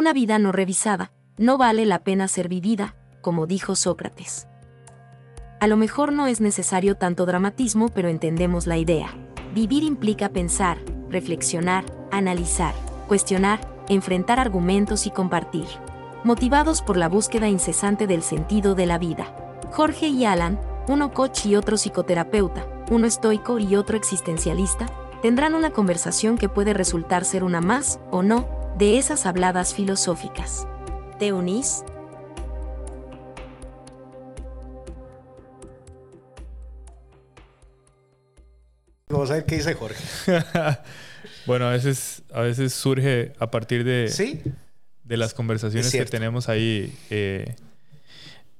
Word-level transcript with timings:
Una 0.00 0.14
vida 0.14 0.38
no 0.38 0.50
revisada, 0.50 1.12
no 1.36 1.58
vale 1.58 1.84
la 1.84 1.98
pena 1.98 2.26
ser 2.26 2.48
vivida, 2.48 2.94
como 3.20 3.46
dijo 3.46 3.76
Sócrates. 3.76 4.48
A 5.60 5.66
lo 5.66 5.76
mejor 5.76 6.10
no 6.10 6.26
es 6.26 6.40
necesario 6.40 6.94
tanto 6.94 7.26
dramatismo, 7.26 7.90
pero 7.90 8.08
entendemos 8.08 8.66
la 8.66 8.78
idea. 8.78 9.10
Vivir 9.54 9.82
implica 9.82 10.30
pensar, 10.30 10.78
reflexionar, 11.10 11.84
analizar, 12.10 12.72
cuestionar, 13.08 13.60
enfrentar 13.90 14.40
argumentos 14.40 15.04
y 15.06 15.10
compartir. 15.10 15.66
Motivados 16.24 16.80
por 16.80 16.96
la 16.96 17.10
búsqueda 17.10 17.48
incesante 17.48 18.06
del 18.06 18.22
sentido 18.22 18.74
de 18.74 18.86
la 18.86 18.96
vida. 18.96 19.26
Jorge 19.70 20.08
y 20.08 20.24
Alan, 20.24 20.58
uno 20.88 21.12
coach 21.12 21.44
y 21.44 21.56
otro 21.56 21.76
psicoterapeuta, 21.76 22.66
uno 22.90 23.06
estoico 23.06 23.58
y 23.58 23.76
otro 23.76 23.98
existencialista, 23.98 24.86
tendrán 25.20 25.54
una 25.54 25.72
conversación 25.72 26.38
que 26.38 26.48
puede 26.48 26.72
resultar 26.72 27.26
ser 27.26 27.44
una 27.44 27.60
más, 27.60 28.00
o 28.10 28.22
no, 28.22 28.59
de 28.78 28.98
esas 28.98 29.26
habladas 29.26 29.74
filosóficas. 29.74 30.66
¿Te 31.18 31.32
unís? 31.32 31.84
Vamos 39.08 39.30
a 39.30 39.34
ver 39.34 39.44
qué 39.44 39.56
dice 39.56 39.74
Jorge. 39.74 40.02
bueno, 41.46 41.66
a 41.66 41.72
veces, 41.72 42.22
a 42.32 42.40
veces 42.40 42.72
surge 42.72 43.32
a 43.38 43.50
partir 43.50 43.84
de, 43.84 44.08
¿Sí? 44.08 44.40
de 45.04 45.16
las 45.16 45.34
conversaciones 45.34 45.90
que 45.90 46.04
tenemos 46.04 46.48
ahí 46.48 46.96
eh, 47.10 47.56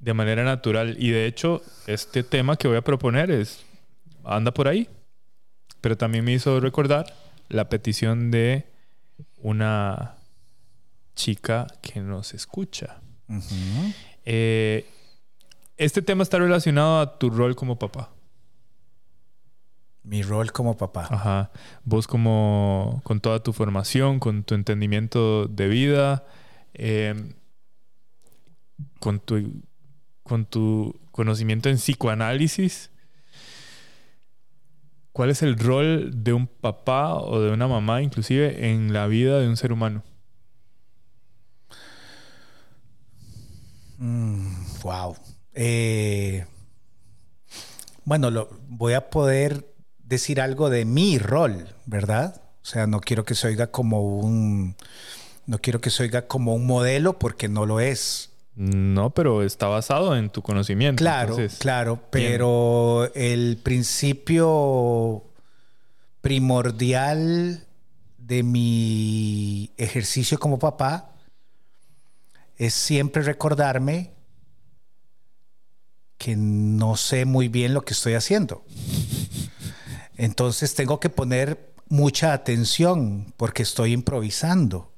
de 0.01 0.15
manera 0.15 0.43
natural. 0.43 0.97
Y 0.99 1.11
de 1.11 1.27
hecho, 1.27 1.63
este 1.87 2.25
tema 2.25 2.57
que 2.57 2.67
voy 2.67 2.77
a 2.77 2.83
proponer 2.83 3.31
es 3.31 3.61
anda 4.25 4.53
por 4.53 4.69
ahí. 4.69 4.89
Pero 5.81 5.97
también 5.97 6.25
me 6.25 6.33
hizo 6.33 6.61
recordar 6.61 7.07
la 7.49 7.69
petición 7.69 8.31
de 8.31 8.70
una 9.43 10.17
chica 11.15 11.67
que 11.83 12.01
nos 12.01 12.35
escucha. 12.35 13.01
Eh, 14.25 14.87
este 15.77 16.03
tema 16.03 16.23
está 16.23 16.39
relacionado 16.39 17.01
a 17.01 17.19
tu 17.19 17.31
rol 17.31 17.57
como 17.57 17.79
papá. 17.79 18.11
Mi 20.03 20.23
rol 20.23 20.51
como 20.53 20.77
papá. 20.77 21.09
Ajá. 21.11 21.51
Vos 21.85 22.07
como 22.07 23.01
con 23.05 23.21
toda 23.21 23.43
tu 23.43 23.53
formación, 23.53 24.19
con 24.19 24.45
tu 24.45 24.55
entendimiento 24.55 25.47
de 25.47 25.69
vida, 25.69 26.25
em, 26.75 27.35
con, 28.99 29.21
tu, 29.21 29.63
con 30.23 30.47
tu 30.47 30.99
conocimiento 31.13 31.69
en 31.69 31.77
psicoanálisis, 31.77 32.91
¿cuál 35.13 35.31
es 35.31 35.43
el 35.43 35.59
rol 35.59 36.11
de 36.25 36.33
un 36.33 36.47
papá 36.47 37.15
o 37.15 37.41
de 37.41 37.53
una 37.53 37.69
mamá 37.69 38.03
inclusive 38.03 38.71
en 38.71 38.93
la 38.93 39.07
vida 39.07 39.39
de 39.39 39.49
un 39.49 39.57
ser 39.57 39.73
humano? 39.73 40.03
wow. 44.83 45.13
Mm, 45.13 45.17
eh, 45.55 46.47
bueno, 48.05 48.49
voy 48.69 48.95
a 48.95 49.11
poder 49.11 49.75
decir 49.99 50.41
algo 50.41 50.71
de 50.71 50.85
mi 50.85 51.19
rol, 51.19 51.69
¿verdad? 51.87 52.43
O 52.63 52.65
sea, 52.65 52.87
no 52.87 53.01
quiero 53.01 53.25
que 53.25 53.35
se 53.35 53.49
oiga 53.49 53.69
como 53.69 54.19
un 54.19 54.75
no 55.47 55.59
quiero 55.59 55.81
que 55.81 55.91
se 55.91 56.05
oiga 56.05 56.29
como 56.29 56.55
un 56.55 56.67
modelo 56.67 57.19
porque 57.19 57.49
no 57.49 57.67
lo 57.67 57.81
es. 57.81 58.30
No, 58.61 59.09
pero 59.15 59.43
está 59.43 59.69
basado 59.69 60.15
en 60.15 60.29
tu 60.29 60.43
conocimiento. 60.43 61.01
Claro, 61.01 61.35
claro, 61.59 61.99
pero 62.11 63.11
el 63.15 63.57
principio 63.57 65.25
primordial 66.21 67.67
de 68.19 68.43
mi 68.43 69.73
ejercicio 69.79 70.39
como 70.39 70.59
papá 70.59 71.15
es 72.59 72.75
siempre 72.75 73.23
recordarme 73.23 74.13
que 76.19 76.37
no 76.37 76.99
sé 76.99 77.25
muy 77.25 77.49
bien 77.49 77.73
lo 77.73 77.81
que 77.81 77.95
estoy 77.95 78.13
haciendo. 78.13 78.63
Entonces 80.19 80.75
tengo 80.75 81.01
que 81.01 81.09
poner 81.09 81.73
mucha 81.89 82.35
atención 82.35 83.33
porque 83.39 83.63
estoy 83.63 83.95
improvisando. 83.95 84.93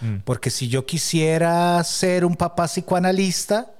Mm. 0.00 0.16
Porque 0.24 0.50
si 0.50 0.68
yo 0.68 0.86
quisiera 0.86 1.82
ser 1.84 2.24
un 2.24 2.36
papá 2.36 2.66
psicoanalista, 2.66 3.72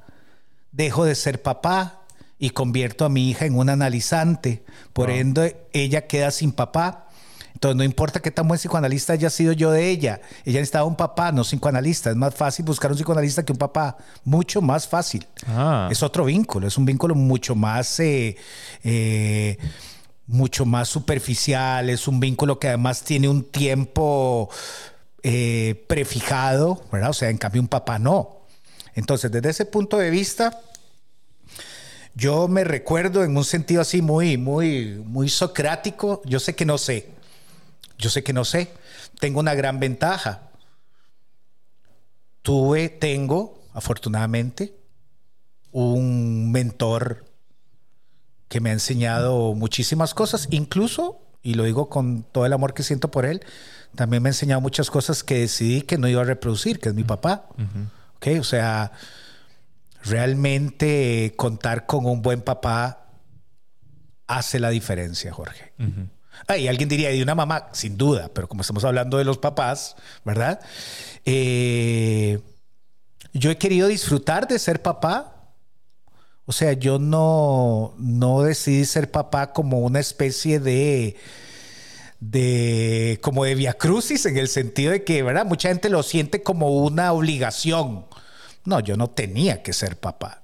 dejo 0.73 1.05
de 1.05 1.15
ser 1.15 1.43
papá 1.43 2.01
y 2.39 2.51
convierto 2.51 3.05
a 3.05 3.09
mi 3.09 3.31
hija 3.31 3.47
en 3.47 3.57
un 3.57 3.71
analizante. 3.71 4.65
Por 4.93 5.11
ende, 5.11 5.67
ella 5.73 6.07
queda 6.07 6.31
sin 6.31 6.53
papá. 6.53 7.09
Entonces, 7.55 7.77
no 7.77 7.85
importa 7.85 8.21
qué 8.21 8.31
tan 8.31 8.49
buen 8.49 8.59
psicoanalista 8.59 9.13
haya 9.13 9.31
sido 9.31 9.53
yo 9.53 9.71
de 9.71 9.89
ella, 9.89 10.21
ella 10.45 10.59
necesitaba 10.59 10.85
un 10.85 10.97
papá, 10.97 11.31
no 11.33 11.43
psicoanalista. 11.43 12.11
Es 12.11 12.17
más 12.17 12.35
fácil 12.35 12.65
buscar 12.65 12.91
un 12.91 12.97
psicoanalista 12.97 13.45
que 13.45 13.53
un 13.53 13.59
papá, 13.59 13.97
mucho 14.25 14.61
más 14.61 14.89
fácil. 14.89 15.27
Ah. 15.47 15.89
Es 15.91 16.03
otro 16.03 16.25
vínculo, 16.25 16.67
es 16.67 16.77
un 16.77 16.85
vínculo 16.85 17.15
mucho 17.15 17.55
más 17.55 18.01
eh, 18.01 18.37
eh, 18.83 19.57
mucho 20.27 20.67
más 20.67 20.89
superficial, 20.89 21.89
es 21.91 22.09
un 22.09 22.19
vínculo 22.19 22.59
que 22.59 22.69
además 22.69 23.03
tiene 23.03 23.29
un 23.29 23.45
tiempo 23.45 24.51
eh, 25.27 25.87
prefijado. 25.89 26.85
O 26.91 27.12
sea, 27.15 27.31
en 27.31 27.39
cambio 27.39 27.62
un 27.62 27.69
papá 27.69 27.99
no. 27.99 28.43
Entonces, 28.95 29.33
desde 29.33 29.49
ese 29.49 29.65
punto 29.65 29.97
de 29.97 30.11
vista, 30.11 30.61
yo 32.15 32.47
me 32.47 32.62
recuerdo 32.62 33.25
en 33.25 33.34
un 33.34 33.45
sentido 33.45 33.81
así 33.81 34.03
muy, 34.03 34.37
muy, 34.37 35.03
muy 35.07 35.31
socrático, 35.31 36.21
yo 36.27 36.39
sé 36.39 36.55
que 36.55 36.67
no 36.67 36.77
sé, 36.77 37.09
yo 37.99 38.11
sé 38.11 38.23
que 38.23 38.34
no 38.34 38.45
sé, 38.45 38.71
tengo 39.19 39.41
una 39.41 39.55
gran 39.55 39.81
ventaja. 39.81 40.51
Tuve, 42.43 42.91
tengo, 42.91 43.63
afortunadamente, 43.73 44.77
un 45.73 46.53
mentor 46.53 47.25
que 48.49 48.61
me 48.61 48.69
ha 48.69 48.75
enseñado 48.75 49.55
muchísimas 49.55 50.13
cosas, 50.13 50.49
incluso, 50.51 51.23
y 51.43 51.55
lo 51.55 51.65
digo 51.65 51.89
con 51.89 52.25
todo 52.25 52.45
el 52.45 52.53
amor 52.53 52.75
que 52.75 52.83
siento 52.83 53.11
por 53.11 53.25
él, 53.25 53.43
también 53.94 54.22
me 54.22 54.28
ha 54.28 54.31
enseñado 54.31 54.60
muchas 54.60 54.91
cosas 54.91 55.22
que 55.22 55.41
decidí 55.41 55.82
que 55.82 55.99
no 55.99 56.09
iba 56.09 56.22
a 56.22 56.25
reproducir, 56.25 56.78
que 56.81 56.91
es 56.91 56.94
mi 56.94 57.05
papá. 57.05 57.47
O 58.38 58.44
sea, 58.44 58.93
realmente 60.03 61.34
contar 61.37 61.84
con 61.84 62.06
un 62.06 62.22
buen 62.22 62.41
papá 62.41 63.06
hace 64.27 64.59
la 64.59 64.71
diferencia, 64.71 65.33
Jorge. 65.33 65.72
y 66.59 66.69
alguien 66.69 66.88
diría, 66.88 67.10
de 67.10 67.22
una 67.22 67.34
mamá, 67.34 67.69
sin 67.72 67.99
duda, 67.99 68.31
pero 68.33 68.49
como 68.49 68.62
estamos 68.62 68.84
hablando 68.84 69.19
de 69.19 69.25
los 69.25 69.37
papás, 69.37 69.97
¿verdad? 70.25 70.60
Eh, 71.27 72.41
yo 73.34 73.50
he 73.50 73.59
querido 73.59 73.88
disfrutar 73.88 74.49
de 74.49 74.59
ser 74.59 74.81
papá 74.81 75.34
o 76.47 76.53
sea, 76.53 76.75
yo 76.75 76.99
no, 76.99 77.94
no 77.99 78.43
decidí 78.43 78.84
ser 78.84 79.10
papá 79.10 79.53
como 79.53 79.78
una 79.81 80.00
especie 80.00 80.60
de 80.60 81.16
de 82.31 83.19
como 83.23 83.45
de 83.45 83.55
viacrucis 83.55 84.25
en 84.27 84.37
el 84.37 84.49
sentido 84.49 84.93
de 84.93 85.05
que, 85.05 85.23
¿verdad? 85.23 85.45
Mucha 85.45 85.69
gente 85.69 85.91
lo 85.91 86.03
siente 86.03 86.43
como 86.43 86.69
una 86.71 87.12
obligación. 87.12 88.07
No, 88.65 88.81
yo 88.81 88.97
no 88.97 89.11
tenía 89.11 89.62
que 89.62 89.73
ser 89.73 89.97
papá. 89.99 90.43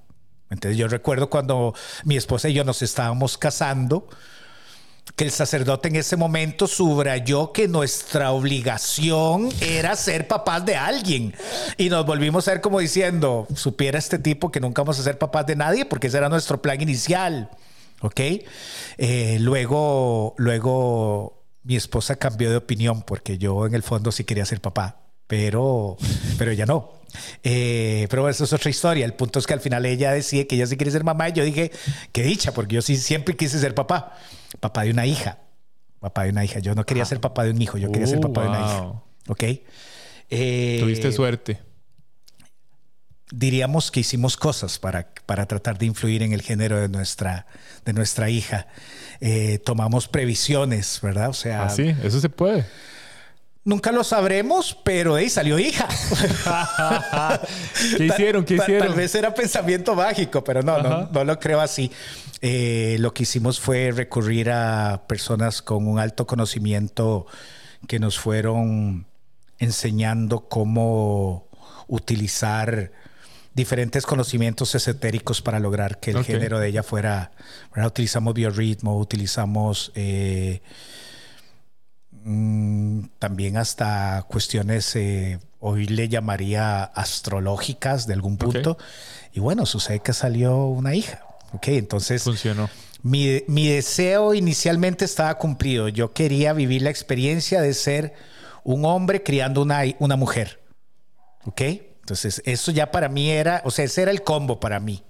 Entonces 0.51 0.77
yo 0.77 0.89
recuerdo 0.89 1.31
cuando 1.31 1.75
mi 2.05 2.17
esposa 2.17 2.49
y 2.49 2.55
yo 2.55 2.65
nos 2.65 2.83
estábamos 2.83 3.39
casando, 3.39 4.09
que 5.17 5.25
el 5.25 5.31
sacerdote 5.31 5.89
en 5.89 5.97
ese 5.97 6.17
momento 6.17 6.67
subrayó 6.67 7.53
que 7.53 7.67
nuestra 7.67 8.33
obligación 8.33 9.49
era 9.61 9.97
ser 9.97 10.29
papás 10.29 10.67
de 10.67 10.77
alguien. 10.77 11.35
Y 11.79 11.89
nos 11.89 12.05
volvimos 12.05 12.47
a 12.47 12.53
ver 12.53 12.61
como 12.61 12.81
diciendo, 12.81 13.47
supiera 13.55 13.99
este 13.99 14.19
tipo 14.19 14.53
que 14.53 14.61
nunca 14.61 14.83
vamos 14.83 14.99
a 14.99 15.03
ser 15.03 15.19
papás 15.19 15.47
de 15.47 15.57
nadie 15.57 15.87
porque 15.87 16.09
ese 16.09 16.19
era 16.19 16.29
nuestro 16.29 16.61
plan 16.61 16.81
inicial. 16.81 17.49
¿Ok? 18.03 18.21
Eh, 18.99 19.39
luego, 19.41 20.35
luego 20.37 21.40
mi 21.63 21.77
esposa 21.77 22.17
cambió 22.17 22.51
de 22.51 22.57
opinión 22.57 23.03
porque 23.03 23.39
yo 23.39 23.67
en 23.67 23.75
el 23.75 23.83
fondo 23.83 24.13
sí 24.13 24.25
quería 24.25 24.45
ser 24.45 24.61
papá, 24.61 25.03
pero, 25.27 25.97
pero 26.39 26.51
ella 26.51 26.67
no. 26.67 26.93
Eh, 27.43 28.07
pero 28.09 28.29
eso 28.29 28.45
es 28.45 28.53
otra 28.53 28.71
historia. 28.71 29.05
El 29.05 29.15
punto 29.15 29.39
es 29.39 29.47
que 29.47 29.55
al 29.55 29.61
final 29.61 29.85
ella 29.85 30.13
decide 30.13 30.47
que 30.47 30.57
ella 30.57 30.67
sí 30.67 30.77
quiere 30.77 30.91
ser 30.93 31.05
mamá 31.05 31.29
y 31.29 31.33
yo 31.33 31.45
dije, 31.45 31.73
qué 32.13 32.23
dicha, 32.23 32.53
porque 32.53 32.77
yo 32.77 32.83
sí 32.83 32.97
siempre 32.97 33.37
quise 33.37 33.59
ser 33.59 33.75
papá 33.75 34.17
papá 34.59 34.83
de 34.83 34.91
una 34.91 35.07
hija. 35.07 35.39
Papá 36.01 36.25
de 36.25 36.31
una 36.31 36.45
hija. 36.45 36.61
Yo 36.61 36.75
no 36.75 36.85
quería 36.85 37.05
ser 37.05 37.21
papá 37.21 37.45
de 37.45 37.51
un 37.51 37.61
hijo, 37.61 37.79
yo 37.79 37.93
quería 37.93 38.07
ser 38.07 38.21
papá 38.21 38.43
de 38.43 38.49
una 38.49 38.61
hija. 38.61 39.03
¿Ok? 39.29 39.43
Eh, 40.31 40.79
Tuviste 40.81 41.13
suerte. 41.13 41.61
Diríamos 43.33 43.91
que 43.91 44.01
hicimos 44.01 44.37
cosas 44.37 44.79
para, 44.79 45.09
para 45.27 45.47
tratar 45.47 45.79
de 45.79 45.87
influir 45.87 46.23
en 46.23 46.33
el 46.33 46.43
género 46.43 46.81
de 46.81 46.89
nuestra, 46.89 47.47
de 47.85 47.93
nuestra 47.93 48.29
hija. 48.29 48.67
Eh, 49.21 49.59
tomamos 49.65 50.09
previsiones, 50.09 50.99
¿verdad? 51.03 51.29
O 51.29 51.35
sea. 51.35 51.65
¿Ah, 51.65 51.71
sí? 51.71 51.95
Eso 52.03 52.21
se 52.21 52.29
puede. 52.29 52.67
Nunca 53.63 53.93
lo 53.93 54.03
sabremos, 54.03 54.77
pero 54.83 55.15
ahí 55.15 55.29
salió 55.29 55.59
hija. 55.59 55.87
¿Qué 57.97 58.07
hicieron? 58.07 58.45
¿Qué 58.45 58.55
hicieron? 58.55 58.89
Tal, 58.89 58.97
vez 58.97 59.15
era 59.15 59.35
pensamiento 59.35 59.95
mágico, 59.95 60.43
pero 60.43 60.63
no, 60.63 60.83
no, 60.83 61.09
no, 61.13 61.25
lo 61.25 61.39
creo 61.39 61.61
así. 61.61 61.93
Eh, 62.41 62.97
lo 63.01 63.13
que 63.13 63.25
hicimos 63.25 63.61
fue 63.61 63.93
recurrir 63.93 64.51
a 64.51 65.03
personas 65.07 65.61
con 65.61 65.87
un 65.87 65.99
alto 65.99 66.27
conocimiento 66.27 67.27
que 67.87 67.99
nos 67.99 68.19
fueron 68.19 69.07
enseñando 69.59 70.49
cómo, 70.49 71.51
utilizar 71.91 72.93
diferentes 73.55 74.07
conocimientos 74.07 74.75
esotéricos 74.75 75.43
para 75.43 75.59
lograr 75.59 75.99
que 75.99 76.13
el 76.13 76.25
género 76.25 76.59
de 76.59 76.69
ella 76.69 76.83
fuera. 76.83 77.33
Utilizamos 77.85 78.35
biorritmo, 78.35 78.99
utilizamos 78.99 79.93
eh, 79.95 80.63
mm, 82.11 83.05
también 83.19 83.57
hasta 83.57 84.25
cuestiones, 84.29 84.95
eh, 84.97 85.41
hoy 85.59 85.87
le 85.87 86.09
llamaría 86.09 86.85
astrológicas 86.85 88.07
de 88.07 88.15
algún 88.15 88.37
punto. 88.37 88.79
Y 89.33 89.41
bueno, 89.41 89.67
sucede 89.67 90.01
que 90.01 90.13
salió 90.13 90.67
una 90.67 90.95
hija. 90.95 91.23
Ok, 91.53 91.69
entonces. 91.69 92.23
Funcionó. 92.23 92.71
Mi, 93.03 93.43
mi 93.49 93.69
deseo 93.69 94.35
inicialmente 94.35 95.05
estaba 95.05 95.37
cumplido. 95.39 95.89
Yo 95.89 96.13
quería 96.13 96.53
vivir 96.53 96.83
la 96.83 96.91
experiencia 96.91 97.61
de 97.61 97.73
ser 97.75 98.15
un 98.63 98.85
hombre 98.85 99.23
criando 99.23 99.63
una, 99.63 99.83
una 99.99 100.17
mujer. 100.17 100.61
¿Ok? 101.45 101.63
Entonces, 102.11 102.43
eso 102.45 102.73
ya 102.73 102.91
para 102.91 103.09
mí 103.09 103.31
era, 103.31 103.63
o 103.65 103.71
sea, 103.71 103.85
ese 103.85 104.03
era 104.03 104.11
el 104.11 104.25
combo 104.25 104.59
para 104.59 104.81
mí. 104.81 105.05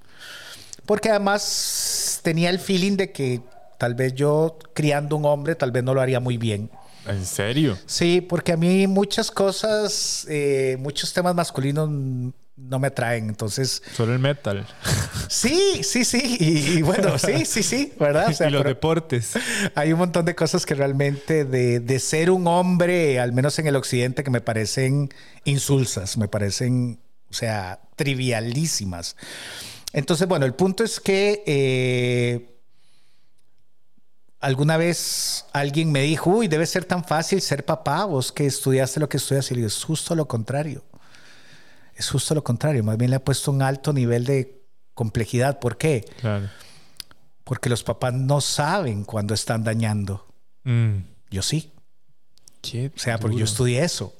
Porque 0.84 1.08
además 1.08 2.20
tenía 2.22 2.50
el 2.50 2.58
feeling 2.58 2.98
de 2.98 3.10
que 3.10 3.40
tal 3.78 3.94
vez 3.94 4.12
yo 4.14 4.58
criando 4.74 5.16
un 5.16 5.24
hombre, 5.24 5.54
tal 5.54 5.72
vez 5.72 5.82
no 5.82 5.94
lo 5.94 6.02
haría 6.02 6.20
muy 6.20 6.36
bien. 6.36 6.70
¿En 7.06 7.24
serio? 7.24 7.78
Sí, 7.86 8.20
porque 8.20 8.52
a 8.52 8.58
mí 8.58 8.86
muchas 8.86 9.30
cosas, 9.30 10.26
eh, 10.28 10.76
muchos 10.78 11.10
temas 11.14 11.34
masculinos 11.34 11.88
no 11.88 12.78
me 12.78 12.88
atraen, 12.88 13.30
entonces... 13.30 13.82
Solo 13.96 14.12
el 14.12 14.18
metal. 14.18 14.66
Sí, 15.30 15.84
sí, 15.84 16.04
sí, 16.04 16.36
y, 16.40 16.82
bueno, 16.82 17.16
sí, 17.16 17.44
sí, 17.44 17.62
sí, 17.62 17.92
¿verdad? 18.00 18.34
y 18.48 18.50
los 18.50 18.64
deportes. 18.64 19.34
Hay 19.76 19.92
un 19.92 20.00
montón 20.00 20.24
de 20.24 20.34
cosas 20.34 20.66
que 20.66 20.74
realmente 20.74 21.44
de, 21.44 21.78
de, 21.78 22.00
ser 22.00 22.32
un 22.32 22.48
hombre, 22.48 23.20
al 23.20 23.32
menos 23.32 23.56
en 23.60 23.68
el 23.68 23.76
occidente, 23.76 24.24
que 24.24 24.30
me 24.32 24.40
parecen 24.40 25.08
insulsas, 25.44 26.18
me 26.18 26.26
parecen, 26.26 26.98
o 27.30 27.32
sea, 27.32 27.80
trivialísimas. 27.94 29.14
Entonces, 29.92 30.26
bueno, 30.26 30.46
el 30.46 30.54
punto 30.54 30.82
es 30.82 30.98
que... 30.98 31.44
Eh, 31.46 32.56
alguna 34.40 34.78
vez 34.78 35.44
alguien 35.52 35.92
me 35.92 36.02
dijo, 36.02 36.28
uy, 36.30 36.48
debe 36.48 36.66
ser 36.66 36.84
tan 36.84 37.04
fácil 37.04 37.40
ser 37.40 37.64
papá, 37.64 38.04
vos 38.04 38.32
que 38.32 38.46
estudiaste 38.46 38.98
lo 38.98 39.08
que 39.08 39.18
estudias, 39.18 39.48
y 39.52 39.54
le 39.54 39.58
digo, 39.58 39.68
es 39.68 39.84
justo 39.84 40.16
lo 40.16 40.26
contrario. 40.26 40.82
Es 41.94 42.10
justo 42.10 42.34
lo 42.34 42.42
contrario, 42.42 42.82
más 42.82 42.96
bien 42.96 43.10
le 43.10 43.16
ha 43.18 43.24
puesto 43.24 43.52
un 43.52 43.62
alto 43.62 43.92
nivel 43.92 44.24
de 44.24 44.59
complejidad. 45.00 45.60
¿Por 45.60 45.78
qué? 45.78 46.04
Porque 47.42 47.70
los 47.70 47.82
papás 47.82 48.12
no 48.12 48.42
saben 48.42 49.04
cuando 49.04 49.32
están 49.32 49.64
dañando. 49.64 50.26
Mm. 50.64 50.96
Yo 51.30 51.40
sí. 51.40 51.72
o 52.62 52.98
sea, 52.98 53.16
porque 53.18 53.38
yo 53.38 53.46
estudié 53.46 53.82
eso. 53.82 54.12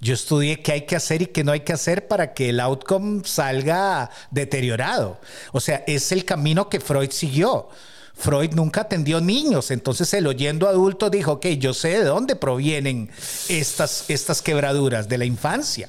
Yo 0.00 0.14
estudié 0.14 0.62
qué 0.62 0.72
hay 0.72 0.80
que 0.80 0.96
hacer 0.96 1.22
y 1.22 1.26
qué 1.26 1.44
no 1.44 1.52
hay 1.52 1.60
que 1.60 1.72
hacer 1.72 2.08
para 2.08 2.34
que 2.34 2.48
el 2.48 2.58
outcome 2.58 3.22
salga 3.24 4.10
deteriorado. 4.32 5.20
O 5.52 5.60
sea, 5.60 5.84
es 5.86 6.10
el 6.10 6.24
camino 6.24 6.68
que 6.68 6.80
Freud 6.80 7.12
siguió. 7.12 7.68
Freud 8.12 8.52
nunca 8.52 8.80
atendió 8.80 9.20
niños, 9.20 9.70
entonces 9.70 10.12
el 10.12 10.26
oyendo 10.26 10.66
adulto 10.66 11.08
dijo, 11.08 11.32
ok, 11.32 11.46
yo 11.58 11.72
sé 11.72 11.90
de 11.90 12.04
dónde 12.04 12.34
provienen 12.34 13.10
estas, 13.48 14.10
estas 14.10 14.42
quebraduras, 14.42 15.08
de 15.08 15.18
la 15.18 15.24
infancia. 15.24 15.88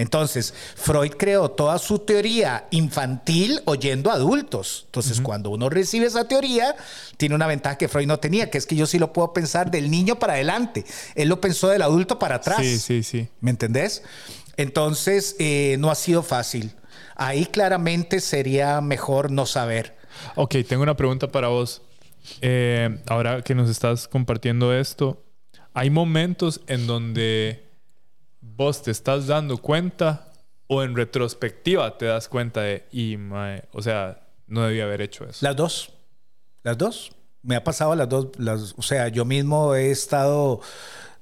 Entonces, 0.00 0.54
Freud 0.76 1.10
creó 1.18 1.50
toda 1.50 1.78
su 1.78 1.98
teoría 1.98 2.66
infantil 2.70 3.60
oyendo 3.66 4.10
adultos. 4.10 4.84
Entonces, 4.86 5.20
cuando 5.20 5.50
uno 5.50 5.68
recibe 5.68 6.06
esa 6.06 6.26
teoría, 6.26 6.74
tiene 7.18 7.34
una 7.34 7.46
ventaja 7.46 7.76
que 7.76 7.86
Freud 7.86 8.06
no 8.06 8.18
tenía, 8.18 8.48
que 8.48 8.56
es 8.56 8.64
que 8.64 8.76
yo 8.76 8.86
sí 8.86 8.98
lo 8.98 9.12
puedo 9.12 9.34
pensar 9.34 9.70
del 9.70 9.90
niño 9.90 10.18
para 10.18 10.32
adelante. 10.32 10.86
Él 11.16 11.28
lo 11.28 11.42
pensó 11.42 11.68
del 11.68 11.82
adulto 11.82 12.18
para 12.18 12.36
atrás. 12.36 12.60
Sí, 12.62 12.78
sí, 12.78 13.02
sí. 13.02 13.28
¿Me 13.42 13.50
entendés? 13.50 14.02
Entonces, 14.56 15.36
eh, 15.38 15.76
no 15.78 15.90
ha 15.90 15.94
sido 15.94 16.22
fácil. 16.22 16.72
Ahí 17.14 17.44
claramente 17.44 18.20
sería 18.20 18.80
mejor 18.80 19.30
no 19.30 19.44
saber. 19.44 19.98
Ok, 20.34 20.56
tengo 20.66 20.82
una 20.82 20.96
pregunta 20.96 21.28
para 21.28 21.48
vos. 21.48 21.82
Eh, 22.40 23.02
ahora 23.06 23.42
que 23.42 23.54
nos 23.54 23.68
estás 23.68 24.08
compartiendo 24.08 24.74
esto, 24.74 25.22
hay 25.74 25.90
momentos 25.90 26.62
en 26.68 26.86
donde 26.86 27.69
vos 28.60 28.82
te 28.82 28.90
estás 28.90 29.26
dando 29.26 29.56
cuenta 29.56 30.28
o 30.66 30.82
en 30.82 30.94
retrospectiva 30.94 31.96
te 31.96 32.04
das 32.04 32.28
cuenta 32.28 32.60
de, 32.60 32.84
y 32.92 33.16
o 33.72 33.80
sea, 33.80 34.28
no 34.48 34.66
debía 34.66 34.84
haber 34.84 35.00
hecho 35.00 35.24
eso. 35.24 35.38
Las 35.46 35.56
dos. 35.56 35.94
Las 36.62 36.76
dos. 36.76 37.10
Me 37.42 37.56
ha 37.56 37.64
pasado 37.64 37.94
las 37.94 38.06
dos. 38.06 38.28
Las, 38.36 38.74
o 38.76 38.82
sea, 38.82 39.08
yo 39.08 39.24
mismo 39.24 39.74
he 39.74 39.90
estado 39.90 40.60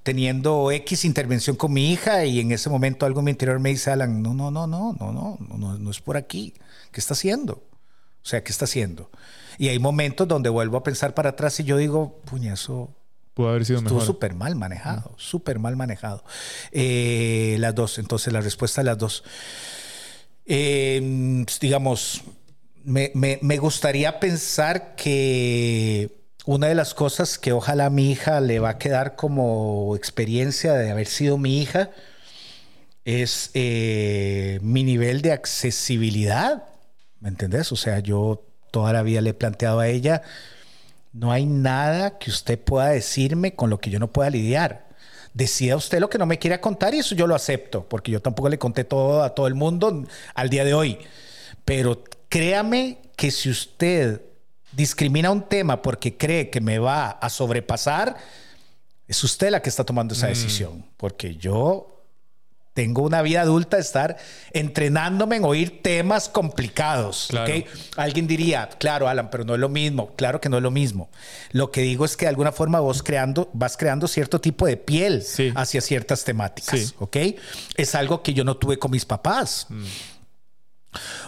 teniendo 0.03 0.73
X 0.73 1.05
intervención 1.05 1.55
con 1.55 1.73
mi 1.73 1.93
hija 1.93 2.25
y 2.25 2.41
en 2.41 2.51
ese 2.51 2.71
momento 2.71 3.07
algo 3.07 3.21
en 3.21 3.27
mi 3.27 3.31
interior 3.31 3.61
me 3.61 3.69
dice, 3.69 3.93
Alan, 3.93 4.21
no, 4.21 4.35
no, 4.35 4.51
no, 4.51 4.67
no, 4.67 4.97
no, 4.99 5.13
no, 5.13 5.39
no, 5.39 5.79
no 5.79 5.91
es 5.93 6.01
por 6.01 6.17
aquí. 6.17 6.55
¿Qué 6.91 6.99
está 6.99 7.15
haciendo? 7.15 7.53
O 7.53 8.27
sea, 8.27 8.43
¿qué 8.43 8.51
está 8.51 8.65
haciendo? 8.65 9.13
Y 9.59 9.69
hay 9.69 9.79
momentos 9.79 10.27
donde 10.27 10.49
vuelvo 10.49 10.77
a 10.77 10.83
pensar 10.83 11.15
para 11.15 11.31
atrás 11.31 11.61
y 11.61 11.65
yo 11.65 11.77
digo, 11.77 12.21
puña, 12.25 12.55
eso 12.55 12.98
Pudo 13.39 13.51
haber 13.51 13.65
sido 13.65 13.79
Estuvo 13.79 14.01
súper 14.01 14.35
mal 14.35 14.57
manejado, 14.57 15.15
súper 15.17 15.61
mal 15.61 15.77
manejado. 15.77 16.25
Eh, 16.73 17.55
las 17.61 17.73
dos, 17.73 18.01
entonces 18.01 18.33
la 18.33 18.41
respuesta 18.41 18.81
es 18.81 18.85
las 18.85 18.99
dos. 18.99 19.23
Eh, 20.45 21.45
digamos, 21.61 22.25
me, 22.83 23.59
gustaría 23.59 24.19
pensar 24.19 24.97
que 24.97 26.11
una 26.47 26.67
de 26.67 26.75
las 26.75 26.95
cosas 26.95 27.39
que 27.39 27.53
ojalá 27.53 27.87
a 27.87 27.91
mi 27.91 28.11
hija 28.11 28.41
le 28.41 28.59
va 28.59 28.71
a 28.71 28.79
quedar 28.79 29.15
como 29.15 29.95
experiencia 29.95 30.73
de 30.73 30.91
haber 30.91 31.07
sido 31.07 31.39
mi 31.39 31.63
hija 31.63 31.91
es 33.05 33.53
eh, 33.55 34.59
mi 34.63 34.83
nivel 34.83 35.23
de 35.23 35.31
accesibilidad. 35.31 36.65
¿Me 37.21 37.29
entendés? 37.29 37.71
O 37.71 37.77
sea, 37.77 38.01
yo 38.01 38.45
toda 38.73 38.93
la 38.93 39.05
vida 39.05 39.21
le 39.21 39.31
he 39.31 39.35
planteado 39.35 39.79
a 39.79 39.87
ella 39.87 40.23
no 41.19 41.33
hay 41.33 41.47
nada 41.47 42.19
que 42.19 42.31
usted 42.31 42.59
pueda 42.61 42.91
decirme 42.91 43.55
con 43.55 43.71
lo 43.71 43.81
que 43.81 43.91
yo 43.91 43.99
no 43.99 44.07
pueda 44.07 44.31
lidiar. 44.31 44.87
Decida 45.35 45.75
usted 45.77 45.99
lo 45.99 46.09
que 46.09 46.19
no 46.19 46.27
me 46.27 46.39
quiera 46.39 46.61
contar 46.61 46.95
y 46.95 47.01
eso 47.01 47.15
yo 47.17 47.27
lo 47.27 47.35
acepto, 47.35 47.85
porque 47.89 48.13
yo 48.13 48.23
tampoco 48.23 48.49
le 48.49 48.59
conté 48.59 48.85
todo 48.85 49.25
a 49.25 49.35
todo 49.35 49.49
el 49.49 49.55
mundo 49.55 50.07
al 50.35 50.49
día 50.49 50.65
de 50.65 50.75
hoy. 50.75 50.99
Pero 51.65 52.05
créame 52.29 52.99
que 53.17 53.33
si 53.33 53.51
usted 53.51 54.23
discrimina 54.73 55.31
un 55.31 55.43
tema 55.43 55.83
porque 55.83 56.17
cree 56.17 56.51
que 56.51 56.61
me 56.61 56.79
va 56.79 57.11
a 57.11 57.29
sobrepasar, 57.31 58.17
es 59.09 59.25
usted 59.25 59.51
la 59.51 59.61
que 59.61 59.71
está 59.71 59.85
tomando 59.85 60.15
esa 60.15 60.27
mm. 60.27 60.31
decisión, 60.31 60.87
porque 60.97 61.35
yo 61.35 61.98
tengo 62.79 63.03
una 63.03 63.23
vida 63.23 63.41
adulta 63.41 63.77
de 63.77 63.83
estar 63.83 64.19
entrenándome 64.53 65.35
en 65.35 65.45
oír 65.45 65.83
temas 65.83 66.29
complicados. 66.29 67.29
Alguien 67.97 68.29
diría, 68.29 68.69
claro, 68.79 69.09
Alan, 69.09 69.31
pero 69.31 69.43
no 69.43 69.55
es 69.55 69.59
lo 69.59 69.69
mismo. 69.69 70.15
Claro 70.15 70.41
que 70.41 70.49
no 70.49 70.59
es 70.59 70.63
lo 70.63 70.71
mismo. 70.71 71.11
Lo 71.51 71.73
que 71.73 71.81
digo 71.81 72.05
es 72.05 72.17
que 72.17 72.27
de 72.27 72.29
alguna 72.29 72.53
forma 72.53 72.79
vos 72.79 73.03
creando, 73.03 73.51
vas 73.53 73.77
creando 73.77 74.07
cierto 74.07 74.41
tipo 74.41 74.65
de 74.65 74.77
piel 74.77 75.25
hacia 75.57 75.81
ciertas 75.81 76.23
temáticas. 76.23 76.95
Es 77.77 77.97
algo 77.97 78.23
que 78.23 78.33
yo 78.33 78.45
no 78.45 78.57
tuve 78.57 78.79
con 78.79 78.93
mis 78.93 79.05
papás. 79.05 79.67
Mm. 79.71 79.85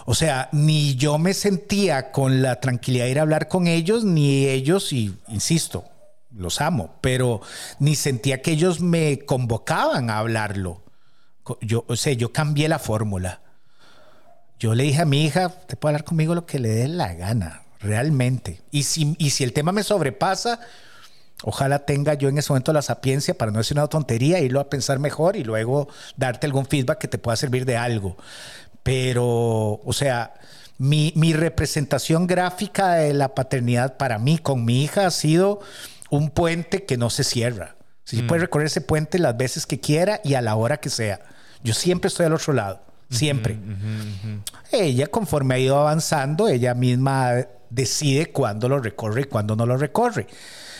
O 0.05 0.15
sea, 0.15 0.47
ni 0.53 0.95
yo 0.95 1.17
me 1.17 1.33
sentía 1.33 2.13
con 2.13 2.41
la 2.41 2.61
tranquilidad 2.61 3.03
de 3.03 3.11
ir 3.11 3.19
a 3.19 3.23
hablar 3.23 3.49
con 3.49 3.67
ellos, 3.67 4.05
ni 4.05 4.45
ellos, 4.45 4.93
y 4.93 5.13
insisto, 5.27 5.83
los 6.33 6.61
amo, 6.61 6.95
pero 7.01 7.41
ni 7.77 7.97
sentía 7.97 8.41
que 8.41 8.51
ellos 8.51 8.79
me 8.79 9.25
convocaban 9.25 10.09
a 10.09 10.19
hablarlo 10.19 10.81
yo, 11.61 11.85
o 11.87 11.95
sea, 11.95 12.13
yo 12.13 12.31
cambié 12.31 12.67
la 12.67 12.79
fórmula. 12.79 13.41
Yo 14.59 14.75
le 14.75 14.83
dije 14.83 15.01
a 15.01 15.05
mi 15.05 15.25
hija, 15.25 15.49
te 15.49 15.75
puede 15.75 15.95
hablar 15.95 16.05
conmigo 16.05 16.35
lo 16.35 16.45
que 16.45 16.59
le 16.59 16.69
dé 16.69 16.87
la 16.87 17.13
gana, 17.13 17.63
realmente. 17.79 18.61
Y 18.71 18.83
si, 18.83 19.15
y 19.17 19.31
si 19.31 19.43
el 19.43 19.53
tema 19.53 19.71
me 19.71 19.83
sobrepasa, 19.83 20.59
ojalá 21.43 21.79
tenga 21.79 22.13
yo 22.13 22.29
en 22.29 22.37
ese 22.37 22.51
momento 22.53 22.71
la 22.71 22.83
sapiencia 22.83 23.33
para 23.33 23.51
no 23.51 23.57
decir 23.57 23.77
una 23.77 23.87
tontería, 23.87 24.39
irlo 24.39 24.59
a 24.59 24.69
pensar 24.69 24.99
mejor 24.99 25.35
y 25.35 25.43
luego 25.43 25.87
darte 26.15 26.45
algún 26.45 26.67
feedback 26.67 26.99
que 26.99 27.07
te 27.07 27.17
pueda 27.17 27.35
servir 27.37 27.65
de 27.65 27.77
algo. 27.77 28.17
Pero, 28.83 29.81
o 29.83 29.93
sea, 29.93 30.35
mi, 30.77 31.11
mi 31.15 31.33
representación 31.33 32.27
gráfica 32.27 32.93
de 32.93 33.13
la 33.13 33.33
paternidad 33.33 33.97
para 33.97 34.19
mí 34.19 34.37
con 34.37 34.63
mi 34.63 34.83
hija 34.83 35.07
ha 35.07 35.11
sido 35.11 35.59
un 36.11 36.29
puente 36.29 36.85
que 36.85 36.97
no 36.97 37.09
se 37.09 37.23
cierra. 37.23 37.75
Si 38.03 38.21
puede 38.23 38.41
recorrer 38.41 38.67
ese 38.67 38.81
puente 38.81 39.19
las 39.19 39.37
veces 39.37 39.65
que 39.65 39.79
quiera 39.79 40.19
y 40.23 40.33
a 40.33 40.41
la 40.41 40.55
hora 40.55 40.77
que 40.77 40.89
sea. 40.89 41.21
Yo 41.63 41.73
siempre 41.73 42.09
estoy 42.09 42.25
al 42.25 42.33
otro 42.33 42.53
lado, 42.53 42.81
siempre. 43.09 43.57
ella, 44.71 45.07
conforme 45.07 45.55
ha 45.55 45.59
ido 45.59 45.79
avanzando, 45.79 46.47
ella 46.47 46.73
misma 46.73 47.45
decide 47.69 48.31
cuándo 48.31 48.67
lo 48.67 48.79
recorre 48.79 49.21
y 49.21 49.25
cuándo 49.25 49.55
no 49.55 49.65
lo 49.65 49.77
recorre. 49.77 50.27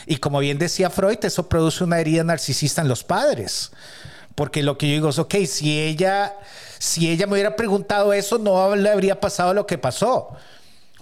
Y 0.06 0.18
como 0.18 0.40
bien 0.40 0.58
decía 0.58 0.90
Freud, 0.90 1.20
eso 1.24 1.48
produce 1.48 1.84
una 1.84 2.00
herida 2.00 2.24
narcisista 2.24 2.82
en 2.82 2.88
los 2.88 3.04
padres. 3.04 3.72
Porque 4.36 4.63
lo 4.63 4.78
que 4.78 4.88
yo 4.88 4.94
digo 4.94 5.10
es, 5.10 5.20
ok, 5.20 5.36
si 5.46 5.80
ella, 5.80 6.34
si 6.80 7.10
ella 7.10 7.28
me 7.28 7.34
hubiera 7.34 7.56
preguntado 7.56 8.13
eso, 8.13 8.38
no 8.38 8.75
le 8.75 8.90
habría 8.90 9.20
pasado 9.20 9.54
lo 9.54 9.66
que 9.66 9.78
pasó. 9.78 10.36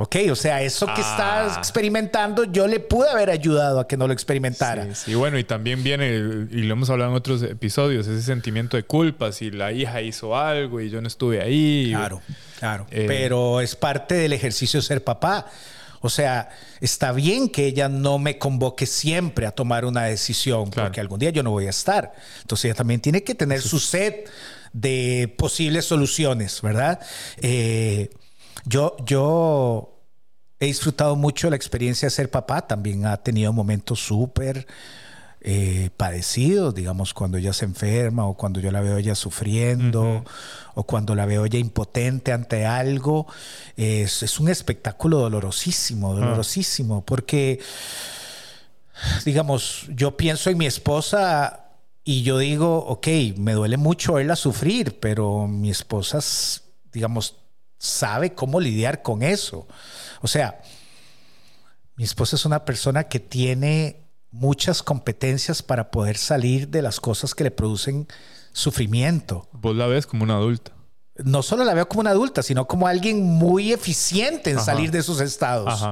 Ok, 0.02 0.16
o 0.32 0.36
sea, 0.36 0.62
eso 0.62 0.86
que 0.86 1.02
estás 1.02 1.56
ah. 1.56 1.56
experimentando, 1.58 2.46
yo 2.46 2.68
le 2.68 2.80
pude 2.80 3.10
haber 3.10 3.30
ayudado 3.30 3.82
a 3.82 3.88
que 3.88 3.98
no 3.98 4.08
lo 4.08 4.14
experimentara. 4.14 4.86
Sí, 4.96 5.12
sí, 5.12 5.16
bueno, 5.16 5.38
y 5.38 5.44
también 5.44 5.84
viene, 5.84 6.08
y 6.08 6.64
lo 6.64 6.74
hemos 6.74 6.90
hablado 6.90 7.12
en 7.12 7.18
otros 7.18 7.44
episodios, 7.44 8.08
ese 8.08 8.22
sentimiento 8.22 8.78
de 8.78 8.84
culpa, 8.84 9.34
si 9.34 9.52
la 9.52 9.74
hija 9.74 10.02
hizo 10.02 10.38
algo 10.38 10.80
y 10.80 10.90
yo 10.90 11.02
no 11.02 11.08
estuve 11.10 11.42
ahí. 11.42 11.90
Claro, 11.90 12.22
claro. 12.60 12.88
Eh, 12.92 13.06
Pero 13.10 13.60
es 13.60 13.76
parte 13.76 14.16
del 14.16 14.32
ejercicio 14.32 14.80
de 14.80 14.86
ser 14.86 15.04
papá. 15.04 15.48
O 16.00 16.10
sea, 16.10 16.48
está 16.80 17.12
bien 17.12 17.50
que 17.50 17.66
ella 17.66 17.90
no 17.90 18.20
me 18.20 18.38
convoque 18.38 18.86
siempre 18.86 19.46
a 19.48 19.52
tomar 19.52 19.84
una 19.84 20.06
decisión, 20.06 20.70
porque 20.70 21.02
algún 21.02 21.20
día 21.20 21.32
yo 21.32 21.44
no 21.44 21.52
voy 21.52 21.68
a 21.68 21.72
estar. 21.72 22.14
Entonces 22.40 22.66
ella 22.66 22.76
también 22.76 23.02
tiene 23.02 23.24
que 23.24 23.36
tener 23.36 23.62
su 23.62 23.80
set 23.80 24.30
de 24.72 25.34
posibles 25.38 25.84
soluciones, 25.84 26.62
¿verdad? 26.62 27.02
Eh, 27.42 28.10
yo, 28.66 28.96
yo 29.06 30.00
he 30.60 30.66
disfrutado 30.66 31.16
mucho 31.16 31.50
la 31.50 31.56
experiencia 31.56 32.08
de 32.08 32.12
ser 32.12 32.30
papá, 32.30 32.68
también 32.68 33.06
ha 33.06 33.18
tenido 33.18 33.54
momentos 33.54 34.00
súper 34.00 34.68
eh, 35.42 35.90
padecidos, 35.96 36.76
digamos, 36.76 37.14
cuando 37.14 37.38
ella 37.38 37.54
se 37.54 37.64
enferma 37.64 38.26
o 38.26 38.34
cuando 38.34 38.60
yo 38.60 38.72
la 38.72 38.82
veo 38.82 38.98
ella 38.98 39.16
sufriendo 39.16 40.26
o 40.76 40.84
cuando 40.84 41.16
la 41.16 41.26
veo 41.26 41.46
ella 41.46 41.60
impotente 41.60 42.34
ante 42.34 42.66
algo. 42.66 43.26
Es, 43.78 44.40
un 44.40 44.50
espectáculo 44.50 45.20
dolorosísimo, 45.20 46.12
ah. 46.12 46.16
dolorosísimo, 46.16 47.06
porque, 47.06 47.62
digamos, 49.24 49.86
yo 49.96 50.18
pienso 50.18 50.50
en 50.50 50.58
mi 50.58 50.66
esposa 50.66 51.68
y 52.04 52.24
yo 52.24 52.38
digo, 52.38 52.78
ok, 52.80 53.08
me 53.38 53.54
duele 53.54 53.78
mucho 53.78 54.16
verla 54.16 54.36
sufrir, 54.36 55.00
pero 55.00 55.48
mi 55.48 55.70
esposa, 55.70 56.20
digamos, 56.92 57.38
sabe 57.80 58.34
cómo 58.34 58.60
lidiar 58.60 59.02
con 59.02 59.24
eso. 59.24 59.68
O 60.22 60.28
sea, 60.28 60.62
mi 61.96 62.04
esposa 62.04 62.36
es 62.36 62.46
una 62.46 62.66
persona 62.66 63.06
que 63.06 63.20
tiene 63.20 64.06
muchas 64.32 64.84
competencias 64.84 65.64
para 65.64 65.90
poder 65.90 66.18
salir 66.18 66.68
de 66.68 66.84
las 66.84 67.00
cosas 67.00 67.34
que 67.34 67.44
le 67.44 67.52
producen 67.52 68.08
sufrimiento. 68.54 69.48
Vos 69.54 69.76
la 69.76 69.88
ves 69.88 70.06
como 70.06 70.24
una 70.24 70.36
adulta. 70.36 70.72
No 71.16 71.42
solo 71.42 71.64
la 71.64 71.74
veo 71.74 71.90
como 71.90 72.02
una 72.02 72.12
adulta, 72.12 72.44
sino 72.44 72.68
como 72.68 72.88
alguien 72.88 73.24
muy 73.24 73.74
eficiente 73.74 74.52
en 74.52 74.60
salir 74.60 74.92
de 74.92 75.00
esos 75.00 75.20
estados 75.20 75.84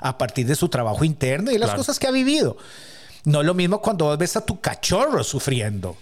a 0.00 0.16
partir 0.16 0.46
de 0.46 0.54
su 0.54 0.68
trabajo 0.68 1.04
interno 1.04 1.50
y 1.50 1.58
las 1.58 1.74
cosas 1.74 1.98
que 1.98 2.06
ha 2.06 2.10
vivido. 2.10 2.56
No 3.24 3.40
es 3.40 3.46
lo 3.46 3.52
mismo 3.52 3.82
cuando 3.82 4.06
vos 4.06 4.16
ves 4.16 4.36
a 4.36 4.46
tu 4.46 4.60
cachorro 4.60 5.22
sufriendo. 5.22 5.96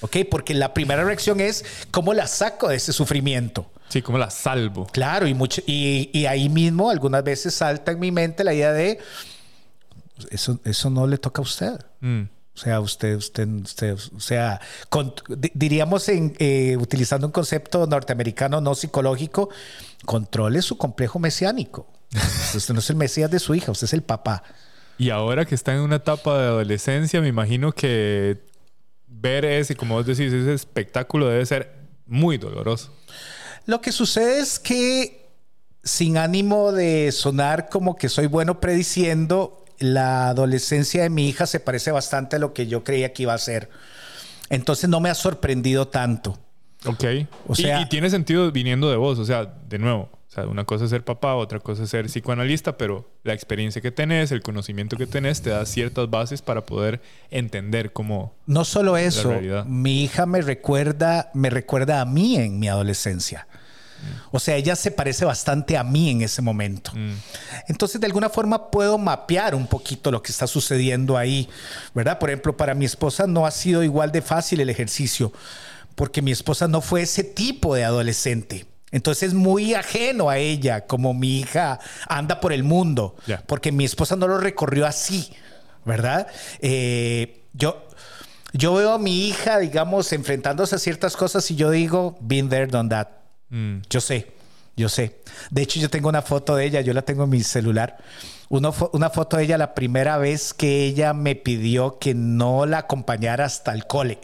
¿Ok? 0.00 0.18
Porque 0.30 0.54
la 0.54 0.72
primera 0.72 1.04
reacción 1.04 1.40
es 1.40 1.64
cómo 1.90 2.14
la 2.14 2.26
saco 2.26 2.68
de 2.68 2.76
ese 2.76 2.92
sufrimiento. 2.92 3.70
Sí, 3.94 4.02
cómo 4.02 4.18
la 4.18 4.28
salvo. 4.28 4.88
Claro, 4.90 5.28
y, 5.28 5.34
mucho, 5.34 5.62
y, 5.66 6.26
ahí 6.26 6.48
mismo 6.48 6.90
algunas 6.90 7.22
veces 7.22 7.54
salta 7.54 7.92
en 7.92 8.00
mi 8.00 8.10
mente 8.10 8.42
la 8.42 8.52
idea 8.52 8.72
de 8.72 8.98
eso, 10.30 10.58
eso 10.64 10.90
no 10.90 11.06
le 11.06 11.16
toca 11.16 11.40
a 11.40 11.44
usted. 11.44 11.78
Mm. 12.00 12.22
O 12.22 12.58
sea, 12.58 12.80
usted, 12.80 13.14
usted, 13.14 13.46
usted, 13.46 13.96
o 14.16 14.18
sea, 14.18 14.60
diríamos 15.54 16.08
en, 16.08 16.34
eh, 16.40 16.76
utilizando 16.76 17.28
un 17.28 17.32
concepto 17.32 17.86
norteamericano 17.86 18.60
no 18.60 18.74
psicológico, 18.74 19.50
controle 20.04 20.60
su 20.62 20.76
complejo 20.76 21.20
mesiánico. 21.20 21.86
usted 22.56 22.74
no 22.74 22.80
es 22.80 22.90
el 22.90 22.96
mesías 22.96 23.30
de 23.30 23.38
su 23.38 23.54
hija, 23.54 23.70
usted 23.70 23.84
es 23.84 23.92
el 23.92 24.02
papá. 24.02 24.42
Y 24.98 25.10
ahora 25.10 25.44
que 25.44 25.54
está 25.54 25.72
en 25.72 25.82
una 25.82 25.96
etapa 25.96 26.36
de 26.36 26.48
adolescencia, 26.48 27.20
me 27.20 27.28
imagino 27.28 27.70
que 27.70 28.42
ver 29.06 29.44
ese, 29.44 29.76
como 29.76 29.94
vos 29.94 30.04
decís, 30.04 30.32
ese 30.32 30.52
espectáculo 30.52 31.28
debe 31.28 31.46
ser 31.46 31.84
muy 32.06 32.38
doloroso. 32.38 32.92
Lo 33.66 33.80
que 33.80 33.92
sucede 33.92 34.40
es 34.40 34.58
que, 34.58 35.28
sin 35.82 36.16
ánimo 36.16 36.72
de 36.72 37.12
sonar 37.12 37.68
como 37.68 37.96
que 37.96 38.08
soy 38.08 38.26
bueno 38.26 38.60
prediciendo, 38.60 39.64
la 39.78 40.28
adolescencia 40.28 41.02
de 41.02 41.10
mi 41.10 41.28
hija 41.28 41.46
se 41.46 41.60
parece 41.60 41.90
bastante 41.90 42.36
a 42.36 42.38
lo 42.38 42.52
que 42.52 42.66
yo 42.66 42.84
creía 42.84 43.12
que 43.12 43.24
iba 43.24 43.34
a 43.34 43.38
ser. 43.38 43.70
Entonces 44.50 44.88
no 44.88 45.00
me 45.00 45.10
ha 45.10 45.14
sorprendido 45.14 45.88
tanto. 45.88 46.38
Ok. 46.86 47.04
O 47.46 47.54
sea, 47.54 47.80
y, 47.80 47.88
tiene 47.88 48.10
sentido 48.10 48.50
viniendo 48.52 48.90
de 48.90 48.96
vos, 48.96 49.18
o 49.18 49.24
sea, 49.24 49.46
de 49.68 49.78
nuevo. 49.78 50.10
O 50.34 50.40
sea, 50.42 50.48
una 50.48 50.64
cosa 50.64 50.84
es 50.84 50.90
ser 50.90 51.04
papá, 51.04 51.36
otra 51.36 51.60
cosa 51.60 51.84
es 51.84 51.90
ser 51.90 52.06
psicoanalista, 52.06 52.76
pero 52.76 53.08
la 53.22 53.34
experiencia 53.34 53.80
que 53.80 53.92
tenés, 53.92 54.32
el 54.32 54.42
conocimiento 54.42 54.96
que 54.96 55.06
tenés, 55.06 55.40
te 55.42 55.50
da 55.50 55.64
ciertas 55.64 56.10
bases 56.10 56.42
para 56.42 56.66
poder 56.66 57.00
entender 57.30 57.92
cómo. 57.92 58.34
No 58.44 58.64
solo 58.64 58.96
eso, 58.96 59.32
mi 59.64 60.02
hija 60.02 60.26
me 60.26 60.42
recuerda, 60.42 61.30
me 61.34 61.50
recuerda 61.50 62.00
a 62.00 62.04
mí 62.04 62.34
en 62.34 62.58
mi 62.58 62.66
adolescencia. 62.66 63.46
O 64.32 64.40
sea, 64.40 64.56
ella 64.56 64.74
se 64.74 64.90
parece 64.90 65.24
bastante 65.24 65.78
a 65.78 65.84
mí 65.84 66.10
en 66.10 66.22
ese 66.22 66.42
momento. 66.42 66.90
Mm. 66.96 67.14
Entonces, 67.68 68.00
de 68.00 68.06
alguna 68.06 68.28
forma 68.28 68.72
puedo 68.72 68.98
mapear 68.98 69.54
un 69.54 69.68
poquito 69.68 70.10
lo 70.10 70.20
que 70.20 70.32
está 70.32 70.48
sucediendo 70.48 71.16
ahí, 71.16 71.48
¿verdad? 71.94 72.18
Por 72.18 72.30
ejemplo, 72.30 72.56
para 72.56 72.74
mi 72.74 72.84
esposa 72.84 73.28
no 73.28 73.46
ha 73.46 73.52
sido 73.52 73.84
igual 73.84 74.10
de 74.10 74.20
fácil 74.20 74.60
el 74.60 74.68
ejercicio, 74.68 75.32
porque 75.94 76.22
mi 76.22 76.32
esposa 76.32 76.66
no 76.66 76.80
fue 76.80 77.02
ese 77.02 77.22
tipo 77.22 77.76
de 77.76 77.84
adolescente. 77.84 78.66
Entonces 78.94 79.30
es 79.30 79.34
muy 79.34 79.74
ajeno 79.74 80.30
a 80.30 80.38
ella, 80.38 80.86
como 80.86 81.14
mi 81.14 81.40
hija 81.40 81.80
anda 82.08 82.38
por 82.38 82.52
el 82.52 82.62
mundo, 82.62 83.16
porque 83.46 83.72
mi 83.72 83.84
esposa 83.84 84.14
no 84.14 84.28
lo 84.28 84.38
recorrió 84.38 84.86
así, 84.86 85.32
¿verdad? 85.84 86.28
Eh, 86.60 87.42
yo, 87.54 87.88
yo 88.52 88.72
veo 88.74 88.92
a 88.92 88.98
mi 89.00 89.26
hija, 89.26 89.58
digamos, 89.58 90.12
enfrentándose 90.12 90.76
a 90.76 90.78
ciertas 90.78 91.16
cosas 91.16 91.50
y 91.50 91.56
yo 91.56 91.72
digo, 91.72 92.16
been 92.20 92.48
there, 92.48 92.68
done 92.68 92.88
that. 92.88 93.08
Mm. 93.48 93.78
Yo 93.90 94.00
sé, 94.00 94.32
yo 94.76 94.88
sé. 94.88 95.18
De 95.50 95.62
hecho, 95.62 95.80
yo 95.80 95.90
tengo 95.90 96.08
una 96.08 96.22
foto 96.22 96.54
de 96.54 96.64
ella, 96.64 96.80
yo 96.80 96.94
la 96.94 97.02
tengo 97.02 97.24
en 97.24 97.30
mi 97.30 97.42
celular. 97.42 97.98
una 98.48 99.10
foto 99.10 99.38
de 99.38 99.42
ella 99.42 99.58
la 99.58 99.74
primera 99.74 100.18
vez 100.18 100.54
que 100.54 100.84
ella 100.84 101.14
me 101.14 101.34
pidió 101.34 101.98
que 101.98 102.14
no 102.14 102.64
la 102.64 102.78
acompañara 102.78 103.44
hasta 103.44 103.72
el 103.72 103.88
cole. 103.88 104.20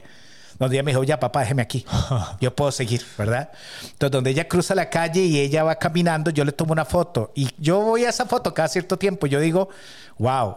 Donde 0.60 0.76
ella 0.76 0.82
me 0.82 0.90
dijo, 0.90 1.02
ya 1.04 1.18
papá, 1.18 1.40
déjeme 1.40 1.62
aquí. 1.62 1.86
Yo 2.40 2.54
puedo 2.54 2.70
seguir, 2.70 3.02
¿verdad? 3.16 3.50
Entonces, 3.82 4.10
donde 4.10 4.30
ella 4.30 4.46
cruza 4.46 4.74
la 4.74 4.90
calle 4.90 5.22
y 5.22 5.40
ella 5.40 5.64
va 5.64 5.76
caminando, 5.76 6.30
yo 6.30 6.44
le 6.44 6.52
tomo 6.52 6.72
una 6.72 6.84
foto. 6.84 7.32
Y 7.34 7.48
yo 7.58 7.80
voy 7.80 8.04
a 8.04 8.10
esa 8.10 8.26
foto 8.26 8.52
cada 8.52 8.68
cierto 8.68 8.98
tiempo. 8.98 9.26
Yo 9.26 9.40
digo, 9.40 9.70
wow, 10.18 10.56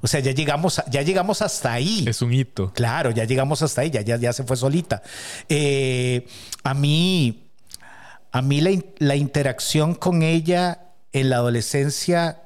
o 0.00 0.06
sea, 0.06 0.20
ya 0.20 0.30
llegamos, 0.30 0.80
ya 0.88 1.02
llegamos 1.02 1.42
hasta 1.42 1.72
ahí. 1.72 2.04
Es 2.06 2.22
un 2.22 2.32
hito. 2.32 2.72
Claro, 2.72 3.10
ya 3.10 3.24
llegamos 3.24 3.62
hasta 3.62 3.80
ahí, 3.80 3.90
ya, 3.90 4.02
ya, 4.02 4.32
se 4.32 4.44
fue 4.44 4.56
solita. 4.56 5.02
Eh, 5.48 6.26
a 6.62 6.74
mí, 6.74 7.50
a 8.30 8.42
mí 8.42 8.60
la, 8.98 9.16
interacción 9.16 9.96
con 9.96 10.22
ella 10.22 10.92
en 11.12 11.30
la 11.30 11.36
adolescencia 11.36 12.42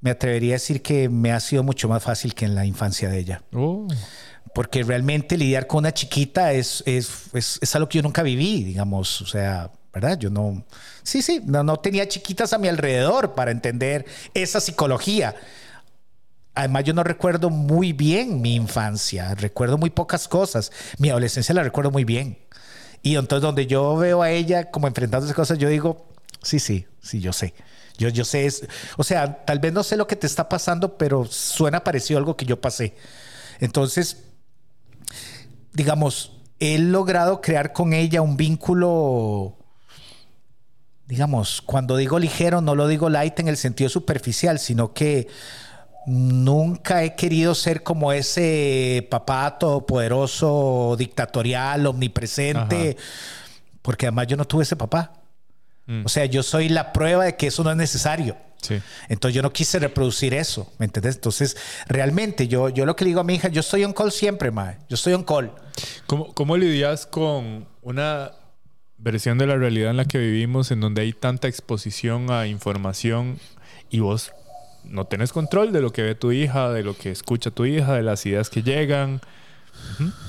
me 0.00 0.10
atrevería 0.10 0.52
a 0.52 0.56
decir 0.56 0.80
que 0.80 1.10
me 1.10 1.30
ha 1.32 1.40
sido 1.40 1.62
mucho 1.62 1.90
más 1.90 2.02
fácil 2.02 2.34
que 2.34 2.46
en 2.46 2.54
la 2.54 2.64
infancia 2.64 3.10
de 3.10 3.18
ella. 3.18 3.42
Oh. 3.52 3.86
Porque 4.54 4.82
realmente 4.82 5.36
lidiar 5.36 5.66
con 5.66 5.78
una 5.78 5.94
chiquita 5.94 6.52
es, 6.52 6.82
es, 6.86 7.74
algo 7.74 7.88
que 7.88 7.98
yo 7.98 8.02
nunca 8.02 8.22
viví, 8.22 8.64
digamos. 8.64 9.20
O 9.22 9.26
sea, 9.26 9.70
¿verdad? 9.92 10.18
Yo 10.18 10.30
no. 10.30 10.64
Sí, 11.02 11.22
sí, 11.22 11.40
no, 11.44 11.62
no 11.62 11.78
tenía 11.78 12.08
chiquitas 12.08 12.52
a 12.52 12.58
mi 12.58 12.68
alrededor 12.68 13.34
para 13.34 13.50
entender 13.50 14.06
esa 14.34 14.60
psicología. 14.60 15.36
Además, 16.54 16.84
yo 16.84 16.94
no 16.94 17.04
recuerdo 17.04 17.48
muy 17.48 17.92
bien 17.92 18.40
mi 18.40 18.56
infancia, 18.56 19.34
recuerdo 19.34 19.78
muy 19.78 19.90
pocas 19.90 20.26
cosas. 20.26 20.72
Mi 20.98 21.10
adolescencia 21.10 21.54
la 21.54 21.62
recuerdo 21.62 21.90
muy 21.90 22.04
bien. 22.04 22.38
Y 23.02 23.16
entonces 23.16 23.42
donde 23.42 23.66
yo 23.66 23.96
veo 23.96 24.22
a 24.22 24.30
ella 24.30 24.70
como 24.70 24.86
enfrentando 24.86 25.26
esas 25.26 25.36
cosas, 25.36 25.58
yo 25.58 25.68
digo, 25.68 26.08
sí, 26.42 26.58
sí, 26.58 26.86
sí, 27.00 27.20
yo 27.20 27.32
sé. 27.32 27.54
Yo, 27.96 28.08
yo 28.08 28.24
sé, 28.24 28.46
es, 28.46 28.66
o 28.96 29.04
sea, 29.04 29.44
tal 29.44 29.58
vez 29.58 29.72
no 29.72 29.82
sé 29.82 29.96
lo 29.96 30.06
que 30.06 30.16
te 30.16 30.26
está 30.26 30.48
pasando, 30.48 30.96
pero 30.96 31.26
suena 31.26 31.84
parecido 31.84 32.18
a 32.18 32.20
algo 32.20 32.36
que 32.36 32.46
yo 32.46 32.60
pasé. 32.60 32.94
Entonces, 33.60 34.24
digamos, 35.72 36.32
he 36.58 36.78
logrado 36.78 37.40
crear 37.40 37.72
con 37.72 37.92
ella 37.92 38.22
un 38.22 38.36
vínculo, 38.36 39.56
digamos, 41.06 41.62
cuando 41.62 41.96
digo 41.96 42.18
ligero, 42.18 42.60
no 42.60 42.74
lo 42.74 42.86
digo 42.88 43.08
light 43.08 43.38
en 43.40 43.48
el 43.48 43.56
sentido 43.56 43.88
superficial, 43.88 44.58
sino 44.58 44.92
que 44.92 45.28
Nunca 46.06 47.04
he 47.04 47.14
querido 47.14 47.54
ser 47.54 47.82
como 47.82 48.12
ese 48.12 49.06
papá 49.10 49.58
todopoderoso, 49.58 50.96
dictatorial, 50.98 51.86
omnipresente, 51.86 52.96
porque 53.82 54.06
además 54.06 54.26
yo 54.26 54.36
no 54.36 54.46
tuve 54.46 54.62
ese 54.62 54.76
papá. 54.76 55.12
Mm. 55.86 56.06
O 56.06 56.08
sea, 56.08 56.24
yo 56.24 56.42
soy 56.42 56.70
la 56.70 56.92
prueba 56.92 57.24
de 57.24 57.36
que 57.36 57.48
eso 57.48 57.62
no 57.62 57.70
es 57.70 57.76
necesario. 57.76 58.36
Entonces 59.08 59.34
yo 59.34 59.42
no 59.42 59.52
quise 59.52 59.78
reproducir 59.78 60.34
eso, 60.34 60.72
¿me 60.78 60.86
entiendes? 60.86 61.16
Entonces, 61.16 61.56
realmente 61.86 62.48
yo, 62.48 62.68
yo 62.68 62.86
lo 62.86 62.96
que 62.96 63.04
le 63.04 63.10
digo 63.10 63.20
a 63.20 63.24
mi 63.24 63.34
hija, 63.34 63.48
yo 63.48 63.60
estoy 63.60 63.84
on 63.84 63.92
call 63.92 64.12
siempre, 64.12 64.50
ma. 64.50 64.76
Yo 64.88 64.94
estoy 64.94 65.14
on 65.14 65.24
call. 65.24 65.52
¿Cómo, 66.06 66.32
¿Cómo 66.34 66.56
lidias 66.56 67.06
con 67.06 67.66
una 67.82 68.32
versión 68.98 69.38
de 69.38 69.46
la 69.46 69.56
realidad 69.56 69.90
en 69.90 69.96
la 69.96 70.04
que 70.04 70.18
vivimos, 70.18 70.70
en 70.70 70.80
donde 70.80 71.02
hay 71.02 71.12
tanta 71.12 71.48
exposición 71.48 72.30
a 72.30 72.46
información 72.46 73.38
y 73.88 74.00
vos 74.00 74.32
no 74.84 75.06
tenés 75.06 75.32
control 75.32 75.72
de 75.72 75.80
lo 75.80 75.92
que 75.92 76.02
ve 76.02 76.14
tu 76.14 76.32
hija, 76.32 76.70
de 76.70 76.82
lo 76.82 76.96
que 76.96 77.10
escucha 77.10 77.50
tu 77.50 77.64
hija, 77.64 77.94
de 77.94 78.02
las 78.02 78.24
ideas 78.26 78.50
que 78.50 78.62
llegan. 78.62 79.20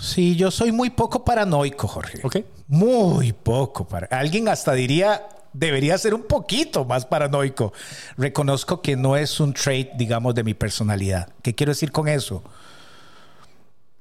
Sí, 0.01 0.35
yo 0.35 0.51
soy 0.51 0.71
muy 0.71 0.89
poco 0.89 1.23
paranoico, 1.25 1.87
Jorge. 1.87 2.19
Ok. 2.23 2.37
Muy 2.67 3.33
poco. 3.33 3.87
Para... 3.87 4.07
Alguien 4.07 4.47
hasta 4.47 4.73
diría 4.73 5.27
debería 5.53 5.97
ser 5.97 6.13
un 6.13 6.23
poquito 6.23 6.85
más 6.85 7.05
paranoico. 7.05 7.73
Reconozco 8.17 8.81
que 8.81 8.95
no 8.95 9.17
es 9.17 9.39
un 9.39 9.53
trait, 9.53 9.91
digamos, 9.93 10.35
de 10.35 10.43
mi 10.43 10.53
personalidad. 10.53 11.29
¿Qué 11.41 11.55
quiero 11.55 11.71
decir 11.71 11.91
con 11.91 12.07
eso? 12.07 12.43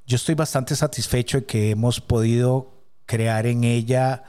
Yo 0.07 0.17
estoy 0.17 0.35
bastante 0.35 0.75
satisfecho 0.75 1.39
de 1.39 1.47
que 1.47 1.71
hemos 1.71 2.01
podido 2.01 2.73
crear 3.07 3.47
en 3.47 3.65
ella 3.65 4.25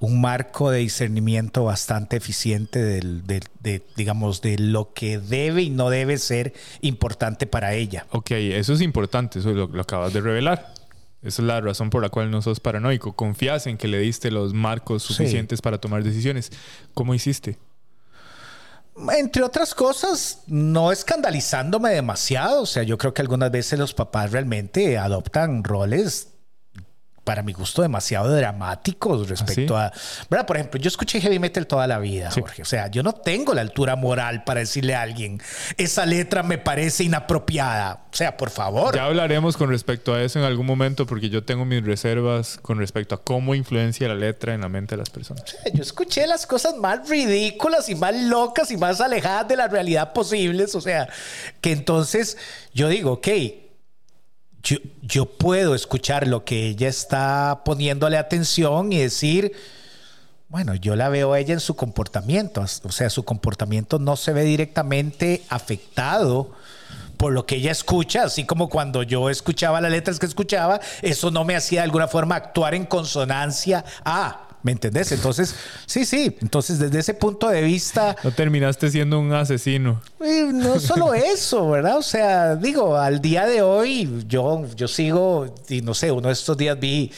un 0.00 0.20
marco 0.20 0.70
de 0.70 0.78
discernimiento 0.78 1.64
bastante 1.64 2.16
eficiente 2.16 2.78
de, 2.80 3.82
digamos, 3.96 4.40
de 4.40 4.58
lo 4.58 4.94
que 4.94 5.18
debe 5.18 5.62
y 5.62 5.70
no 5.70 5.90
debe 5.90 6.16
ser 6.16 6.54
importante 6.80 7.46
para 7.46 7.74
ella. 7.74 8.06
Ok, 8.10 8.30
eso 8.30 8.72
es 8.72 8.80
importante, 8.80 9.40
eso 9.40 9.50
lo, 9.50 9.66
lo 9.68 9.82
acabas 9.82 10.12
de 10.14 10.22
revelar. 10.22 10.72
Esa 11.22 11.42
es 11.42 11.46
la 11.46 11.60
razón 11.60 11.90
por 11.90 12.02
la 12.02 12.08
cual 12.08 12.30
no 12.30 12.40
sos 12.40 12.60
paranoico. 12.60 13.14
Confías 13.14 13.66
en 13.66 13.76
que 13.76 13.88
le 13.88 13.98
diste 13.98 14.30
los 14.30 14.54
marcos 14.54 15.02
suficientes 15.02 15.60
para 15.60 15.78
tomar 15.78 16.02
decisiones. 16.02 16.50
¿Cómo 16.94 17.14
hiciste? 17.14 17.58
Entre 19.16 19.42
otras 19.42 19.74
cosas, 19.74 20.42
no 20.46 20.92
escandalizándome 20.92 21.90
demasiado. 21.90 22.62
O 22.62 22.66
sea, 22.66 22.82
yo 22.82 22.96
creo 22.96 23.12
que 23.12 23.22
algunas 23.22 23.50
veces 23.50 23.78
los 23.78 23.92
papás 23.92 24.32
realmente 24.32 24.96
adoptan 24.98 25.62
roles 25.62 26.28
para 27.24 27.42
mi 27.42 27.52
gusto, 27.52 27.82
demasiado 27.82 28.34
dramáticos 28.34 29.28
respecto 29.28 29.76
¿Ah, 29.76 29.86
a. 29.86 29.92
¿verdad? 30.28 30.46
Por 30.46 30.56
ejemplo, 30.56 30.80
yo 30.80 30.88
escuché 30.88 31.20
heavy 31.20 31.38
metal 31.38 31.66
toda 31.66 31.86
la 31.86 31.98
vida, 31.98 32.30
Jorge. 32.30 32.62
O 32.62 32.64
sea, 32.64 32.88
yo 32.88 33.02
no 33.02 33.12
tengo 33.12 33.54
la 33.54 33.60
altura 33.60 33.94
moral 33.94 34.42
para 34.44 34.60
decirle 34.60 34.94
a 34.94 35.02
alguien, 35.02 35.40
esa 35.76 36.06
letra 36.06 36.42
me 36.42 36.58
parece 36.58 37.04
inapropiada. 37.04 38.04
O 38.12 38.16
sea, 38.16 38.36
por 38.36 38.50
favor. 38.50 38.94
Ya 38.94 39.04
hablaremos 39.04 39.56
con 39.56 39.68
respecto 39.68 40.14
a 40.14 40.22
eso 40.22 40.38
en 40.38 40.44
algún 40.44 40.66
momento, 40.66 41.06
porque 41.06 41.28
yo 41.28 41.44
tengo 41.44 41.64
mis 41.64 41.84
reservas 41.84 42.58
con 42.62 42.78
respecto 42.78 43.14
a 43.14 43.22
cómo 43.22 43.54
influencia 43.54 44.08
la 44.08 44.14
letra 44.14 44.54
en 44.54 44.62
la 44.62 44.68
mente 44.68 44.96
de 44.96 44.98
las 44.98 45.10
personas. 45.10 45.44
yo 45.72 45.82
escuché 45.82 46.26
las 46.26 46.46
cosas 46.46 46.76
más 46.76 47.08
ridículas 47.08 47.88
y 47.88 47.94
más 47.94 48.14
locas 48.14 48.70
y 48.70 48.76
más 48.76 49.00
alejadas 49.00 49.46
de 49.46 49.56
la 49.56 49.68
realidad 49.68 50.12
posibles. 50.12 50.74
O 50.74 50.80
sea, 50.80 51.08
que 51.60 51.72
entonces 51.72 52.38
yo 52.72 52.88
digo, 52.88 53.12
ok 53.12 53.28
yo, 54.62 55.26
puedo 55.26 55.74
escuchar 55.74 56.26
lo 56.26 56.44
que 56.44 56.66
ella 56.66 56.88
está 56.88 57.62
poniéndole 57.64 58.18
atención 58.18 58.92
y 58.92 58.98
decir, 58.98 59.52
bueno, 60.48 60.74
yo 60.74 60.96
la 60.96 61.08
veo 61.08 61.32
a 61.32 61.38
ella 61.38 61.54
en 61.54 61.60
su 61.60 61.76
comportamiento, 61.76 62.62
o 62.62 62.92
sea, 62.92 63.10
su 63.10 63.24
comportamiento 63.24 63.98
no 63.98 64.16
se 64.16 64.32
ve 64.32 64.44
directamente 64.44 65.42
afectado 65.48 66.52
por 67.16 67.32
lo 67.32 67.44
que 67.44 67.56
ella 67.56 67.70
escucha, 67.70 68.24
así 68.24 68.44
como 68.44 68.68
cuando 68.68 69.02
yo 69.02 69.28
escuchaba 69.28 69.80
las 69.80 69.90
letras 69.90 70.18
que 70.18 70.26
escuchaba, 70.26 70.80
eso 71.02 71.30
no 71.30 71.44
me 71.44 71.54
hacía 71.54 71.80
de 71.80 71.84
alguna 71.84 72.08
forma 72.08 72.36
actuar 72.36 72.74
en 72.74 72.86
consonancia 72.86 73.84
a 74.04 74.49
¿Me 74.62 74.72
entendés? 74.72 75.12
Entonces, 75.12 75.54
sí, 75.86 76.04
sí. 76.04 76.36
Entonces, 76.40 76.78
desde 76.78 76.98
ese 76.98 77.14
punto 77.14 77.48
de 77.48 77.62
vista. 77.62 78.16
No 78.24 78.32
terminaste 78.32 78.90
siendo 78.90 79.18
un 79.18 79.32
asesino. 79.32 80.00
No 80.52 80.78
solo 80.78 81.14
eso, 81.14 81.70
¿verdad? 81.70 81.96
O 81.96 82.02
sea, 82.02 82.54
digo, 82.54 82.96
al 82.96 83.20
día 83.20 83.46
de 83.46 83.62
hoy, 83.62 84.24
yo, 84.28 84.66
yo 84.76 84.86
sigo, 84.88 85.54
y 85.68 85.80
no 85.80 85.94
sé, 85.94 86.12
uno 86.12 86.28
de 86.28 86.34
estos 86.34 86.56
días 86.56 86.78
vi 86.78 87.10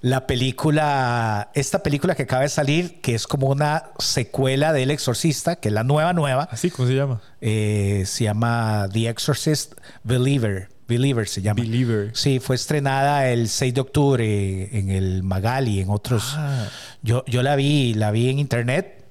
la 0.00 0.26
película, 0.26 1.50
esta 1.54 1.82
película 1.82 2.14
que 2.14 2.24
acaba 2.24 2.42
de 2.42 2.48
salir, 2.48 3.00
que 3.00 3.14
es 3.14 3.26
como 3.26 3.48
una 3.48 3.90
secuela 3.98 4.72
del 4.72 4.90
Exorcista, 4.90 5.56
que 5.56 5.68
es 5.68 5.74
la 5.74 5.84
nueva, 5.84 6.12
nueva. 6.12 6.48
¿Así? 6.50 6.70
¿Cómo 6.70 6.88
se 6.88 6.94
llama? 6.94 7.20
Eh, 7.40 8.04
se 8.06 8.24
llama 8.24 8.88
The 8.92 9.08
Exorcist 9.08 9.74
Believer. 10.02 10.68
Believer 10.88 11.28
se 11.28 11.42
llama. 11.42 11.60
Believer. 11.60 12.10
Sí, 12.14 12.40
fue 12.40 12.56
estrenada 12.56 13.28
el 13.28 13.48
6 13.48 13.74
de 13.74 13.80
octubre 13.80 14.76
en 14.76 14.90
el 14.90 15.22
Magali, 15.22 15.80
en 15.80 15.90
otros. 15.90 16.32
Ah. 16.34 16.66
Yo, 17.02 17.24
yo 17.26 17.42
la 17.42 17.54
vi, 17.56 17.92
la 17.92 18.10
vi 18.10 18.30
en 18.30 18.38
internet. 18.38 19.04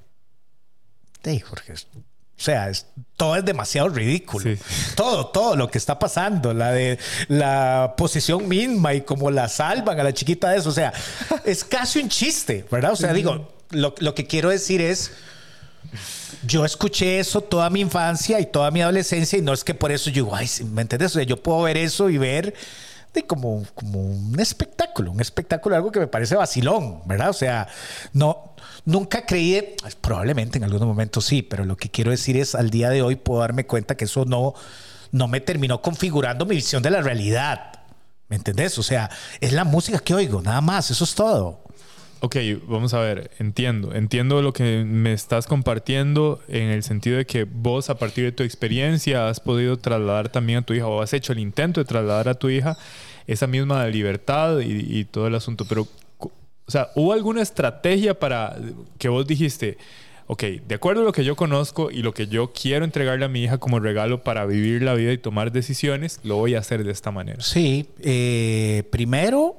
Sí, 1.23 1.39
Jorge. 1.39 1.73
O 1.73 2.39
sea, 2.39 2.71
todo 3.15 3.35
es 3.35 3.45
demasiado 3.45 3.89
ridículo. 3.89 4.49
Todo, 4.95 5.27
todo 5.27 5.55
lo 5.55 5.69
que 5.69 5.77
está 5.77 5.99
pasando, 5.99 6.53
la 6.53 6.71
de 6.71 6.97
la 7.27 7.93
posición 7.97 8.47
misma 8.47 8.93
y 8.93 9.01
cómo 9.01 9.29
la 9.29 9.47
salvan 9.47 9.99
a 9.99 10.03
la 10.03 10.13
chiquita 10.13 10.49
de 10.49 10.57
eso. 10.57 10.69
O 10.69 10.73
sea, 10.73 10.93
es 11.45 11.63
casi 11.63 11.99
un 11.99 12.09
chiste, 12.09 12.65
¿verdad? 12.71 12.93
O 12.93 12.95
sea, 12.95 13.13
digo, 13.13 13.53
lo, 13.71 13.93
lo 13.99 14.15
que 14.15 14.25
quiero 14.25 14.49
decir 14.49 14.81
es 14.81 15.11
yo 16.45 16.65
escuché 16.65 17.19
eso 17.19 17.41
toda 17.41 17.69
mi 17.69 17.81
infancia 17.81 18.39
y 18.39 18.45
toda 18.45 18.71
mi 18.71 18.81
adolescencia 18.81 19.37
y 19.37 19.41
no 19.41 19.53
es 19.53 19.63
que 19.63 19.73
por 19.73 19.91
eso 19.91 20.09
yo, 20.09 20.33
ay, 20.33 20.49
¿me 20.71 20.81
entiendes? 20.81 21.11
O 21.11 21.15
sea, 21.15 21.23
yo 21.23 21.41
puedo 21.41 21.63
ver 21.63 21.77
eso 21.77 22.09
y 22.09 22.17
ver 22.17 22.53
de 23.13 23.25
como, 23.25 23.63
como 23.73 24.01
un 24.01 24.39
espectáculo, 24.39 25.11
un 25.11 25.21
espectáculo, 25.21 25.75
algo 25.75 25.91
que 25.91 25.99
me 25.99 26.07
parece 26.07 26.35
vacilón, 26.35 27.01
¿verdad? 27.05 27.29
O 27.29 27.33
sea, 27.33 27.67
no, 28.13 28.55
nunca 28.85 29.25
creí, 29.25 29.75
probablemente 30.01 30.57
en 30.57 30.63
algunos 30.63 30.87
momentos 30.87 31.25
sí, 31.25 31.41
pero 31.41 31.65
lo 31.65 31.77
que 31.77 31.89
quiero 31.89 32.11
decir 32.11 32.37
es, 32.37 32.55
al 32.55 32.69
día 32.69 32.89
de 32.89 33.01
hoy 33.01 33.15
puedo 33.15 33.41
darme 33.41 33.65
cuenta 33.65 33.95
que 33.95 34.05
eso 34.05 34.25
no, 34.25 34.53
no 35.11 35.27
me 35.27 35.41
terminó 35.41 35.81
configurando 35.81 36.45
mi 36.45 36.55
visión 36.55 36.83
de 36.83 36.91
la 36.91 37.01
realidad. 37.01 37.71
¿Me 38.29 38.35
entendés? 38.35 38.77
O 38.77 38.83
sea, 38.83 39.09
es 39.39 39.53
la 39.53 39.63
música 39.63 39.99
que 39.99 40.13
oigo, 40.13 40.41
nada 40.41 40.59
más, 40.59 40.91
eso 40.91 41.05
es 41.05 41.15
todo. 41.15 41.66
Ok, 42.19 42.35
vamos 42.67 42.95
a 42.95 42.99
ver, 42.99 43.29
entiendo. 43.37 43.93
Entiendo 43.93 44.41
lo 44.41 44.51
que 44.51 44.83
me 44.83 45.13
estás 45.13 45.45
compartiendo 45.45 46.39
en 46.47 46.69
el 46.69 46.81
sentido 46.81 47.17
de 47.17 47.25
que 47.25 47.43
vos 47.43 47.91
a 47.91 47.99
partir 47.99 48.23
de 48.23 48.31
tu 48.31 48.41
experiencia 48.41 49.29
has 49.29 49.39
podido 49.39 49.77
trasladar 49.77 50.29
también 50.29 50.59
a 50.59 50.61
tu 50.63 50.73
hija 50.73 50.87
o 50.87 51.01
has 51.01 51.13
hecho 51.13 51.33
el 51.33 51.39
intento 51.39 51.79
de 51.79 51.85
trasladar 51.85 52.27
a 52.27 52.33
tu 52.33 52.49
hija 52.49 52.75
esa 53.27 53.45
misma 53.45 53.85
libertad 53.87 54.59
y, 54.61 55.05
todo 55.05 55.27
el 55.27 55.35
asunto. 55.35 55.65
Pero, 55.69 55.87
o 56.17 56.31
sea, 56.67 56.89
¿hubo 56.95 57.13
alguna 57.13 57.43
estrategia 57.43 58.17
para 58.17 58.57
que 58.97 59.09
vos 59.09 59.27
dijiste, 59.27 59.77
ok, 60.25 60.43
de 60.67 60.75
acuerdo 60.75 61.03
a 61.03 61.05
lo 61.05 61.11
que 61.11 61.23
yo 61.23 61.35
conozco 61.35 61.91
y 61.91 62.01
lo 62.01 62.15
que 62.15 62.25
yo 62.25 62.51
quiero 62.51 62.83
entregarle 62.83 63.25
a 63.25 63.29
mi 63.29 63.43
hija 63.43 63.59
como 63.59 63.79
regalo 63.79 64.23
para 64.23 64.47
vivir 64.47 64.81
la 64.81 64.95
vida 64.95 65.11
y 65.11 65.19
tomar 65.19 65.51
decisiones, 65.51 66.19
lo 66.23 66.37
voy 66.37 66.55
a 66.55 66.59
hacer 66.59 66.83
de 66.83 66.91
esta 66.91 67.11
manera? 67.11 67.41
Sí, 67.41 67.89
eh, 67.99 68.83
primero, 68.89 69.57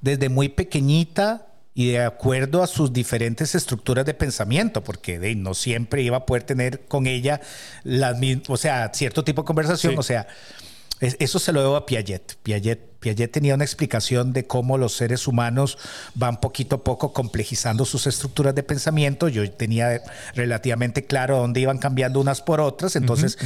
desde 0.00 0.28
muy 0.28 0.48
pequeñita 0.48 1.46
y 1.78 1.88
de 1.88 2.02
acuerdo 2.02 2.62
a 2.62 2.66
sus 2.66 2.90
diferentes 2.90 3.54
estructuras 3.54 4.06
de 4.06 4.14
pensamiento, 4.14 4.82
porque 4.82 5.18
de, 5.18 5.34
no 5.34 5.52
siempre 5.52 6.00
iba 6.00 6.16
a 6.16 6.24
poder 6.24 6.42
tener 6.42 6.86
con 6.86 7.06
ella 7.06 7.42
las 7.84 8.16
o 8.48 8.56
sea, 8.56 8.90
cierto 8.94 9.24
tipo 9.24 9.42
de 9.42 9.46
conversación, 9.46 9.94
o 9.98 10.02
sea, 10.02 10.26
eso 11.00 11.38
se 11.38 11.52
lo 11.52 11.60
debo 11.60 11.76
a 11.76 11.84
Piaget. 11.84 12.38
Piaget. 12.42 12.80
Piaget 12.98 13.30
tenía 13.30 13.54
una 13.54 13.64
explicación 13.64 14.32
de 14.32 14.46
cómo 14.46 14.78
los 14.78 14.96
seres 14.96 15.26
humanos 15.26 15.76
van 16.14 16.40
poquito 16.40 16.76
a 16.76 16.82
poco 16.82 17.12
complejizando 17.12 17.84
sus 17.84 18.06
estructuras 18.06 18.54
de 18.54 18.62
pensamiento. 18.62 19.28
Yo 19.28 19.48
tenía 19.52 20.00
relativamente 20.34 21.04
claro 21.04 21.36
dónde 21.36 21.60
iban 21.60 21.76
cambiando 21.76 22.20
unas 22.20 22.40
por 22.40 22.62
otras. 22.62 22.96
Entonces, 22.96 23.36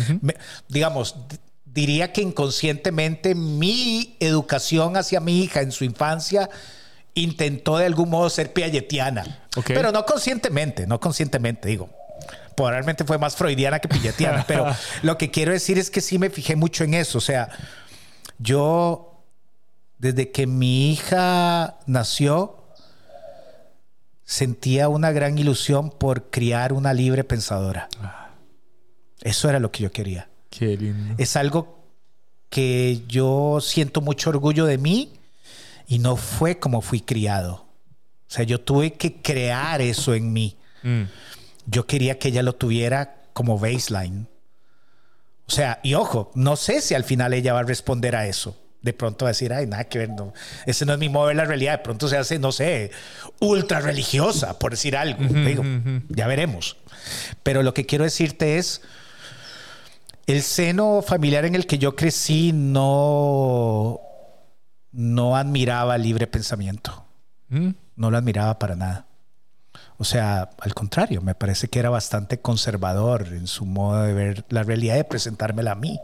digamos, 0.69 1.17
diría 1.65 2.13
que 2.13 2.23
inconscientemente 2.23 3.35
mi 3.35 4.17
educación 4.21 4.97
hacia 4.97 5.19
mi 5.19 5.43
hija 5.43 5.63
en 5.63 5.73
su 5.73 5.83
infancia 5.83 6.49
intentó 7.15 7.79
de 7.79 7.87
algún 7.87 8.11
modo 8.11 8.31
ser 8.31 8.53
piagetiana. 8.53 9.45
Pero 9.67 9.93
no 9.93 10.05
conscientemente, 10.05 10.87
no 10.87 11.01
conscientemente, 11.01 11.69
digo. 11.69 11.91
Probablemente 12.57 13.05
fue 13.05 13.19
más 13.19 13.37
freudiana 13.37 13.79
que 13.79 13.89
piagetiana, 13.89 14.45
pero 14.47 14.67
lo 15.03 15.17
que 15.17 15.31
quiero 15.31 15.53
decir 15.53 15.79
es 15.79 15.91
que 15.91 16.01
sí 16.01 16.19
me 16.19 16.31
fijé 16.31 16.57
mucho 16.57 16.85
en 16.85 16.95
eso. 16.95 17.19
O 17.19 17.21
sea, 17.21 17.49
yo, 18.39 19.25
desde 19.99 20.31
que 20.31 20.47
mi 20.47 20.93
hija 20.93 21.79
nació, 21.87 22.65
sentía 24.25 24.89
una 24.89 25.11
gran 25.11 25.39
ilusión 25.39 25.91
por 25.91 26.31
criar 26.31 26.73
una 26.73 26.93
libre 26.93 27.25
pensadora. 27.25 27.89
Eso 29.23 29.49
era 29.49 29.59
lo 29.59 29.71
que 29.71 29.83
yo 29.83 29.91
quería. 29.91 30.29
Qué 30.51 30.77
lindo. 30.77 31.15
Es 31.19 31.37
algo 31.37 31.81
que 32.49 33.03
yo 33.07 33.59
siento 33.61 34.01
mucho 34.01 34.31
orgullo 34.31 34.67
de 34.67 34.79
mí 34.79 35.20
y 35.91 35.99
no 35.99 36.15
fue 36.15 36.61
como 36.61 36.83
fui 36.83 37.01
criado. 37.01 37.55
O 37.55 38.33
sea, 38.33 38.45
yo 38.45 38.61
tuve 38.61 38.93
que 38.93 39.21
crear 39.21 39.81
eso 39.81 40.15
en 40.15 40.33
mí. 40.33 40.57
Mm. 40.85 41.03
Yo 41.67 41.85
quería 41.89 42.17
que 42.17 42.29
ella 42.29 42.45
lo 42.45 42.55
tuviera 42.55 43.25
como 43.33 43.59
baseline. 43.59 44.29
O 45.49 45.51
sea, 45.51 45.81
y 45.83 45.95
ojo, 45.95 46.31
no 46.37 46.55
sé 46.55 46.81
si 46.81 46.95
al 46.95 47.03
final 47.03 47.35
ella 47.35 47.55
va 47.55 47.61
a 47.61 47.65
responder 47.65 48.15
a 48.15 48.29
eso. 48.29 48.57
De 48.83 48.93
pronto 48.93 49.25
va 49.25 49.31
a 49.31 49.33
decir, 49.33 49.53
ay, 49.53 49.67
nada 49.67 49.83
que 49.83 49.99
ver, 49.99 50.11
no. 50.11 50.33
Ese 50.65 50.87
no 50.87 50.93
es 50.93 50.99
mi 51.01 51.09
modo 51.09 51.27
de 51.27 51.35
la 51.35 51.45
realidad. 51.45 51.79
De 51.79 51.83
pronto 51.83 52.07
se 52.07 52.17
hace, 52.17 52.39
no 52.39 52.53
sé, 52.53 52.93
ultra 53.41 53.81
religiosa, 53.81 54.61
por 54.61 54.71
decir 54.71 54.97
algo. 54.97 55.25
Digo, 55.25 55.65
ya 56.09 56.29
veremos. 56.29 56.77
Pero 57.43 57.65
lo 57.65 57.75
que 57.75 57.85
quiero 57.85 58.05
decirte 58.05 58.59
es, 58.59 58.81
el 60.29 60.43
seno 60.43 61.03
familiar 61.05 61.47
en 61.47 61.57
el 61.57 61.67
que 61.67 61.79
yo 61.79 61.97
crecí 61.97 62.53
no 62.55 64.01
no 64.93 65.37
admiraba 65.37 65.99
libre 65.99 66.27
pensamiento. 66.27 67.05
Mm. 67.49 67.71
No 67.97 68.11
lo 68.11 68.19
admiraba 68.19 68.59
para 68.59 68.77
nada. 68.77 69.07
O 69.99 70.05
sea, 70.05 70.51
al 70.61 70.75
contrario, 70.75 71.21
me 71.21 71.35
parece 71.35 71.69
que 71.69 71.79
era 71.79 71.91
bastante 71.91 72.41
conservador 72.41 73.29
en 73.29 73.47
su 73.47 73.67
modo 73.67 74.03
de 74.03 74.15
ver 74.15 74.45
la 74.49 74.63
realidad 74.63 74.95
de 74.95 75.05
presentármela 75.05 75.73
a 75.73 75.75
mí. 75.75 76.01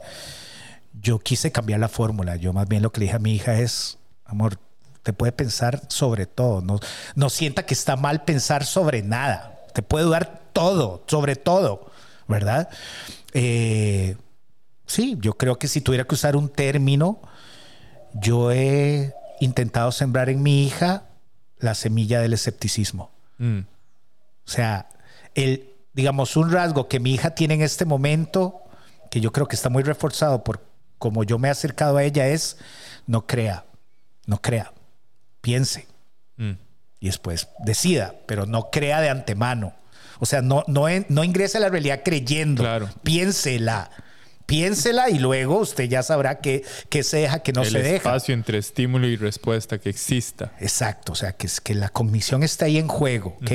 Yo 1.01 1.19
quise 1.19 1.51
cambiar 1.51 1.81
la 1.81 1.89
fórmula. 1.89 2.37
Yo 2.37 2.53
más 2.53 2.69
bien 2.69 2.83
lo 2.83 2.93
que 2.93 3.01
le 3.01 3.07
dije 3.07 3.17
a 3.17 3.21
mi 3.21 3.35
hija 3.35 3.59
es, 3.59 3.99
amor, 4.25 4.59
te 5.03 5.13
puede 5.13 5.33
pensar 5.33 5.81
sobre 5.89 6.27
todo. 6.27 6.61
No, 6.61 6.79
no 7.15 7.31
sienta 7.31 7.65
que 7.65 7.75
está 7.75 7.97
mal 7.97 8.25
pensar 8.25 8.65
sobre 8.65 9.03
nada. 9.03 9.61
te 9.73 9.83
puede 9.83 10.09
dar 10.09 10.43
todo, 10.53 11.05
sobre 11.07 11.37
todo, 11.37 11.91
¿verdad? 12.29 12.69
Eh, 13.33 14.17
sí, 14.87 15.17
yo 15.21 15.35
creo 15.35 15.59
que 15.59 15.69
si 15.69 15.81
tuviera 15.81 16.05
que 16.05 16.15
usar 16.15 16.35
un 16.35 16.49
término, 16.49 17.21
yo 18.21 18.53
he 18.53 19.15
intentado 19.41 19.93
sembrar 19.93 20.29
en 20.29 20.43
mi 20.43 20.67
hija 20.67 21.05
la 21.59 21.75
semilla 21.75 22.21
del 22.21 22.33
escepticismo. 22.33 23.11
Mm. 23.39 23.61
O 23.61 24.51
sea, 24.51 24.89
el, 25.35 25.75
digamos, 25.93 26.37
un 26.37 26.51
rasgo 26.51 26.89
que 26.89 27.01
mi 27.01 27.15
hija 27.15 27.31
tiene 27.31 27.55
en 27.55 27.63
este 27.63 27.85
momento, 27.85 28.63
que 29.11 29.21
yo 29.21 29.33
creo 29.33 29.49
que 29.49 29.57
está 29.57 29.69
muy 29.69 29.83
reforzado 29.83 30.45
por 30.45 30.65
como 30.99 31.25
yo 31.25 31.39
me 31.39 31.49
he 31.49 31.51
acercado 31.51 31.99
a 31.99 32.05
ella, 32.05 32.27
es 32.29 32.57
no 33.07 33.27
crea, 33.27 33.65
no 34.27 34.41
crea, 34.41 34.73
piense. 35.41 35.87
Mm. 36.37 36.53
Y 37.01 37.07
después 37.07 37.49
decida, 37.59 38.15
pero 38.27 38.47
no 38.47 38.71
crea 38.71 39.01
de 39.01 39.11
antemano. 39.11 39.75
O 40.19 40.25
sea, 40.25 40.41
no, 40.41 40.65
no, 40.67 40.87
no 41.09 41.25
ingrese 41.25 41.59
a 41.59 41.61
la 41.61 41.69
realidad 41.69 42.01
creyendo. 42.03 42.63
Claro. 42.63 42.89
Piénsela 43.03 43.91
piénsela 44.47 45.11
y 45.11 45.19
luego 45.19 45.59
usted 45.59 45.85
ya 45.85 46.03
sabrá 46.03 46.41
qué, 46.41 46.65
se 47.03 47.17
deja, 47.19 47.41
qué 47.41 47.53
no 47.53 47.65
se 47.65 47.79
deja. 47.79 47.89
El 47.89 47.97
espacio 47.97 48.35
entre 48.35 48.59
estímulo 48.59 49.07
y 49.09 49.17
respuesta 49.17 49.79
que 49.79 49.91
exista. 49.91 50.53
Exacto, 50.61 51.13
o 51.13 51.15
sea, 51.15 51.33
que, 51.33 51.49
que 51.63 51.75
la 51.75 51.89
cognición 51.89 52.43
está 52.43 52.67
ahí 52.67 52.79
en 52.79 52.89
juego, 52.89 53.37
¿ok? 53.43 53.51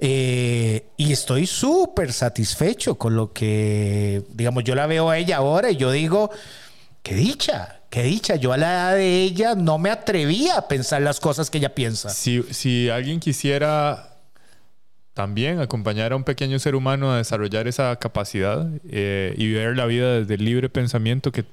Eh, 0.00 0.86
y 0.96 1.12
estoy 1.12 1.46
súper 1.46 2.12
satisfecho 2.12 2.96
con 2.96 3.14
lo 3.14 3.32
que, 3.32 4.24
digamos, 4.30 4.64
yo 4.64 4.74
la 4.74 4.86
veo 4.86 5.10
a 5.10 5.18
ella 5.18 5.36
ahora 5.36 5.70
y 5.70 5.76
yo 5.76 5.92
digo, 5.92 6.30
qué 7.02 7.14
dicha, 7.14 7.82
qué 7.88 8.02
dicha. 8.02 8.36
Yo 8.36 8.52
a 8.52 8.56
la 8.56 8.72
edad 8.72 8.94
de 8.96 9.22
ella 9.22 9.54
no 9.54 9.78
me 9.78 9.90
atrevía 9.90 10.56
a 10.56 10.68
pensar 10.68 11.02
las 11.02 11.20
cosas 11.20 11.50
que 11.50 11.58
ella 11.58 11.74
piensa. 11.74 12.10
Si, 12.10 12.42
si 12.50 12.88
alguien 12.90 13.20
quisiera 13.20 14.09
también 15.20 15.60
acompañar 15.60 16.14
a 16.14 16.16
un 16.16 16.24
pequeño 16.24 16.58
ser 16.58 16.74
humano 16.74 17.12
a 17.12 17.18
desarrollar 17.18 17.68
esa 17.68 17.94
capacidad 17.96 18.70
eh, 18.88 19.34
y 19.36 19.52
ver 19.52 19.76
la 19.76 19.84
vida 19.84 20.14
desde 20.14 20.32
el 20.32 20.46
libre 20.46 20.70
pensamiento, 20.70 21.30
¿qué, 21.30 21.44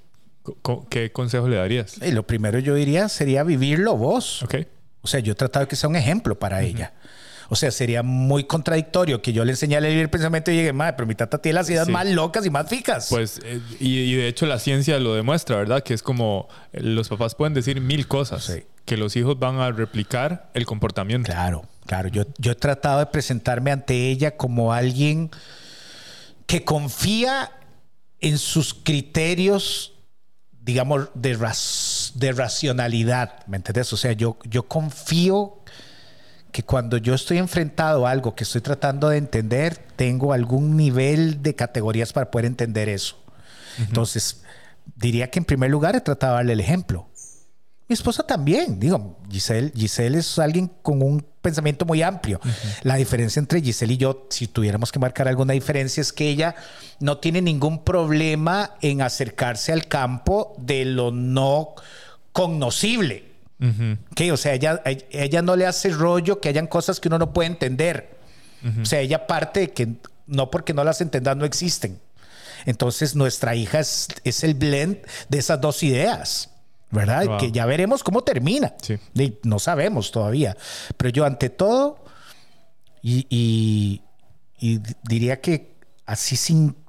qué 0.89 1.11
consejo 1.11 1.49
le 1.49 1.57
darías? 1.57 1.97
lo 1.97 2.23
primero 2.23 2.59
yo 2.59 2.75
diría 2.75 3.09
sería 3.09 3.43
vivirlo 3.43 3.97
vos. 3.97 4.41
Okay. 4.43 4.67
O 5.01 5.07
sea, 5.09 5.19
yo 5.19 5.33
he 5.33 5.35
tratado 5.35 5.65
de 5.65 5.69
que 5.69 5.75
sea 5.75 5.89
un 5.89 5.97
ejemplo 5.97 6.39
para 6.39 6.61
ella. 6.61 6.93
O 7.49 7.57
sea, 7.57 7.71
sería 7.71 8.03
muy 8.03 8.45
contradictorio 8.45 9.21
que 9.21 9.33
yo 9.33 9.43
le 9.43 9.51
enseñara 9.51 9.85
el 9.85 9.91
libre 9.91 10.07
pensamiento 10.07 10.49
y 10.49 10.55
llegue, 10.55 10.71
madre, 10.71 10.93
pero 10.93 11.05
mi 11.05 11.15
tata 11.15 11.37
tiene 11.37 11.55
las 11.55 11.69
ideas 11.69 11.89
más 11.89 12.07
locas 12.07 12.45
y 12.45 12.49
más 12.49 12.69
fijas. 12.69 13.07
Pues, 13.09 13.41
eh, 13.43 13.59
y, 13.81 14.15
de 14.15 14.29
hecho 14.29 14.45
la 14.45 14.59
ciencia 14.59 14.97
lo 14.97 15.13
demuestra, 15.13 15.57
¿verdad? 15.57 15.83
Que 15.83 15.93
es 15.93 16.01
como 16.01 16.47
los 16.71 17.09
papás 17.09 17.35
pueden 17.35 17.53
decir 17.53 17.81
mil 17.81 18.07
cosas, 18.07 18.49
que 18.85 18.95
los 18.95 19.17
hijos 19.17 19.37
van 19.37 19.59
a 19.59 19.71
replicar 19.71 20.49
el 20.53 20.65
comportamiento. 20.65 21.33
Claro. 21.33 21.65
Claro, 21.87 22.09
yo, 22.09 22.23
yo 22.37 22.51
he 22.51 22.55
tratado 22.55 22.99
de 22.99 23.07
presentarme 23.07 23.71
ante 23.71 24.09
ella 24.09 24.35
como 24.35 24.73
alguien 24.73 25.31
que 26.45 26.63
confía 26.63 27.51
en 28.19 28.37
sus 28.37 28.73
criterios, 28.73 29.93
digamos, 30.51 31.09
de, 31.13 31.37
de 32.15 32.31
racionalidad, 32.33 33.45
¿me 33.47 33.57
entiendes? 33.57 33.91
O 33.93 33.97
sea, 33.97 34.11
yo, 34.11 34.37
yo 34.43 34.67
confío 34.67 35.61
que 36.51 36.63
cuando 36.63 36.97
yo 36.97 37.13
estoy 37.13 37.37
enfrentado 37.37 38.05
a 38.05 38.11
algo 38.11 38.35
que 38.35 38.43
estoy 38.43 38.61
tratando 38.61 39.07
de 39.07 39.17
entender, 39.17 39.77
tengo 39.95 40.33
algún 40.33 40.75
nivel 40.75 41.41
de 41.41 41.55
categorías 41.55 42.11
para 42.11 42.31
poder 42.31 42.45
entender 42.45 42.89
eso. 42.89 43.17
Entonces, 43.79 44.43
diría 44.95 45.29
que 45.29 45.39
en 45.39 45.45
primer 45.45 45.69
lugar 45.69 45.95
he 45.95 46.01
tratado 46.01 46.33
de 46.33 46.37
darle 46.37 46.53
el 46.53 46.59
ejemplo. 46.59 47.07
Mi 47.89 47.93
esposa 47.93 48.23
también, 48.23 48.79
digo, 48.81 49.17
Giselle, 49.31 49.71
Giselle 49.73 50.17
es 50.17 50.37
alguien 50.39 50.69
con 50.81 51.01
un 51.01 51.25
pensamiento 51.41 51.85
muy 51.85 52.01
amplio. 52.01 52.41
La 52.83 52.95
diferencia 52.95 53.39
entre 53.39 53.61
Giselle 53.61 53.93
y 53.93 53.97
yo, 53.97 54.27
si 54.29 54.47
tuviéramos 54.47 54.91
que 54.91 54.99
marcar 54.99 55.29
alguna 55.29 55.53
diferencia, 55.53 56.01
es 56.01 56.11
que 56.11 56.27
ella 56.27 56.55
no 56.99 57.19
tiene 57.19 57.41
ningún 57.41 57.85
problema 57.85 58.75
en 58.81 59.01
acercarse 59.01 59.71
al 59.71 59.87
campo 59.87 60.53
de 60.57 60.83
lo 60.83 61.11
no 61.11 61.75
cognoscible. 62.33 63.23
que 64.15 64.33
O 64.33 64.37
sea, 64.37 64.53
ella, 64.53 64.81
ella 65.09 65.41
no 65.41 65.55
le 65.55 65.65
hace 65.65 65.89
rollo 65.89 66.41
que 66.41 66.49
hayan 66.49 66.67
cosas 66.67 66.99
que 66.99 67.07
uno 67.07 67.17
no 67.17 67.31
puede 67.31 67.47
entender. 67.47 68.17
O 68.81 68.85
sea, 68.85 68.99
ella 68.99 69.27
parte 69.27 69.61
de 69.61 69.69
que 69.71 69.95
no 70.25 70.51
porque 70.51 70.73
no 70.73 70.83
las 70.83 70.99
entendas 70.99 71.37
no 71.37 71.45
existen. 71.45 72.01
Entonces, 72.65 73.15
nuestra 73.15 73.55
hija 73.55 73.79
es, 73.79 74.09
es 74.25 74.43
el 74.43 74.55
blend 74.55 74.97
de 75.29 75.37
esas 75.37 75.61
dos 75.61 75.83
ideas. 75.83 76.49
¿Verdad? 76.89 77.37
Que 77.39 77.51
ya 77.51 77.65
veremos 77.65 78.03
cómo 78.03 78.23
termina. 78.23 78.73
no 79.43 79.59
sabemos 79.59 80.11
todavía. 80.11 80.55
Pero 80.97 81.09
yo 81.09 81.25
ante 81.25 81.49
todo, 81.49 82.03
y, 83.01 84.01
diría 85.03 85.39
que 85.39 85.75
así 86.05 86.35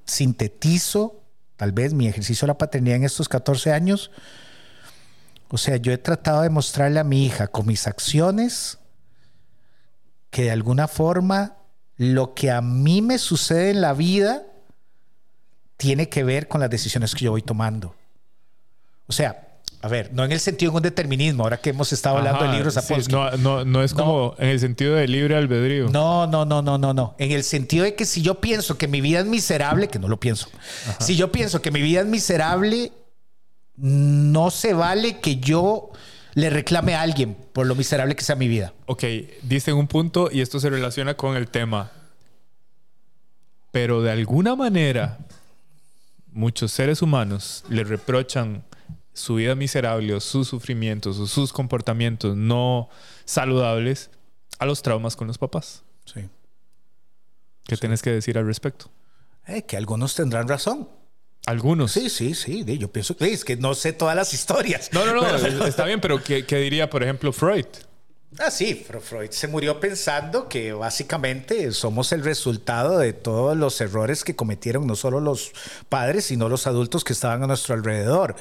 sintetizo 0.05 1.23
tal 1.57 1.73
vez 1.73 1.93
mi 1.93 2.07
ejercicio 2.07 2.47
de 2.47 2.53
la 2.53 2.59
paternidad 2.59 2.97
en 2.97 3.05
estos 3.05 3.29
14 3.29 3.73
años. 3.73 4.11
O 5.51 5.59
sea, 5.59 5.77
yo 5.77 5.93
he 5.93 5.99
tratado 5.99 6.43
de 6.43 6.51
mostrarle 6.51 7.01
a 7.01 7.05
mi 7.05 7.27
hija 7.27 7.49
con 7.49 7.67
mis 7.67 7.87
acciones 7.87 8.79
que 10.31 10.43
de 10.43 10.51
alguna 10.53 10.89
forma 10.89 11.57
lo 11.97 12.35
que 12.35 12.51
a 12.51 12.61
mí 12.61 13.03
me 13.03 13.19
sucede 13.19 13.71
en 13.71 13.81
la 13.81 13.93
vida 13.93 14.45
tiene 15.77 16.09
que 16.09 16.23
ver 16.23 16.47
con 16.47 16.61
las 16.61 16.71
decisiones 16.71 17.15
que 17.15 17.25
yo 17.25 17.33
voy 17.33 17.43
tomando. 17.43 17.95
O 19.09 19.13
sea, 19.13 19.48
a 19.81 19.89
ver, 19.89 20.13
no 20.13 20.25
en 20.25 20.33
el 20.33 20.41
sentido 20.41 20.73
de 20.73 20.77
un 20.79 20.83
determinismo, 20.83 21.45
ahora 21.45 21.59
que 21.59 21.71
hemos 21.71 21.93
estado 21.93 22.17
hablando 22.17 22.43
de 22.43 22.53
libros 22.53 22.75
sí, 22.75 22.95
no, 23.11 23.31
no, 23.37 23.65
no, 23.65 23.83
es 23.83 23.95
como 23.95 24.35
en 24.39 24.49
el 24.49 24.59
sentido 24.59 24.95
de 24.95 25.07
libre 25.07 25.37
albedrío. 25.37 25.89
No, 25.89 26.27
no, 26.27 26.45
no, 26.45 26.63
no, 26.63 26.79
no, 26.79 26.93
no. 26.93 27.15
En 27.19 27.31
el 27.31 27.45
sentido 27.45 27.85
de 27.85 27.95
que 27.95 28.05
si 28.05 28.21
yo 28.23 28.41
pienso 28.41 28.77
que 28.77 28.89
mi 28.89 29.01
vida 29.01 29.21
es 29.21 29.27
miserable, 29.27 29.89
que 29.89 30.01
no 30.01 30.09
lo 30.09 30.19
pienso, 30.19 30.49
si 30.99 31.15
yo 31.15 31.31
pienso 31.31 31.63
que 31.63 31.71
mi 31.71 31.81
vida 31.81 32.01
es 32.01 32.07
miserable, 32.07 32.91
no 33.77 34.51
se 34.51 34.75
vale 34.75 35.21
que 35.21 35.37
yo 35.37 35.91
le 36.35 36.51
reclame 36.51 36.95
a 36.95 37.03
alguien 37.03 37.37
por 37.53 37.67
lo 37.67 37.77
miserable 37.77 38.17
que 38.17 38.25
sea 38.25 38.35
mi 38.35 38.49
vida. 38.49 38.73
Ok, 38.87 39.05
dice 39.43 39.73
un 39.73 39.87
punto 39.87 40.29
y 40.33 40.41
esto 40.41 40.59
se 40.59 40.71
relaciona 40.71 41.15
con 41.15 41.37
el 41.37 41.49
tema. 41.49 41.93
Pero 43.71 44.03
de 44.03 44.11
alguna 44.11 44.57
manera, 44.57 45.19
muchos 46.33 46.73
seres 46.73 47.01
humanos 47.01 47.65
le 47.69 47.85
reprochan 47.85 48.65
su 49.19 49.35
vida 49.35 49.55
miserable 49.55 50.15
o 50.15 50.21
sus 50.21 50.49
sufrimientos 50.49 51.19
o 51.19 51.27
sus 51.27 51.53
comportamientos 51.53 52.37
no 52.37 52.89
saludables 53.25 54.11
a 54.59 54.67
los 54.67 54.83
traumas 54.83 55.17
con 55.17 55.27
los 55.27 55.39
papás. 55.39 55.83
Sí. 56.05 56.29
¿Qué 57.65 57.77
tienes 57.77 58.01
que 58.01 58.11
decir 58.11 58.39
al 58.39 58.47
respecto? 58.47 58.91
Eh, 59.47 59.63
que 59.63 59.77
algunos 59.77 60.15
tendrán 60.15 60.49
razón. 60.49 60.89
Algunos. 61.47 61.93
Sí, 61.93 62.11
sí, 62.11 62.35
sí. 62.35 62.65
Yo 62.79 62.93
pienso 62.93 63.17
que 63.17 63.33
es 63.33 63.45
que 63.45 63.57
no 63.57 63.75
sé 63.75 63.93
todas 63.93 64.15
las 64.15 64.35
historias. 64.35 64.91
No, 64.93 65.05
no, 65.05 65.15
no. 65.15 65.67
está 65.67 65.85
bien, 65.85 66.01
pero 66.01 66.23
¿qué, 66.23 66.45
¿qué, 66.45 66.57
diría, 66.57 66.91
por 66.91 67.03
ejemplo, 67.03 67.33
Freud? 67.33 67.67
Ah, 68.37 68.51
sí, 68.51 68.75
Freud 68.75 69.31
se 69.31 69.49
murió 69.49 69.81
pensando 69.81 70.49
que 70.49 70.73
básicamente 70.73 71.73
somos 71.73 72.13
el 72.13 72.23
resultado 72.23 72.99
de 72.99 73.15
todos 73.15 73.57
los 73.57 73.81
errores 73.81 74.23
que 74.23 74.37
cometieron 74.37 74.87
no 74.87 74.97
solo 74.97 75.19
los 75.19 75.53
padres, 75.89 76.27
sino 76.27 76.49
los 76.49 76.67
adultos 76.67 77.05
que 77.05 77.15
estaban 77.15 77.43
a 77.43 77.47
nuestro 77.47 77.75
alrededor. 77.75 78.37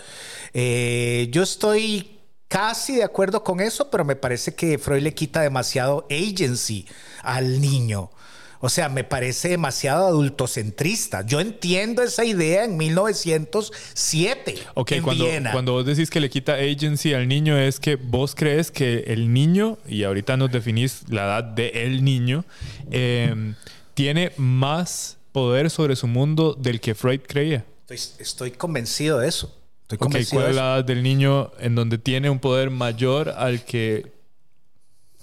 Eh, 0.53 1.29
yo 1.31 1.41
estoy 1.41 2.19
casi 2.49 2.97
de 2.97 3.03
acuerdo 3.03 3.43
con 3.45 3.61
eso, 3.61 3.89
pero 3.89 4.03
me 4.03 4.17
parece 4.17 4.55
que 4.55 4.77
Freud 4.77 5.03
le 5.03 5.13
quita 5.13 5.41
demasiado 5.41 6.05
agency 6.11 6.85
al 7.23 7.61
niño. 7.61 8.11
O 8.59 8.69
sea, 8.69 8.89
me 8.89 9.03
parece 9.03 9.49
demasiado 9.49 10.07
adultocentrista. 10.07 11.25
Yo 11.25 11.39
entiendo 11.39 12.01
esa 12.01 12.25
idea 12.25 12.65
en 12.65 12.77
1907 12.77 14.55
Ok, 14.73 14.93
cuando, 15.01 15.25
Cuando 15.51 15.73
vos 15.73 15.85
decís 15.85 16.09
que 16.09 16.19
le 16.19 16.29
quita 16.29 16.53
agency 16.55 17.13
al 17.13 17.27
niño 17.27 17.57
es 17.57 17.79
que 17.79 17.95
vos 17.95 18.35
crees 18.35 18.71
que 18.71 19.05
el 19.07 19.33
niño, 19.33 19.77
y 19.87 20.03
ahorita 20.03 20.37
nos 20.37 20.51
definís 20.51 21.03
la 21.09 21.25
edad 21.25 21.43
de 21.43 21.69
el 21.69 22.03
niño, 22.03 22.45
em, 22.91 23.55
tiene 23.93 24.31
más 24.37 25.17
poder 25.31 25.69
sobre 25.69 25.95
su 25.95 26.07
mundo 26.07 26.55
del 26.57 26.79
que 26.79 26.95
Freud 26.95 27.21
creía. 27.27 27.65
Estoy, 27.89 28.51
convencido 28.51 29.19
de 29.19 29.27
eso. 29.29 29.55
Estoy 29.83 29.97
convencido 29.97 30.41
¿Cuál 30.41 30.51
es 30.51 30.55
la 30.55 30.75
edad 30.75 30.85
del 30.85 31.03
niño 31.03 31.51
en 31.59 31.75
donde 31.75 31.97
tiene 31.97 32.29
un 32.29 32.39
poder 32.39 32.69
mayor 32.69 33.29
al 33.29 33.63
que, 33.63 34.11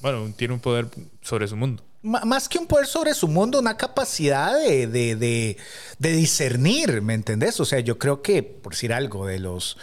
bueno, 0.00 0.32
tiene 0.36 0.54
un 0.54 0.60
poder 0.60 0.88
sobre 1.20 1.46
su 1.48 1.56
mundo? 1.56 1.82
Más 2.04 2.48
que 2.50 2.58
un 2.58 2.66
poder 2.66 2.86
sobre 2.86 3.14
su 3.14 3.26
mundo, 3.28 3.58
una 3.58 3.76
capacidad 3.76 4.52
de, 4.60 4.86
de, 4.86 5.56
discernir, 5.98 7.00
¿me 7.00 7.14
entendés? 7.14 7.58
O 7.60 7.64
sea, 7.64 7.80
yo 7.80 7.98
creo 7.98 8.20
que, 8.20 8.42
por 8.42 8.74
decir 8.74 8.92
algo, 8.92 9.26
de 9.26 9.38
los 9.38 9.78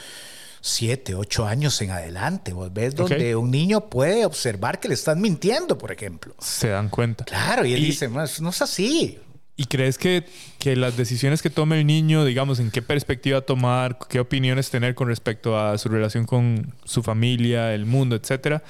siete, 0.62 1.15
ocho 1.15 1.47
años 1.47 1.81
en 1.81 1.89
adelante, 1.89 2.53
vos 2.53 2.71
ves 2.71 2.95
donde 2.95 3.36
un 3.36 3.49
niño 3.49 3.89
puede 3.89 4.25
observar 4.25 4.79
que 4.79 4.88
le 4.88 4.93
están 4.93 5.19
mintiendo, 5.19 5.79
por 5.79 5.91
ejemplo. 5.91 6.36
Se 6.39 6.69
dan 6.69 6.89
cuenta. 6.89 7.25
Claro, 7.25 7.65
y 7.65 7.73
él 7.73 7.84
dice, 7.84 8.07
no, 8.07 8.23
no 8.39 8.49
es 8.49 8.62
así. 8.62 9.17
¿Y 9.57 9.65
crees 9.65 9.97
que, 9.97 10.25
que, 10.60 10.75
las 10.75 10.95
decisiones 10.97 11.41
que 11.41 11.49
tome 11.49 11.79
el 11.79 11.88
niño, 11.88 12.23
digamos, 12.23 12.60
en 12.60 12.69
qué 12.69 12.84
perspectiva 12.84 13.41
tomar, 13.41 13.97
qué 14.10 14.19
opiniones 14.19 14.69
tener 14.69 14.93
con 14.93 15.07
respecto 15.07 15.57
a 15.60 15.77
su 15.79 15.89
relación 15.89 16.25
con 16.25 16.75
su 16.84 17.01
familia, 17.01 17.73
el 17.73 17.88
mundo, 17.88 18.15
etcétera, 18.15 18.63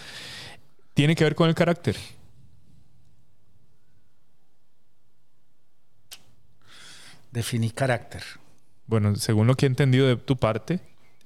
tiene 0.93 1.15
que 1.15 1.25
ver 1.25 1.35
con 1.35 1.49
el 1.49 1.55
carácter? 1.55 1.97
Definir 7.31 7.73
carácter. 7.73 8.23
Bueno, 8.87 9.15
según 9.15 9.47
lo 9.47 9.55
que 9.55 9.65
he 9.65 9.69
entendido 9.69 10.07
de 10.07 10.17
tu 10.17 10.37
parte, 10.37 10.79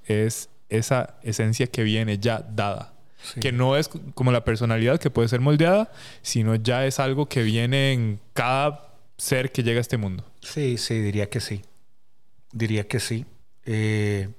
es 0.06 0.50
esa 0.70 1.18
esencia 1.24 1.68
que 1.68 1.84
viene 1.84 2.20
ya 2.20 2.39
dada. 2.39 2.94
Que 3.41 3.52
no 3.52 3.76
es 3.76 3.89
como 4.13 4.32
la 4.32 4.46
personalidad 4.46 5.00
que 5.00 5.10
puede 5.10 5.28
ser 5.28 5.39
moldeada, 5.39 5.91
sino 6.22 6.54
ya 6.56 6.86
es 6.86 7.00
algo 7.00 7.28
que 7.28 7.41
viene 7.41 7.91
en 7.91 8.20
cada 8.34 8.94
ser 9.18 9.52
que 9.52 9.63
llega 9.63 9.80
a 9.80 9.82
este 9.82 9.98
mundo. 9.98 10.24
Sí, 10.41 10.78
sí, 10.78 11.00
diría 11.00 11.28
que 11.28 11.39
sí. 11.39 11.63
Diría 12.52 12.88
que 12.88 13.00
sí. 13.00 13.26
Eh, 13.65 14.30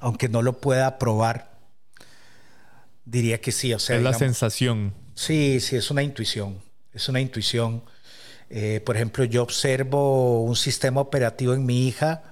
aunque 0.00 0.28
no 0.28 0.42
lo 0.42 0.60
pueda 0.60 0.98
probar, 0.98 1.58
diría 3.04 3.40
que 3.40 3.50
sí. 3.50 3.74
O 3.74 3.78
sea, 3.78 3.96
es 3.96 4.02
la 4.02 4.14
sensación. 4.14 4.94
Sí, 5.14 5.58
sí, 5.60 5.76
es 5.76 5.90
una 5.90 6.02
intuición. 6.02 6.62
Es 6.92 7.08
una 7.08 7.20
intuición. 7.20 7.82
Eh, 8.54 8.82
por 8.84 8.96
ejemplo, 8.96 9.24
yo 9.24 9.42
observo 9.42 10.42
un 10.42 10.56
sistema 10.56 11.00
operativo 11.00 11.54
en 11.54 11.64
mi 11.64 11.88
hija 11.88 12.22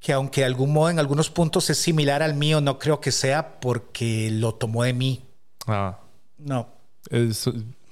que 0.00 0.12
aunque 0.12 0.40
de 0.40 0.46
algún 0.46 0.72
modo 0.72 0.90
en 0.90 0.98
algunos 0.98 1.30
puntos 1.30 1.70
es 1.70 1.78
similar 1.78 2.20
al 2.20 2.34
mío, 2.34 2.60
no 2.60 2.80
creo 2.80 3.00
que 3.00 3.12
sea 3.12 3.60
porque 3.60 4.30
lo 4.32 4.56
tomó 4.56 4.82
de 4.82 4.92
mí. 4.92 5.24
Ah. 5.68 6.00
No. 6.36 6.68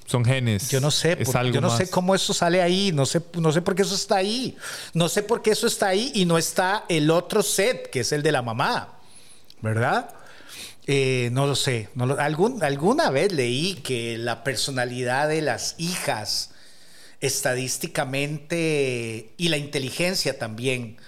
son 0.05 0.25
genes. 0.25 0.69
Yo 0.69 0.81
no 0.81 0.91
sé, 0.91 1.17
yo 1.53 1.61
no 1.61 1.71
sé 1.71 1.89
cómo 1.89 2.13
eso 2.13 2.35
sale 2.35 2.61
ahí, 2.61 2.91
no 2.93 3.07
sé, 3.07 3.23
no 3.39 3.53
sé 3.53 3.63
por 3.63 3.77
qué 3.77 3.83
eso 3.83 3.95
está 3.95 4.17
ahí. 4.17 4.57
No 4.95 5.09
sé 5.09 5.23
por 5.23 5.43
qué 5.43 5.53
eso 5.53 5.69
está 5.69 5.89
ahí 5.89 6.11
y 6.13 6.25
no 6.25 6.39
está 6.39 6.85
el 6.89 7.09
otro 7.11 7.43
set, 7.45 7.89
que 7.89 8.01
es 8.01 8.11
el 8.11 8.23
de 8.23 8.33
la 8.33 8.43
mamá. 8.43 8.99
¿Verdad? 9.61 10.13
Eh, 10.87 11.31
no 11.33 11.47
lo 11.47 11.55
sé. 11.55 11.89
No 11.95 12.17
algún, 12.19 12.63
alguna 12.63 13.11
vez 13.11 13.33
leí 13.33 13.77
que 13.77 14.19
la 14.19 14.45
personalidad 14.45 15.29
de 15.29 15.41
las 15.43 15.75
hijas 15.79 16.51
estadísticamente 17.21 19.33
y 19.37 19.49
la 19.49 19.57
inteligencia 19.57 20.39
también 20.39 20.99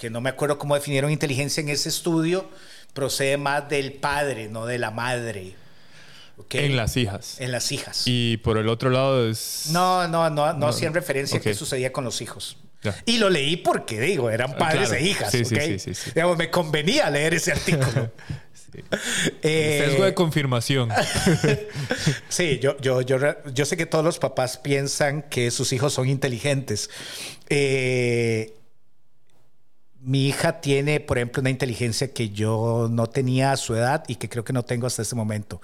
que 0.00 0.08
no 0.08 0.22
me 0.22 0.30
acuerdo 0.30 0.58
cómo 0.58 0.74
definieron 0.74 1.10
inteligencia 1.10 1.60
en 1.60 1.68
ese 1.68 1.90
estudio, 1.90 2.48
procede 2.94 3.36
más 3.36 3.68
del 3.68 3.92
padre, 3.92 4.48
no 4.48 4.64
de 4.64 4.78
la 4.78 4.90
madre. 4.90 5.54
En 6.52 6.74
las 6.74 6.96
hijas. 6.96 7.38
En 7.38 7.52
las 7.52 7.70
hijas. 7.70 8.04
Y 8.06 8.38
por 8.38 8.56
el 8.56 8.70
otro 8.70 8.88
lado 8.88 9.28
es... 9.28 9.66
No, 9.72 10.08
no, 10.08 10.30
no, 10.30 10.54
no, 10.54 10.68
hacían 10.68 10.94
referencia 10.94 11.38
a 11.38 11.42
qué 11.42 11.52
sucedía 11.52 11.92
con 11.92 12.04
los 12.04 12.22
hijos. 12.22 12.56
Y 13.04 13.18
lo 13.18 13.28
leí 13.28 13.58
porque, 13.58 14.00
digo, 14.00 14.30
eran 14.30 14.56
padres 14.56 14.90
e 14.90 15.02
hijas. 15.02 15.30
Sí, 15.30 15.44
sí, 15.44 15.78
sí, 15.78 15.92
Digamos, 16.14 16.38
me 16.38 16.48
convenía 16.48 17.10
leer 17.10 17.34
ese 17.34 17.52
artículo. 17.52 18.10
Eh, 19.42 19.84
Sesgo 19.86 20.04
de 20.04 20.14
confirmación. 20.14 20.90
sí, 22.28 22.58
yo, 22.60 22.76
yo, 22.80 23.00
yo, 23.02 23.18
yo 23.52 23.64
sé 23.64 23.76
que 23.76 23.86
todos 23.86 24.04
los 24.04 24.18
papás 24.18 24.56
piensan 24.58 25.22
que 25.22 25.50
sus 25.50 25.72
hijos 25.72 25.92
son 25.92 26.08
inteligentes. 26.08 26.90
Eh, 27.48 28.54
mi 30.00 30.28
hija 30.28 30.60
tiene, 30.60 31.00
por 31.00 31.18
ejemplo, 31.18 31.40
una 31.40 31.50
inteligencia 31.50 32.12
que 32.12 32.30
yo 32.30 32.88
no 32.90 33.06
tenía 33.06 33.52
a 33.52 33.56
su 33.56 33.74
edad 33.74 34.04
y 34.08 34.16
que 34.16 34.28
creo 34.28 34.44
que 34.44 34.52
no 34.52 34.64
tengo 34.64 34.86
hasta 34.86 35.02
este 35.02 35.14
momento. 35.14 35.60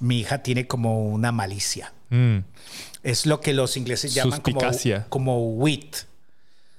Mi 0.00 0.20
hija 0.20 0.42
tiene 0.42 0.66
como 0.66 1.08
una 1.08 1.30
malicia. 1.30 1.92
Mm. 2.10 2.38
Es 3.02 3.26
lo 3.26 3.40
que 3.40 3.52
los 3.52 3.76
ingleses 3.76 4.14
llaman 4.14 4.40
como, 4.40 4.60
como 5.08 5.50
wit. 5.54 5.96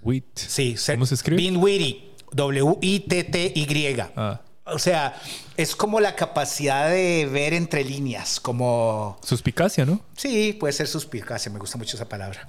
Wit. 0.02 0.26
Sí. 0.36 0.76
¿Cómo 0.88 1.06
se 1.06 1.16
escribe? 1.16 1.42
Being 1.42 1.58
witty. 1.58 2.10
W-I-T-T-Y. 2.34 4.00
Ah. 4.16 4.42
O 4.66 4.80
sea, 4.80 5.20
es 5.58 5.76
como 5.76 6.00
la 6.00 6.16
capacidad 6.16 6.90
de 6.90 7.28
ver 7.30 7.54
entre 7.54 7.84
líneas, 7.84 8.40
como... 8.40 9.18
Suspicacia, 9.22 9.86
¿no? 9.86 10.00
Sí, 10.16 10.54
puede 10.54 10.72
ser 10.72 10.88
suspicacia, 10.88 11.52
me 11.52 11.60
gusta 11.60 11.78
mucho 11.78 11.98
esa 11.98 12.08
palabra. 12.08 12.48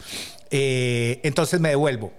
Eh, 0.51 1.21
entonces 1.25 1.59
me 1.59 1.71
devuelvo. 1.71 2.13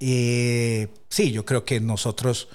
Eh, 0.00 0.88
sí, 1.08 1.32
yo 1.32 1.46
creo 1.46 1.64
que 1.64 1.80
nosotros, 1.80 2.48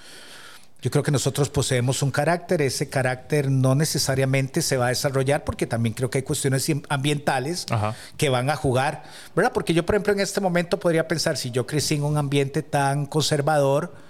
yo 0.83 0.91
creo 0.91 1.03
que 1.03 1.09
nosotros 1.09 1.49
poseemos 1.49 2.03
un 2.03 2.11
carácter. 2.11 2.61
Ese 2.61 2.89
carácter 2.89 3.49
no 3.49 3.73
necesariamente 3.73 4.61
se 4.61 4.77
va 4.77 4.85
a 4.85 4.89
desarrollar 4.89 5.45
porque 5.45 5.65
también 5.65 5.95
creo 5.95 6.11
que 6.11 6.19
hay 6.19 6.23
cuestiones 6.23 6.71
ambientales 6.89 7.65
que 8.17 8.29
van 8.29 8.51
a 8.51 8.55
jugar, 8.55 9.03
¿verdad? 9.35 9.51
Porque 9.51 9.73
yo, 9.73 9.83
por 9.83 9.95
ejemplo, 9.95 10.13
en 10.13 10.19
este 10.19 10.41
momento 10.41 10.79
podría 10.79 11.07
pensar 11.07 11.37
si 11.37 11.49
yo 11.49 11.65
crecí 11.65 11.95
en 11.95 12.03
un 12.03 12.17
ambiente 12.17 12.61
tan 12.61 13.07
conservador. 13.07 14.04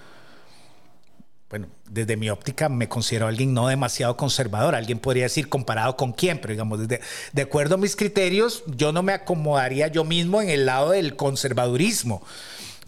Bueno, 1.56 1.70
desde 1.90 2.18
mi 2.18 2.30
óptica 2.30 2.68
me 2.68 2.90
considero 2.90 3.28
alguien 3.28 3.54
no 3.54 3.70
demasiado 3.70 4.18
conservador. 4.18 4.76
Alguien 4.76 5.00
podría 5.00 5.24
decir 5.24 5.48
comparado 5.48 5.96
con 5.96 6.12
quién, 6.12 6.42
pero 6.42 6.52
digamos, 6.52 6.86
desde, 6.86 7.00
de 7.32 7.42
acuerdo 7.44 7.76
a 7.76 7.78
mis 7.78 7.96
criterios, 7.96 8.66
yo 8.68 8.92
no 8.92 9.04
me 9.04 9.14
acomodaría 9.14 9.88
yo 9.88 10.04
mismo 10.04 10.42
en 10.42 10.50
el 10.50 10.66
lado 10.66 10.90
del 10.90 11.16
conservadurismo. 11.16 12.22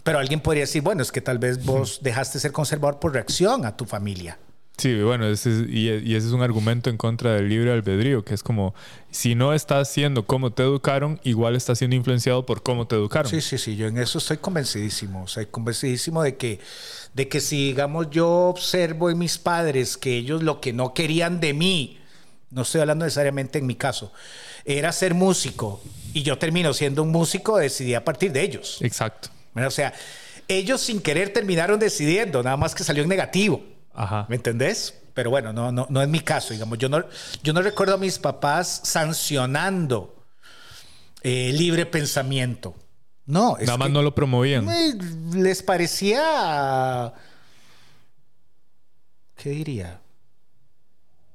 Pero 0.02 0.18
alguien 0.18 0.40
podría 0.40 0.64
decir, 0.64 0.82
bueno, 0.82 1.00
es 1.00 1.10
que 1.10 1.22
tal 1.22 1.38
vez 1.38 1.64
vos 1.64 2.00
dejaste 2.02 2.40
ser 2.40 2.52
conservador 2.52 3.00
por 3.00 3.14
reacción 3.14 3.64
a 3.64 3.74
tu 3.74 3.86
familia. 3.86 4.38
Sí, 4.76 5.02
bueno, 5.02 5.26
ese 5.26 5.66
y, 5.68 5.88
ese 5.88 6.28
es 6.28 6.32
un 6.32 6.42
argumento 6.42 6.88
en 6.88 6.98
contra 6.98 7.32
del 7.32 7.48
libre 7.48 7.72
albedrío, 7.72 8.22
que 8.22 8.32
es 8.32 8.44
como, 8.44 8.74
si 9.10 9.34
no 9.34 9.52
estás 9.52 9.90
siendo 9.90 10.24
como 10.24 10.52
te 10.52 10.62
educaron, 10.62 11.18
igual 11.24 11.56
estás 11.56 11.78
siendo 11.78 11.96
influenciado 11.96 12.46
por 12.46 12.62
cómo 12.62 12.86
te 12.86 12.94
educaron. 12.94 13.28
Sí, 13.28 13.40
sí, 13.40 13.58
sí, 13.58 13.76
yo 13.76 13.88
en 13.88 13.98
eso 13.98 14.18
estoy 14.18 14.36
convencidísimo, 14.36 15.24
o 15.24 15.26
sea, 15.26 15.44
convencidísimo 15.46 16.22
de 16.22 16.36
que, 16.36 16.60
de 17.14 17.28
que 17.28 17.40
si, 17.40 17.68
digamos, 17.68 18.10
yo 18.10 18.28
observo 18.28 19.10
en 19.10 19.18
mis 19.18 19.38
padres 19.38 19.96
que 19.96 20.16
ellos 20.16 20.42
lo 20.42 20.60
que 20.60 20.72
no 20.72 20.94
querían 20.94 21.40
de 21.40 21.54
mí, 21.54 21.98
no 22.50 22.62
estoy 22.62 22.80
hablando 22.80 23.04
necesariamente 23.04 23.58
en 23.58 23.66
mi 23.66 23.74
caso, 23.74 24.12
era 24.64 24.92
ser 24.92 25.14
músico, 25.14 25.80
y 26.12 26.22
yo 26.22 26.38
termino 26.38 26.72
siendo 26.74 27.02
un 27.02 27.10
músico, 27.10 27.58
decidí 27.58 27.94
a 27.94 28.04
partir 28.04 28.32
de 28.32 28.42
ellos. 28.42 28.78
Exacto. 28.80 29.28
O 29.54 29.70
sea, 29.70 29.92
ellos 30.46 30.80
sin 30.80 31.00
querer 31.00 31.32
terminaron 31.32 31.78
decidiendo, 31.78 32.42
nada 32.42 32.56
más 32.56 32.74
que 32.74 32.84
salió 32.84 33.02
en 33.02 33.08
negativo. 33.08 33.62
¿Me 34.28 34.36
entendés? 34.36 34.94
Pero 35.12 35.30
bueno, 35.30 35.52
no, 35.52 35.72
no, 35.72 35.86
no 35.90 36.00
es 36.00 36.08
mi 36.08 36.20
caso, 36.20 36.52
digamos. 36.52 36.78
Yo 36.78 36.88
no, 36.88 37.04
yo 37.42 37.52
no 37.52 37.60
recuerdo 37.60 37.94
a 37.94 37.98
mis 37.98 38.18
papás 38.20 38.82
sancionando 38.84 40.14
eh, 41.22 41.52
libre 41.52 41.84
pensamiento. 41.84 42.76
No. 43.28 43.58
Nada 43.60 43.76
más 43.76 43.90
no 43.90 44.02
lo 44.02 44.14
promovían. 44.14 44.66
Les 45.34 45.62
parecía. 45.62 47.12
¿Qué 49.36 49.50
diría? 49.50 50.00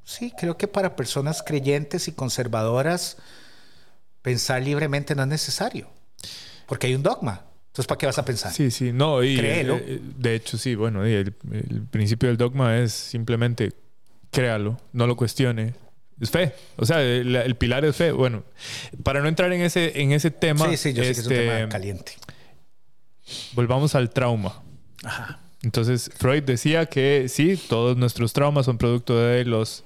Sí, 0.03 0.33
creo 0.37 0.57
que 0.57 0.67
para 0.67 0.95
personas 0.95 1.43
creyentes 1.43 2.07
y 2.07 2.11
conservadoras 2.11 3.17
pensar 4.23 4.63
libremente 4.63 5.13
no 5.13 5.21
es 5.21 5.27
necesario. 5.29 5.87
Porque 6.65 6.87
hay 6.87 6.95
un 6.95 7.03
dogma. 7.03 7.43
Entonces, 7.67 7.87
¿para 7.87 7.99
qué 7.99 8.05
vas 8.07 8.17
a 8.17 8.25
pensar? 8.25 8.51
Sí, 8.51 8.71
sí, 8.71 8.91
no, 8.91 9.23
y 9.23 9.37
Créelo. 9.37 9.77
Eh, 9.77 10.01
de 10.17 10.35
hecho, 10.35 10.57
sí, 10.57 10.73
bueno, 10.73 11.05
el, 11.05 11.31
principio 11.91 12.27
del 12.27 12.37
dogma 12.37 12.77
es 12.79 12.91
simplemente 12.91 13.71
créalo, 14.31 14.79
no 14.93 15.05
lo 15.05 15.15
cuestione. 15.15 15.75
Es 16.19 16.29
fe, 16.29 16.53
o 16.77 16.85
sea, 16.85 17.01
el, 17.01 17.55
pilar 17.55 17.83
es 17.85 17.95
fe. 17.95 18.11
Bueno, 18.11 18.43
para 19.03 19.21
no 19.21 19.27
entrar 19.27 19.51
en 19.51 19.61
ese, 19.61 20.01
en 20.01 20.11
ese 20.11 20.31
tema. 20.31 20.69
Sí, 20.69 20.77
sí, 20.77 20.93
yo 20.93 21.03
sé 21.03 21.13
que 21.13 21.19
es 21.19 21.27
un 21.27 21.33
tema 21.33 21.59
este, 21.59 21.69
caliente. 21.69 22.13
Volvamos 23.53 23.95
al 23.95 24.09
trauma. 24.09 24.61
Ajá. 25.03 25.39
Entonces, 25.63 26.11
Freud 26.17 26.43
decía 26.43 26.85
que 26.85 27.27
sí, 27.29 27.57
todos 27.69 27.95
nuestros 27.97 28.33
traumas 28.33 28.65
son 28.65 28.77
producto 28.77 29.17
de 29.17 29.45
los 29.45 29.85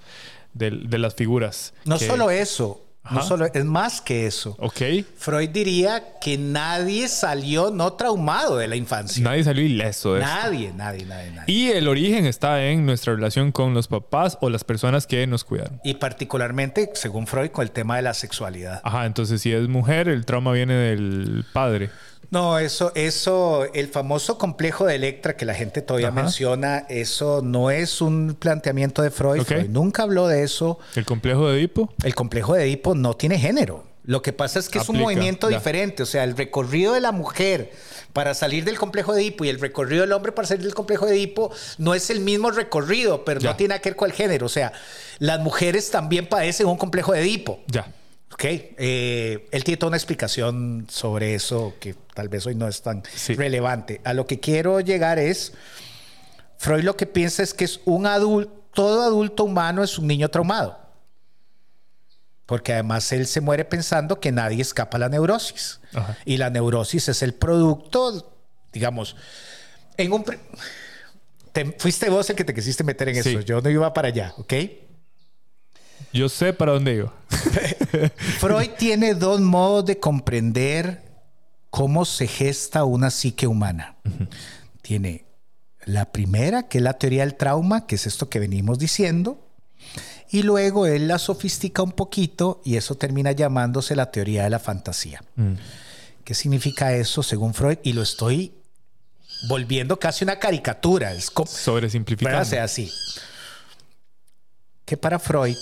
de, 0.53 0.97
las 0.97 1.15
figuras. 1.15 1.73
No 1.85 1.99
solo 1.99 2.31
eso, 2.31 2.83
no 3.11 3.21
solo, 3.23 3.45
es 3.45 3.65
más 3.65 4.01
que 4.01 4.27
eso. 4.27 4.55
Ok. 4.59 4.81
Freud 5.17 5.49
diría 5.49 6.17
que 6.19 6.37
nadie 6.37 7.07
salió 7.07 7.71
no 7.71 7.93
traumado 7.93 8.57
de 8.57 8.67
la 8.67 8.75
infancia. 8.75 9.23
Nadie 9.23 9.43
salió 9.43 9.63
ileso 9.63 10.13
de 10.13 10.21
nadie, 10.21 10.71
nadie, 10.73 11.05
nadie, 11.05 11.31
nadie. 11.31 11.53
Y 11.53 11.69
el 11.69 11.87
origen 11.87 12.25
está 12.25 12.63
en 12.65 12.85
nuestra 12.85 13.15
relación 13.15 13.51
con 13.51 13.73
los 13.73 13.87
papás 13.87 14.37
o 14.41 14.49
las 14.49 14.63
personas 14.63 15.07
que 15.07 15.25
nos 15.27 15.43
cuidaron. 15.43 15.79
Y 15.83 15.95
particularmente, 15.95 16.91
según 16.93 17.27
Freud, 17.27 17.51
con 17.51 17.63
el 17.63 17.71
tema 17.71 17.95
de 17.95 18.01
la 18.01 18.13
sexualidad. 18.13 18.81
Ajá, 18.83 19.05
entonces 19.05 19.41
si 19.41 19.51
es 19.53 19.67
mujer, 19.67 20.07
el 20.07 20.25
trauma 20.25 20.51
viene 20.51 20.73
del 20.73 21.45
padre. 21.53 21.89
No, 22.29 22.59
eso, 22.59 22.91
eso, 22.95 23.65
el 23.73 23.87
famoso 23.87 24.37
complejo 24.37 24.85
de 24.85 24.95
Electra 24.95 25.37
que 25.37 25.45
la 25.45 25.53
gente 25.53 25.81
todavía 25.81 26.11
menciona, 26.11 26.85
eso 26.89 27.41
no 27.41 27.71
es 27.71 28.01
un 28.01 28.35
planteamiento 28.37 29.01
de 29.01 29.11
Freud. 29.11 29.43
Freud 29.43 29.69
nunca 29.69 30.03
habló 30.03 30.27
de 30.27 30.43
eso. 30.43 30.77
¿El 30.95 31.05
complejo 31.05 31.49
de 31.49 31.57
Edipo? 31.57 31.93
El 32.03 32.15
complejo 32.15 32.53
de 32.53 32.63
Edipo 32.63 32.95
no 32.95 33.13
tiene 33.15 33.39
género. 33.39 33.85
Lo 34.03 34.21
que 34.21 34.31
pasa 34.31 34.59
es 34.59 34.69
que 34.69 34.79
es 34.79 34.87
un 34.87 34.99
movimiento 34.99 35.49
diferente. 35.49 36.01
O 36.03 36.05
sea, 36.05 36.23
el 36.23 36.35
recorrido 36.35 36.93
de 36.93 37.01
la 37.01 37.11
mujer 37.11 37.71
para 38.13 38.33
salir 38.33 38.63
del 38.63 38.77
complejo 38.77 39.13
de 39.13 39.21
Edipo 39.21 39.43
y 39.43 39.49
el 39.49 39.59
recorrido 39.59 40.01
del 40.01 40.13
hombre 40.13 40.31
para 40.31 40.47
salir 40.47 40.63
del 40.63 40.73
complejo 40.73 41.05
de 41.05 41.15
Edipo 41.15 41.51
no 41.77 41.93
es 41.93 42.09
el 42.09 42.21
mismo 42.21 42.49
recorrido, 42.51 43.25
pero 43.25 43.41
no 43.41 43.55
tiene 43.57 43.79
que 43.81 43.89
ver 43.89 43.97
con 43.97 44.09
el 44.09 44.15
género. 44.15 44.45
O 44.45 44.49
sea, 44.49 44.71
las 45.19 45.41
mujeres 45.41 45.91
también 45.91 46.27
padecen 46.27 46.67
un 46.67 46.77
complejo 46.77 47.11
de 47.11 47.19
Edipo. 47.19 47.59
Ya. 47.67 47.93
Ok, 48.31 48.43
eh, 48.43 49.47
él 49.51 49.63
tiene 49.63 49.77
toda 49.77 49.89
una 49.89 49.97
explicación 49.97 50.85
sobre 50.89 51.33
eso 51.33 51.75
que 51.79 51.95
tal 52.13 52.27
vez 52.29 52.45
hoy 52.45 52.55
no 52.55 52.67
es 52.67 52.81
tan 52.81 53.01
relevante. 53.29 54.01
A 54.03 54.13
lo 54.13 54.27
que 54.27 54.39
quiero 54.39 54.79
llegar 54.81 55.17
es, 55.17 55.53
Freud 56.57 56.83
lo 56.83 56.97
que 56.97 57.05
piensa 57.05 57.41
es 57.41 57.53
que 57.53 57.63
es 57.65 57.79
un 57.85 58.05
adulto, 58.05 58.53
todo 58.73 59.01
adulto 59.03 59.43
humano 59.45 59.83
es 59.83 59.97
un 59.97 60.07
niño 60.07 60.29
traumado. 60.29 60.77
porque 62.45 62.73
además 62.73 63.11
él 63.11 63.27
se 63.27 63.41
muere 63.41 63.65
pensando 63.65 64.19
que 64.19 64.31
nadie 64.31 64.61
escapa 64.61 64.97
a 64.97 64.99
la 65.01 65.09
neurosis. 65.09 65.79
Y 66.25 66.37
la 66.37 66.49
neurosis 66.49 67.09
es 67.09 67.21
el 67.21 67.33
producto, 67.33 68.33
digamos, 68.71 69.15
en 69.97 70.13
un... 70.13 70.23
fuiste 71.77 72.09
vos 72.09 72.29
el 72.29 72.35
que 72.35 72.43
te 72.45 72.53
quisiste 72.53 72.83
meter 72.83 73.09
en 73.09 73.17
eso, 73.17 73.41
yo 73.41 73.61
no 73.61 73.69
iba 73.69 73.93
para 73.93 74.07
allá, 74.09 74.33
¿ok? 74.37 74.53
Yo 76.13 76.29
sé 76.29 76.53
para 76.53 76.73
dónde 76.73 76.95
iba. 76.95 77.13
Freud 78.39 78.69
tiene 78.77 79.13
dos 79.13 79.39
modos 79.41 79.85
de 79.85 79.99
comprender 79.99 81.03
cómo 81.69 82.05
se 82.05 82.27
gesta 82.27 82.83
una 82.83 83.11
psique 83.11 83.47
humana. 83.47 83.97
Tiene 84.81 85.25
la 85.85 86.11
primera, 86.11 86.67
que 86.67 86.79
es 86.79 86.83
la 86.83 86.93
teoría 86.93 87.21
del 87.21 87.35
trauma, 87.35 87.85
que 87.85 87.95
es 87.95 88.07
esto 88.07 88.29
que 88.29 88.39
venimos 88.39 88.79
diciendo, 88.79 89.39
y 90.29 90.43
luego 90.43 90.85
él 90.85 91.07
la 91.07 91.19
sofistica 91.19 91.81
un 91.81 91.93
poquito 91.93 92.61
y 92.65 92.75
eso 92.75 92.95
termina 92.95 93.31
llamándose 93.31 93.95
la 93.95 94.11
teoría 94.11 94.43
de 94.43 94.49
la 94.49 94.59
fantasía. 94.59 95.23
Mm. 95.35 95.53
¿Qué 96.23 96.33
significa 96.33 96.93
eso 96.93 97.23
según 97.23 97.53
Freud? 97.53 97.77
Y 97.83 97.93
lo 97.93 98.01
estoy 98.01 98.53
volviendo 99.47 99.97
casi 99.97 100.25
una 100.25 100.39
caricatura. 100.39 101.13
Es 101.13 101.31
Sobre 101.45 101.89
simplificando. 101.89 102.43
sea 102.43 102.65
así. 102.65 102.91
Que 104.83 104.97
para 104.97 105.19
Freud, 105.19 105.55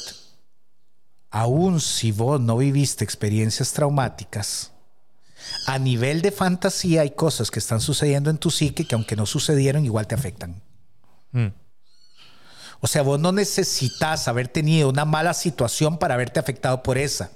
aun 1.30 1.82
si 1.82 2.12
vos 2.12 2.40
no 2.40 2.58
viviste 2.58 3.04
experiencias 3.04 3.74
traumáticas, 3.74 4.72
a 5.68 5.80
nivel 5.80 6.22
de 6.22 6.32
fantasía 6.32 7.02
hay 7.02 7.12
cosas 7.12 7.52
que 7.52 7.60
están 7.60 7.82
sucediendo 7.82 8.30
en 8.30 8.38
tu 8.38 8.52
psique 8.52 8.86
que 8.86 8.96
aunque 8.96 9.16
no 9.16 9.26
sucedieron, 9.26 9.86
igual 9.86 10.08
te 10.08 10.16
afectan. 10.16 10.62
Mm. 11.32 11.48
O 12.82 12.88
sea, 12.88 13.02
vos 13.02 13.20
no 13.20 13.32
necesitas 13.32 14.28
haber 14.28 14.48
tenido 14.48 14.90
una 14.90 15.06
mala 15.06 15.34
situación 15.34 15.98
para 15.98 16.14
haberte 16.14 16.40
afectado 16.40 16.84
por 16.84 16.98
esa. 16.98 17.32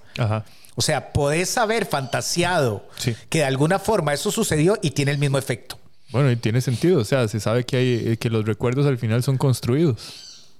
O 0.75 0.81
sea, 0.81 1.11
podés 1.11 1.57
haber 1.57 1.85
fantaseado 1.85 2.87
que 3.29 3.39
de 3.39 3.45
alguna 3.45 3.79
forma 3.79 4.13
eso 4.13 4.31
sucedió 4.31 4.77
y 4.81 4.91
tiene 4.91 5.11
el 5.11 5.17
mismo 5.17 5.37
efecto. 5.37 5.79
Bueno, 6.11 6.31
y 6.31 6.35
tiene 6.35 6.61
sentido. 6.61 6.99
O 6.99 7.05
sea, 7.05 7.27
se 7.27 7.39
sabe 7.39 7.65
que, 7.65 7.77
hay, 7.77 8.11
eh, 8.11 8.17
que 8.17 8.29
los 8.29 8.45
recuerdos 8.45 8.85
al 8.85 8.97
final 8.97 9.23
son 9.23 9.37
construidos. 9.37 10.55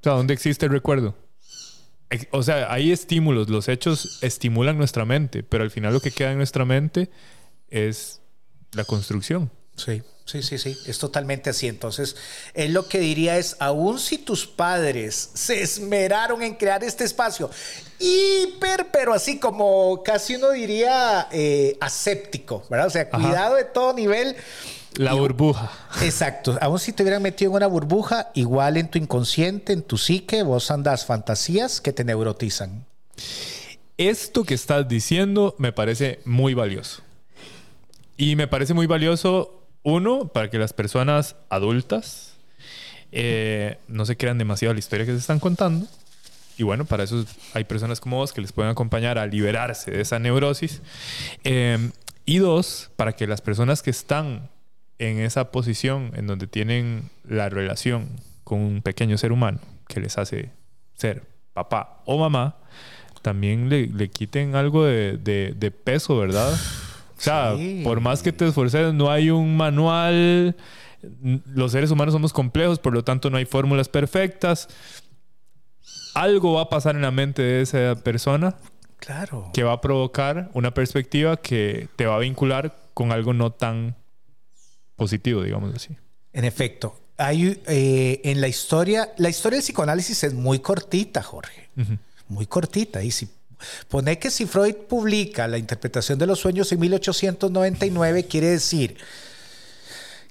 O 0.00 0.02
sea, 0.02 0.12
¿dónde 0.14 0.34
existe 0.34 0.66
el 0.66 0.72
recuerdo? 0.72 1.14
O 2.30 2.42
sea, 2.42 2.72
hay 2.72 2.92
estímulos. 2.92 3.48
Los 3.48 3.68
hechos 3.68 4.18
estimulan 4.22 4.76
nuestra 4.78 5.04
mente, 5.04 5.42
pero 5.42 5.64
al 5.64 5.70
final 5.70 5.92
lo 5.92 6.00
que 6.00 6.10
queda 6.10 6.32
en 6.32 6.38
nuestra 6.38 6.64
mente 6.64 7.10
es 7.68 8.20
la 8.72 8.84
construcción. 8.84 9.50
Sí. 9.76 10.02
Sí, 10.30 10.44
sí, 10.44 10.58
sí, 10.58 10.78
es 10.86 10.98
totalmente 10.98 11.50
así. 11.50 11.66
Entonces, 11.66 12.14
él 12.54 12.72
lo 12.72 12.86
que 12.86 13.00
diría 13.00 13.36
es, 13.36 13.56
aun 13.58 13.98
si 13.98 14.16
tus 14.16 14.46
padres 14.46 15.30
se 15.34 15.60
esmeraron 15.60 16.40
en 16.44 16.54
crear 16.54 16.84
este 16.84 17.02
espacio 17.02 17.50
hiper, 17.98 18.92
pero 18.92 19.12
así 19.12 19.40
como 19.40 20.04
casi 20.04 20.36
uno 20.36 20.52
diría 20.52 21.26
eh, 21.32 21.76
aséptico, 21.80 22.64
¿verdad? 22.70 22.86
O 22.86 22.90
sea, 22.90 23.10
cuidado 23.10 23.56
de 23.56 23.64
todo 23.64 23.92
nivel. 23.92 24.36
La 24.96 25.14
burbuja. 25.14 25.70
Exacto. 26.02 26.58
Aún 26.60 26.78
si 26.78 26.92
te 26.92 27.02
hubieran 27.02 27.22
metido 27.22 27.50
en 27.50 27.56
una 27.56 27.66
burbuja, 27.66 28.30
igual 28.34 28.76
en 28.76 28.88
tu 28.88 28.98
inconsciente, 28.98 29.72
en 29.72 29.82
tu 29.82 29.98
psique, 29.98 30.42
vos 30.42 30.70
andas 30.70 31.06
fantasías 31.06 31.80
que 31.80 31.92
te 31.92 32.04
neurotizan. 32.04 32.84
Esto 33.96 34.44
que 34.44 34.54
estás 34.54 34.88
diciendo 34.88 35.54
me 35.58 35.72
parece 35.72 36.20
muy 36.24 36.54
valioso. 36.54 37.02
Y 38.16 38.36
me 38.36 38.48
parece 38.48 38.74
muy 38.74 38.86
valioso 38.86 39.62
uno, 39.82 40.28
para 40.28 40.50
que 40.50 40.58
las 40.58 40.72
personas 40.72 41.36
adultas 41.48 42.34
eh, 43.12 43.78
no 43.88 44.04
se 44.04 44.16
crean 44.16 44.38
demasiado 44.38 44.74
la 44.74 44.80
historia 44.80 45.06
que 45.06 45.12
se 45.12 45.18
están 45.18 45.40
contando. 45.40 45.86
Y 46.58 46.62
bueno, 46.62 46.84
para 46.84 47.04
eso 47.04 47.24
hay 47.54 47.64
personas 47.64 48.00
como 48.00 48.18
vos 48.18 48.32
que 48.32 48.42
les 48.42 48.52
pueden 48.52 48.70
acompañar 48.70 49.18
a 49.18 49.26
liberarse 49.26 49.90
de 49.90 50.02
esa 50.02 50.18
neurosis. 50.18 50.82
Eh, 51.44 51.90
y 52.26 52.38
dos, 52.38 52.90
para 52.96 53.14
que 53.14 53.26
las 53.26 53.40
personas 53.40 53.82
que 53.82 53.90
están 53.90 54.50
en 55.00 55.18
esa 55.18 55.50
posición 55.50 56.12
en 56.14 56.26
donde 56.26 56.46
tienen 56.46 57.10
la 57.24 57.48
relación 57.48 58.08
con 58.44 58.60
un 58.60 58.82
pequeño 58.82 59.16
ser 59.18 59.32
humano 59.32 59.58
que 59.88 59.98
les 59.98 60.18
hace 60.18 60.50
ser 60.94 61.24
papá 61.54 62.02
o 62.04 62.18
mamá, 62.18 62.56
también 63.22 63.68
le, 63.68 64.10
quiten 64.10 64.54
algo 64.54 64.84
de, 64.84 65.16
de 65.16 65.70
peso, 65.70 66.18
¿verdad? 66.18 66.52
O 66.52 67.22
sea, 67.22 67.54
por 67.82 68.00
más 68.00 68.22
que 68.22 68.32
te 68.32 68.46
esforces, 68.46 68.94
no 68.94 69.10
hay 69.10 69.28
un 69.28 69.54
manual. 69.54 70.56
Los 71.54 71.72
seres 71.72 71.90
humanos 71.90 72.14
somos 72.14 72.32
complejos, 72.32 72.78
por 72.78 72.94
lo 72.94 73.04
tanto 73.04 73.28
no 73.28 73.36
hay 73.36 73.44
fórmulas 73.44 73.90
perfectas. 73.90 74.68
Algo 76.14 76.54
va 76.54 76.62
a 76.62 76.68
pasar 76.70 76.96
en 76.96 77.02
la 77.02 77.10
mente 77.10 77.42
de 77.42 77.60
esa 77.60 77.94
persona. 78.02 78.56
Claro. 78.98 79.50
Que 79.52 79.64
va 79.64 79.72
a 79.72 79.80
provocar 79.82 80.50
una 80.54 80.72
perspectiva 80.72 81.36
que 81.36 81.88
te 81.96 82.06
va 82.06 82.16
a 82.16 82.20
vincular 82.20 82.74
con 82.94 83.12
algo 83.12 83.34
no 83.34 83.50
tan 83.50 83.96
positivo, 85.00 85.42
digamos 85.42 85.74
así. 85.74 85.96
En 86.32 86.44
efecto. 86.44 86.94
Hay, 87.16 87.60
eh, 87.66 88.20
en 88.24 88.40
la 88.40 88.48
historia, 88.48 89.12
la 89.16 89.28
historia 89.28 89.56
del 89.56 89.64
psicoanálisis 89.64 90.24
es 90.24 90.34
muy 90.34 90.60
cortita, 90.60 91.22
Jorge. 91.22 91.68
Muy 92.28 92.46
cortita. 92.46 93.02
Y 93.02 93.10
si 93.10 93.28
Pone 93.88 94.18
que 94.18 94.30
si 94.30 94.46
Freud 94.46 94.74
publica 94.88 95.46
la 95.46 95.58
interpretación 95.58 96.18
de 96.18 96.26
los 96.26 96.40
sueños 96.40 96.72
en 96.72 96.80
1899, 96.80 98.24
quiere 98.24 98.48
decir 98.48 98.96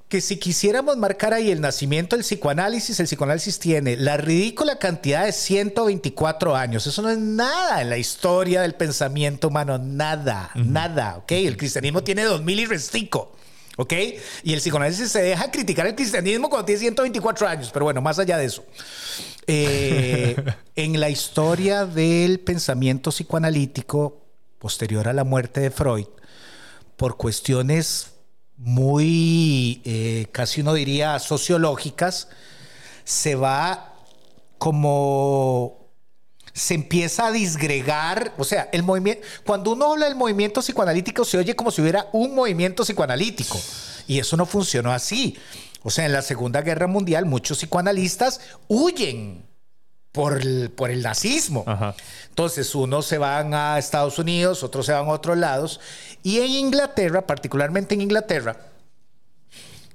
que 0.08 0.22
si 0.22 0.38
quisiéramos 0.38 0.98
marcar 0.98 1.36
ahí 1.36 1.52
el 1.52 1.62
nacimiento 1.62 2.16
del 2.16 2.26
psicoanálisis, 2.26 3.00
el 3.00 3.06
psicoanálisis 3.06 3.60
tiene 3.60 3.96
la 3.96 4.18
ridícula 4.18 4.80
cantidad 4.80 5.26
de 5.26 5.32
124 5.32 6.56
años. 6.56 6.88
Eso 6.88 7.04
no 7.04 7.12
es 7.12 7.20
nada 7.20 7.84
en 7.84 7.92
la 7.92 7.98
historia 7.98 8.64
del 8.64 8.74
pensamiento 8.74 9.50
humano, 9.50 9.78
nada, 9.78 10.50
nada, 10.56 11.18
¿ok? 11.18 11.32
El 11.34 11.58
cristianismo 11.58 12.02
tiene 12.02 12.24
2000 12.24 12.60
y 12.60 12.66
restico. 12.66 13.36
¿Ok? 13.82 13.94
Y 14.44 14.52
el 14.52 14.60
psicoanálisis 14.60 15.10
se 15.10 15.22
deja 15.22 15.50
criticar 15.50 15.88
el 15.88 15.96
cristianismo 15.96 16.50
cuando 16.50 16.66
tiene 16.66 16.82
124 16.82 17.48
años, 17.48 17.70
pero 17.72 17.86
bueno, 17.86 18.02
más 18.02 18.20
allá 18.20 18.38
de 18.38 18.44
eso. 18.44 18.66
Eh, 19.48 20.36
en 20.76 21.00
la 21.00 21.10
historia 21.10 21.86
del 21.86 22.42
pensamiento 22.42 23.10
psicoanalítico 23.10 24.22
posterior 24.58 25.08
a 25.08 25.14
la 25.14 25.24
muerte 25.24 25.62
de 25.62 25.72
Freud, 25.72 26.08
por 26.98 27.16
cuestiones 27.16 28.08
muy, 28.58 29.82
eh, 29.86 30.28
casi 30.34 30.60
uno 30.60 30.74
diría, 30.74 31.18
sociológicas, 31.18 32.28
se 33.06 33.36
va 33.36 33.96
como 34.58 35.79
se 36.60 36.74
empieza 36.74 37.28
a 37.28 37.32
disgregar, 37.32 38.34
o 38.38 38.44
sea, 38.44 38.68
el 38.74 38.84
movimiento, 38.84 39.26
cuando 39.46 39.72
uno 39.72 39.94
habla 39.94 40.08
del 40.08 40.16
movimiento 40.16 40.62
psicoanalítico 40.62 41.24
se 41.24 41.38
oye 41.38 41.56
como 41.56 41.72
si 41.72 41.82
hubiera 41.82 42.10
un 42.12 42.36
movimiento 42.36 42.84
psicoanalítico 42.84 43.58
y 44.08 44.20
eso 44.20 44.36
no 44.36 44.46
funcionó 44.46 44.92
así. 44.92 45.38
O 45.84 45.90
sea, 45.90 46.06
en 46.06 46.12
la 46.12 46.22
Segunda 46.22 46.62
Guerra 46.62 46.88
Mundial 46.88 47.26
muchos 47.26 47.60
psicoanalistas 47.60 48.42
huyen 48.68 49.46
por 50.12 50.42
el, 50.42 50.70
por 50.72 50.92
el 50.92 51.02
nazismo. 51.02 51.64
Entonces, 52.28 52.76
unos 52.76 53.06
se 53.06 53.18
van 53.18 53.54
a 53.54 53.80
Estados 53.80 54.20
Unidos, 54.20 54.62
otros 54.62 54.86
se 54.86 54.92
van 54.92 55.06
a 55.06 55.12
otros 55.12 55.38
lados. 55.38 55.80
Y 56.24 56.40
en 56.40 56.52
Inglaterra, 56.52 57.26
particularmente 57.26 57.96
en 57.96 58.02
Inglaterra, 58.02 58.58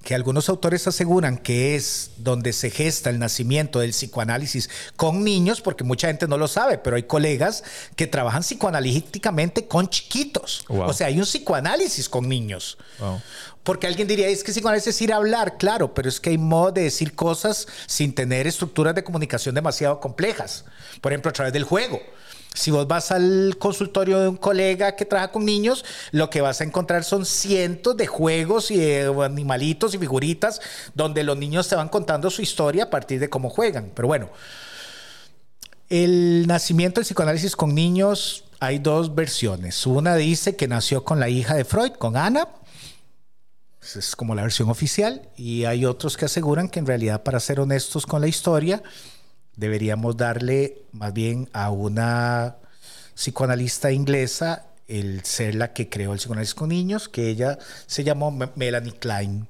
que 0.04 0.14
algunos 0.14 0.48
autores 0.48 0.86
aseguran 0.86 1.38
que 1.38 1.74
es 1.74 2.10
donde 2.18 2.52
se 2.52 2.70
gesta 2.70 3.10
el 3.10 3.18
nacimiento 3.18 3.80
del 3.80 3.90
psicoanálisis 3.90 4.68
con 4.96 5.24
niños, 5.24 5.60
porque 5.62 5.82
mucha 5.82 6.08
gente 6.08 6.28
no 6.28 6.36
lo 6.36 6.46
sabe, 6.46 6.78
pero 6.78 6.96
hay 6.96 7.04
colegas 7.04 7.64
que 7.96 8.06
trabajan 8.06 8.42
psicoanalíticamente 8.42 9.66
con 9.66 9.88
chiquitos. 9.88 10.64
O 10.68 10.92
sea, 10.92 11.06
hay 11.06 11.18
un 11.18 11.24
psicoanálisis 11.24 12.08
con 12.08 12.28
niños. 12.28 12.76
Porque 13.62 13.86
alguien 13.86 14.06
diría, 14.06 14.28
es 14.28 14.44
que 14.44 14.52
psicoanálisis 14.52 14.94
es 14.94 15.00
ir 15.00 15.12
a 15.12 15.16
hablar, 15.16 15.56
claro, 15.56 15.94
pero 15.94 16.08
es 16.08 16.20
que 16.20 16.30
hay 16.30 16.38
modo 16.38 16.72
de 16.72 16.82
decir 16.82 17.14
cosas 17.14 17.66
sin 17.86 18.14
tener 18.14 18.46
estructuras 18.46 18.94
de 18.94 19.02
comunicación 19.02 19.54
demasiado 19.54 20.00
complejas. 20.00 20.66
Por 21.00 21.12
ejemplo, 21.12 21.30
a 21.30 21.32
través 21.32 21.52
del 21.54 21.64
juego. 21.64 22.00
Si 22.54 22.70
vos 22.70 22.86
vas 22.86 23.10
al 23.10 23.56
consultorio 23.58 24.20
de 24.20 24.28
un 24.28 24.36
colega 24.36 24.94
que 24.94 25.04
trabaja 25.04 25.32
con 25.32 25.44
niños, 25.44 25.84
lo 26.12 26.30
que 26.30 26.40
vas 26.40 26.60
a 26.60 26.64
encontrar 26.64 27.02
son 27.02 27.26
cientos 27.26 27.96
de 27.96 28.06
juegos 28.06 28.70
y 28.70 28.76
de 28.76 29.12
animalitos 29.24 29.92
y 29.92 29.98
figuritas 29.98 30.60
donde 30.94 31.24
los 31.24 31.36
niños 31.36 31.68
te 31.68 31.74
van 31.74 31.88
contando 31.88 32.30
su 32.30 32.42
historia 32.42 32.84
a 32.84 32.90
partir 32.90 33.18
de 33.18 33.28
cómo 33.28 33.50
juegan. 33.50 33.90
Pero 33.92 34.06
bueno, 34.06 34.30
el 35.88 36.46
nacimiento 36.46 37.00
del 37.00 37.06
psicoanálisis 37.06 37.56
con 37.56 37.74
niños 37.74 38.44
hay 38.60 38.78
dos 38.78 39.16
versiones. 39.16 39.84
Una 39.84 40.14
dice 40.14 40.54
que 40.54 40.68
nació 40.68 41.02
con 41.02 41.18
la 41.18 41.28
hija 41.28 41.56
de 41.56 41.64
Freud, 41.64 41.92
con 41.92 42.16
Ana. 42.16 42.48
Es 43.96 44.14
como 44.14 44.34
la 44.36 44.42
versión 44.42 44.70
oficial. 44.70 45.28
Y 45.36 45.64
hay 45.64 45.84
otros 45.84 46.16
que 46.16 46.24
aseguran 46.26 46.68
que 46.68 46.78
en 46.78 46.86
realidad, 46.86 47.24
para 47.24 47.40
ser 47.40 47.58
honestos 47.58 48.06
con 48.06 48.20
la 48.20 48.28
historia, 48.28 48.80
deberíamos 49.56 50.16
darle 50.16 50.82
más 50.92 51.12
bien 51.12 51.48
a 51.52 51.70
una 51.70 52.56
psicoanalista 53.14 53.92
inglesa 53.92 54.66
el 54.88 55.24
ser 55.24 55.54
la 55.54 55.72
que 55.72 55.88
creó 55.88 56.12
el 56.12 56.18
psicoanálisis 56.18 56.54
con 56.54 56.68
niños, 56.68 57.08
que 57.08 57.28
ella 57.30 57.58
se 57.86 58.04
llamó 58.04 58.30
Melanie 58.54 58.92
Klein. 58.92 59.48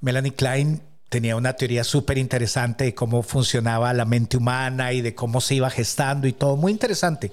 Melanie 0.00 0.34
Klein 0.34 0.82
tenía 1.08 1.36
una 1.36 1.54
teoría 1.54 1.84
súper 1.84 2.18
interesante 2.18 2.84
de 2.84 2.94
cómo 2.94 3.22
funcionaba 3.22 3.92
la 3.94 4.04
mente 4.04 4.36
humana 4.36 4.92
y 4.92 5.00
de 5.00 5.14
cómo 5.14 5.40
se 5.40 5.54
iba 5.54 5.70
gestando 5.70 6.26
y 6.26 6.32
todo, 6.32 6.56
muy 6.56 6.72
interesante. 6.72 7.30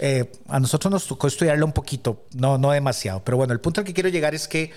Eh, 0.00 0.30
a 0.48 0.58
nosotros 0.58 0.90
nos 0.90 1.06
tocó 1.06 1.28
estudiarlo 1.28 1.64
un 1.64 1.72
poquito, 1.72 2.26
no, 2.34 2.58
no 2.58 2.72
demasiado, 2.72 3.22
pero 3.24 3.36
bueno, 3.36 3.52
el 3.52 3.60
punto 3.60 3.80
al 3.80 3.86
que 3.86 3.94
quiero 3.94 4.08
llegar 4.08 4.34
es 4.34 4.48
que 4.48 4.72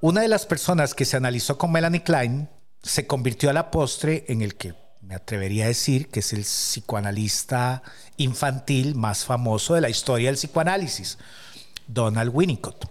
una 0.00 0.20
de 0.20 0.28
las 0.28 0.46
personas 0.46 0.94
que 0.94 1.04
se 1.04 1.16
analizó 1.16 1.58
con 1.58 1.72
Melanie 1.72 2.02
Klein 2.02 2.48
se 2.82 3.06
convirtió 3.06 3.50
a 3.50 3.52
la 3.52 3.70
postre 3.70 4.24
en 4.28 4.42
el 4.42 4.54
que 4.54 4.74
me 5.00 5.14
atrevería 5.14 5.64
a 5.64 5.68
decir 5.68 6.08
que 6.08 6.20
es 6.20 6.32
el 6.32 6.42
psicoanalista 6.42 7.82
infantil 8.16 8.94
más 8.94 9.24
famoso 9.24 9.74
de 9.74 9.80
la 9.80 9.88
historia 9.88 10.28
del 10.28 10.36
psicoanálisis, 10.36 11.18
Donald 11.86 12.30
Winnicott. 12.32 12.86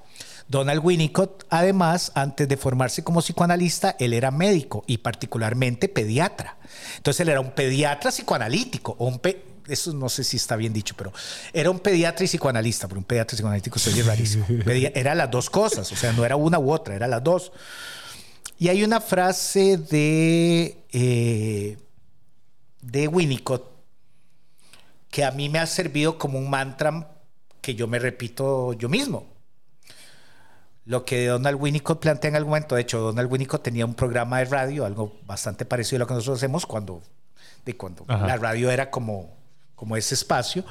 Donald 0.47 0.81
Winnicott, 0.83 1.45
además, 1.51 2.11
antes 2.15 2.47
de 2.47 2.57
formarse 2.57 3.03
como 3.03 3.21
psicoanalista, 3.21 3.95
él 3.99 4.13
era 4.13 4.31
médico 4.31 4.83
y 4.87 4.97
particularmente 4.97 5.87
pediatra. 5.87 6.57
Entonces 6.97 7.21
él 7.21 7.29
era 7.29 7.39
un 7.39 7.51
pediatra 7.51 8.09
psicoanalítico, 8.11 8.95
o 8.97 9.05
un 9.05 9.21
eso 9.67 9.93
no 9.93 10.09
sé 10.09 10.23
si 10.23 10.37
está 10.37 10.55
bien 10.55 10.73
dicho, 10.73 10.95
pero 10.97 11.13
era 11.53 11.69
un 11.69 11.79
pediatra 11.79 12.25
y 12.25 12.27
psicoanalista, 12.27 12.87
pero 12.87 12.99
un 12.99 13.05
pediatra 13.05 13.35
y 13.35 13.37
psicoanalítico 13.37 13.77
sería 13.77 14.03
rarísimo. 14.03 14.45
Era 14.65 15.13
las 15.13 15.29
dos 15.29 15.49
cosas, 15.51 15.91
o 15.91 15.95
sea, 15.95 16.11
no 16.13 16.25
era 16.25 16.35
una 16.35 16.57
u 16.57 16.71
otra, 16.71 16.95
era 16.95 17.07
las 17.07 17.23
dos. 17.23 17.51
Y 18.59 18.67
hay 18.67 18.83
una 18.83 19.01
frase 19.01 19.77
de, 19.77 20.83
eh, 20.91 21.77
de 22.81 23.07
Winnicott 23.07 23.67
que 25.09 25.25
a 25.25 25.31
mí 25.31 25.49
me 25.49 25.57
ha 25.57 25.65
servido 25.65 26.19
como 26.19 26.37
un 26.37 26.49
mantra 26.49 27.15
que 27.61 27.73
yo 27.73 27.87
me 27.87 27.97
repito 27.97 28.73
yo 28.73 28.89
mismo 28.89 29.25
lo 30.89 31.05
que 31.05 31.27
Donald 31.27 31.61
Winnicott 31.61 31.99
plantea 31.99 32.29
en 32.29 32.35
algún 32.35 32.49
momento. 32.49 32.73
De 32.73 32.81
hecho, 32.81 32.99
Donald 32.99 33.31
Winnicott 33.31 33.61
tenía 33.61 33.85
un 33.85 33.93
programa 33.93 34.39
de 34.39 34.45
radio, 34.45 34.85
algo 34.85 35.19
bastante 35.27 35.63
parecido 35.63 35.97
a 35.97 35.99
lo 35.99 36.07
que 36.07 36.15
nosotros 36.15 36.39
hacemos 36.39 36.65
cuando, 36.65 37.03
de 37.63 37.77
cuando 37.77 38.05
la 38.07 38.37
radio 38.37 38.71
era 38.71 38.89
como, 38.89 39.37
como 39.75 39.95
ese 39.95 40.15
espacio. 40.15 40.65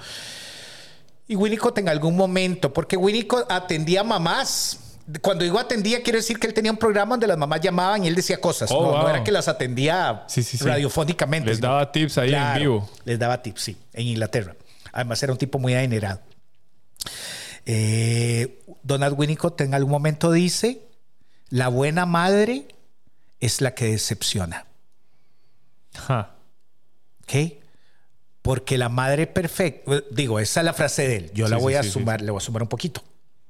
Y 1.28 1.36
Winnicott 1.36 1.78
en 1.78 1.88
algún 1.88 2.16
momento, 2.16 2.72
porque 2.72 2.96
Winnicott 2.96 3.46
atendía 3.48 4.02
mamás. 4.02 4.87
Cuando 5.22 5.44
digo 5.44 5.58
atendía, 5.58 6.02
quiero 6.02 6.18
decir 6.18 6.38
que 6.38 6.46
él 6.46 6.54
tenía 6.54 6.70
un 6.70 6.76
programa 6.76 7.14
donde 7.14 7.26
las 7.26 7.38
mamás 7.38 7.60
llamaban 7.60 8.04
y 8.04 8.08
él 8.08 8.14
decía 8.14 8.40
cosas. 8.40 8.70
Oh, 8.70 8.92
no, 8.92 9.08
era 9.08 9.24
que 9.24 9.32
las 9.32 9.48
atendía 9.48 10.26
radiofónicamente. 10.60 11.48
Les 11.48 11.60
daba 11.60 11.90
tips 11.90 12.18
ahí 12.18 12.34
en 12.34 12.54
vivo. 12.58 12.90
Les 13.04 13.18
daba 13.18 13.42
tips, 13.42 13.62
sí, 13.62 13.76
en 13.94 14.06
Inglaterra. 14.08 14.54
Además, 14.92 15.22
era 15.22 15.32
un 15.32 15.38
tipo 15.38 15.58
muy 15.58 15.74
adinerado. 15.74 16.20
Eh, 17.64 18.64
Donald 18.82 19.18
Winnicott 19.18 19.60
en 19.60 19.74
algún 19.74 19.92
momento 19.92 20.32
dice, 20.32 20.82
la 21.48 21.68
buena 21.68 22.06
madre 22.06 22.66
es 23.40 23.60
la 23.60 23.74
que 23.74 23.86
decepciona. 23.86 24.66
¿Ok? 27.22 27.52
Porque 28.42 28.78
la 28.78 28.88
madre 28.88 29.26
perfecta, 29.26 30.02
digo, 30.10 30.38
esa 30.38 30.60
es 30.60 30.64
la 30.64 30.72
frase 30.72 31.06
de 31.06 31.16
él, 31.16 31.30
yo 31.34 31.48
la 31.48 31.56
voy 31.58 31.74
a 31.74 31.82
sumar, 31.82 32.22
le 32.22 32.30
voy 32.30 32.38
a 32.38 32.44
sumar 32.44 32.62
un 32.62 32.68
poquito. 32.68 33.02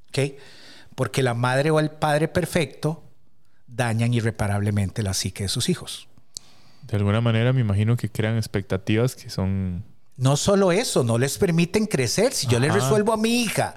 ¿Ok? 0.09 0.19
Porque 0.99 1.23
la 1.23 1.33
madre 1.33 1.71
o 1.71 1.79
el 1.79 1.93
padre 1.93 2.27
perfecto 2.27 3.05
dañan 3.69 4.13
irreparablemente 4.13 5.05
la 5.05 5.15
psique 5.15 5.45
de 5.45 5.49
sus 5.49 5.69
hijos. 5.69 6.09
De 6.83 6.97
alguna 6.97 7.21
manera 7.21 7.53
me 7.53 7.61
imagino 7.61 7.97
que 7.97 8.11
crean 8.11 8.37
expectativas 8.37 9.15
que 9.15 9.31
son... 9.31 9.85
No 10.17 10.37
solo 10.37 10.73
eso, 10.73 11.05
no 11.05 11.17
les 11.17 11.39
permiten 11.39 11.87
crecer. 11.87 12.33
Si 12.33 12.49
yo 12.49 12.59
le 12.59 12.69
resuelvo 12.69 13.13
a 13.13 13.17
mi 13.17 13.43
hija 13.43 13.77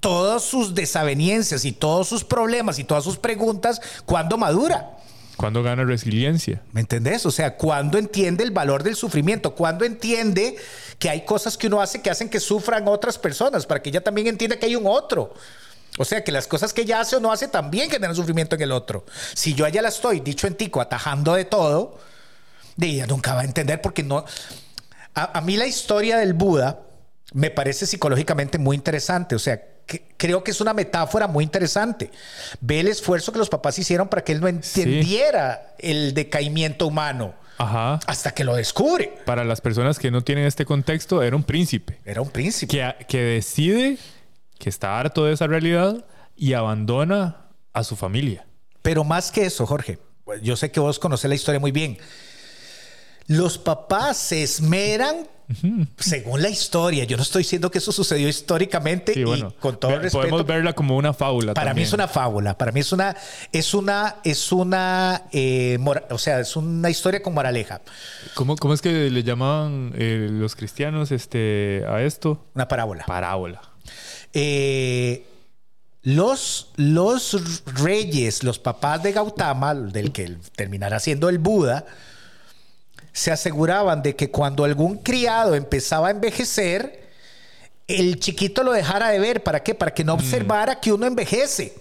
todas 0.00 0.42
sus 0.42 0.74
desavenencias 0.74 1.66
y 1.66 1.72
todos 1.72 2.08
sus 2.08 2.24
problemas 2.24 2.78
y 2.78 2.84
todas 2.84 3.04
sus 3.04 3.18
preguntas 3.18 3.82
cuando 4.06 4.38
madura. 4.38 4.96
Cuando 5.36 5.62
gana 5.62 5.84
resiliencia. 5.84 6.62
¿Me 6.72 6.80
entendés? 6.80 7.26
O 7.26 7.30
sea, 7.30 7.58
cuando 7.58 7.98
entiende 7.98 8.42
el 8.42 8.52
valor 8.52 8.82
del 8.84 8.96
sufrimiento, 8.96 9.54
cuando 9.54 9.84
entiende 9.84 10.56
que 10.98 11.10
hay 11.10 11.26
cosas 11.26 11.58
que 11.58 11.66
uno 11.66 11.82
hace 11.82 12.00
que 12.00 12.08
hacen 12.08 12.30
que 12.30 12.40
sufran 12.40 12.88
otras 12.88 13.18
personas, 13.18 13.66
para 13.66 13.82
que 13.82 13.90
ella 13.90 14.02
también 14.02 14.28
entienda 14.28 14.56
que 14.58 14.64
hay 14.64 14.76
un 14.76 14.86
otro. 14.86 15.34
O 15.98 16.04
sea, 16.04 16.24
que 16.24 16.32
las 16.32 16.46
cosas 16.46 16.72
que 16.72 16.82
ella 16.82 17.00
hace 17.00 17.16
o 17.16 17.20
no 17.20 17.30
hace 17.32 17.48
también 17.48 17.90
generan 17.90 18.16
sufrimiento 18.16 18.56
en 18.56 18.62
el 18.62 18.72
otro. 18.72 19.04
Si 19.34 19.54
yo 19.54 19.64
allá 19.64 19.80
la 19.80 19.88
estoy, 19.88 20.20
dicho 20.20 20.46
en 20.46 20.54
tico, 20.54 20.80
atajando 20.80 21.34
de 21.34 21.44
todo, 21.44 21.98
ella 22.80 23.06
nunca 23.06 23.34
va 23.34 23.42
a 23.42 23.44
entender 23.44 23.80
porque 23.80 24.02
no... 24.02 24.24
A, 25.14 25.38
a 25.38 25.40
mí 25.40 25.56
la 25.56 25.66
historia 25.66 26.16
del 26.18 26.34
Buda 26.34 26.80
me 27.32 27.50
parece 27.50 27.86
psicológicamente 27.86 28.58
muy 28.58 28.76
interesante. 28.76 29.36
O 29.36 29.38
sea, 29.38 29.62
creo 30.16 30.42
que 30.42 30.50
es 30.50 30.60
una 30.60 30.74
metáfora 30.74 31.26
muy 31.26 31.44
interesante. 31.44 32.10
Ve 32.60 32.80
el 32.80 32.88
esfuerzo 32.88 33.32
que 33.32 33.38
los 33.38 33.48
papás 33.48 33.78
hicieron 33.78 34.08
para 34.08 34.24
que 34.24 34.32
él 34.32 34.40
no 34.40 34.48
entendiera 34.48 35.74
el 35.78 36.14
decaimiento 36.14 36.86
humano. 36.86 37.34
Hasta 37.56 38.32
que 38.32 38.42
lo 38.42 38.56
descubre. 38.56 39.16
Para 39.24 39.44
las 39.44 39.60
personas 39.60 39.98
que 39.98 40.10
no 40.10 40.22
tienen 40.22 40.44
este 40.44 40.64
contexto, 40.64 41.22
era 41.22 41.36
un 41.36 41.44
príncipe. 41.44 42.00
Era 42.04 42.20
un 42.20 42.28
príncipe. 42.28 42.70
Que, 42.70 43.06
que 43.06 43.18
decide 43.18 43.98
que 44.64 44.70
está 44.70 44.98
harto 44.98 45.26
de 45.26 45.34
esa 45.34 45.46
realidad 45.46 46.06
y 46.34 46.54
abandona 46.54 47.48
a 47.74 47.84
su 47.84 47.96
familia. 47.96 48.46
Pero 48.80 49.04
más 49.04 49.30
que 49.30 49.44
eso, 49.44 49.66
Jorge, 49.66 49.98
yo 50.42 50.56
sé 50.56 50.70
que 50.70 50.80
vos 50.80 50.98
conocés 50.98 51.28
la 51.28 51.34
historia 51.34 51.60
muy 51.60 51.70
bien. 51.70 51.98
Los 53.26 53.58
papás 53.58 54.16
se 54.16 54.42
esmeran 54.42 55.28
según 55.98 56.40
la 56.40 56.48
historia, 56.48 57.04
yo 57.04 57.18
no 57.18 57.22
estoy 57.22 57.42
diciendo 57.42 57.70
que 57.70 57.76
eso 57.76 57.92
sucedió 57.92 58.26
históricamente 58.26 59.12
y 59.14 59.42
con 59.60 59.78
todo 59.78 59.98
respeto. 59.98 60.20
Podemos 60.20 60.46
verla 60.46 60.72
como 60.72 60.96
una 60.96 61.12
fábula. 61.12 61.52
Para 61.52 61.74
mí 61.74 61.82
es 61.82 61.92
una 61.92 62.08
fábula. 62.08 62.56
Para 62.56 62.72
mí 62.72 62.80
es 62.80 62.90
una, 62.90 63.14
es 63.52 63.74
una, 63.74 64.16
es 64.24 64.50
una, 64.50 65.24
eh, 65.30 65.78
o 66.08 66.16
sea, 66.16 66.40
es 66.40 66.56
una 66.56 66.88
historia 66.88 67.22
con 67.22 67.34
moraleja. 67.34 67.82
¿Cómo, 68.32 68.56
cómo 68.56 68.72
es 68.72 68.80
que 68.80 69.10
le 69.10 69.22
llamaban 69.22 69.92
eh, 69.94 70.28
los 70.30 70.56
cristianos 70.56 71.12
este, 71.12 71.84
a 71.86 72.00
esto? 72.02 72.46
Una 72.54 72.66
parábola. 72.66 73.04
Parábola. 73.04 73.60
Eh, 74.34 75.24
los, 76.02 76.70
los 76.76 77.62
reyes, 77.64 78.42
los 78.42 78.58
papás 78.58 79.02
de 79.02 79.12
Gautama, 79.12 79.74
del 79.74 80.12
que 80.12 80.36
terminará 80.54 81.00
siendo 81.00 81.30
el 81.30 81.38
Buda, 81.38 81.86
se 83.12 83.30
aseguraban 83.30 84.02
de 84.02 84.16
que 84.16 84.30
cuando 84.30 84.64
algún 84.64 84.98
criado 84.98 85.54
empezaba 85.54 86.08
a 86.08 86.10
envejecer, 86.10 87.08
el 87.86 88.18
chiquito 88.18 88.62
lo 88.62 88.72
dejara 88.72 89.10
de 89.10 89.18
ver. 89.18 89.42
¿Para 89.42 89.62
qué? 89.62 89.74
Para 89.74 89.94
que 89.94 90.04
no 90.04 90.16
mm. 90.16 90.18
observara 90.18 90.80
que 90.80 90.92
uno 90.92 91.06
envejece. 91.06 91.74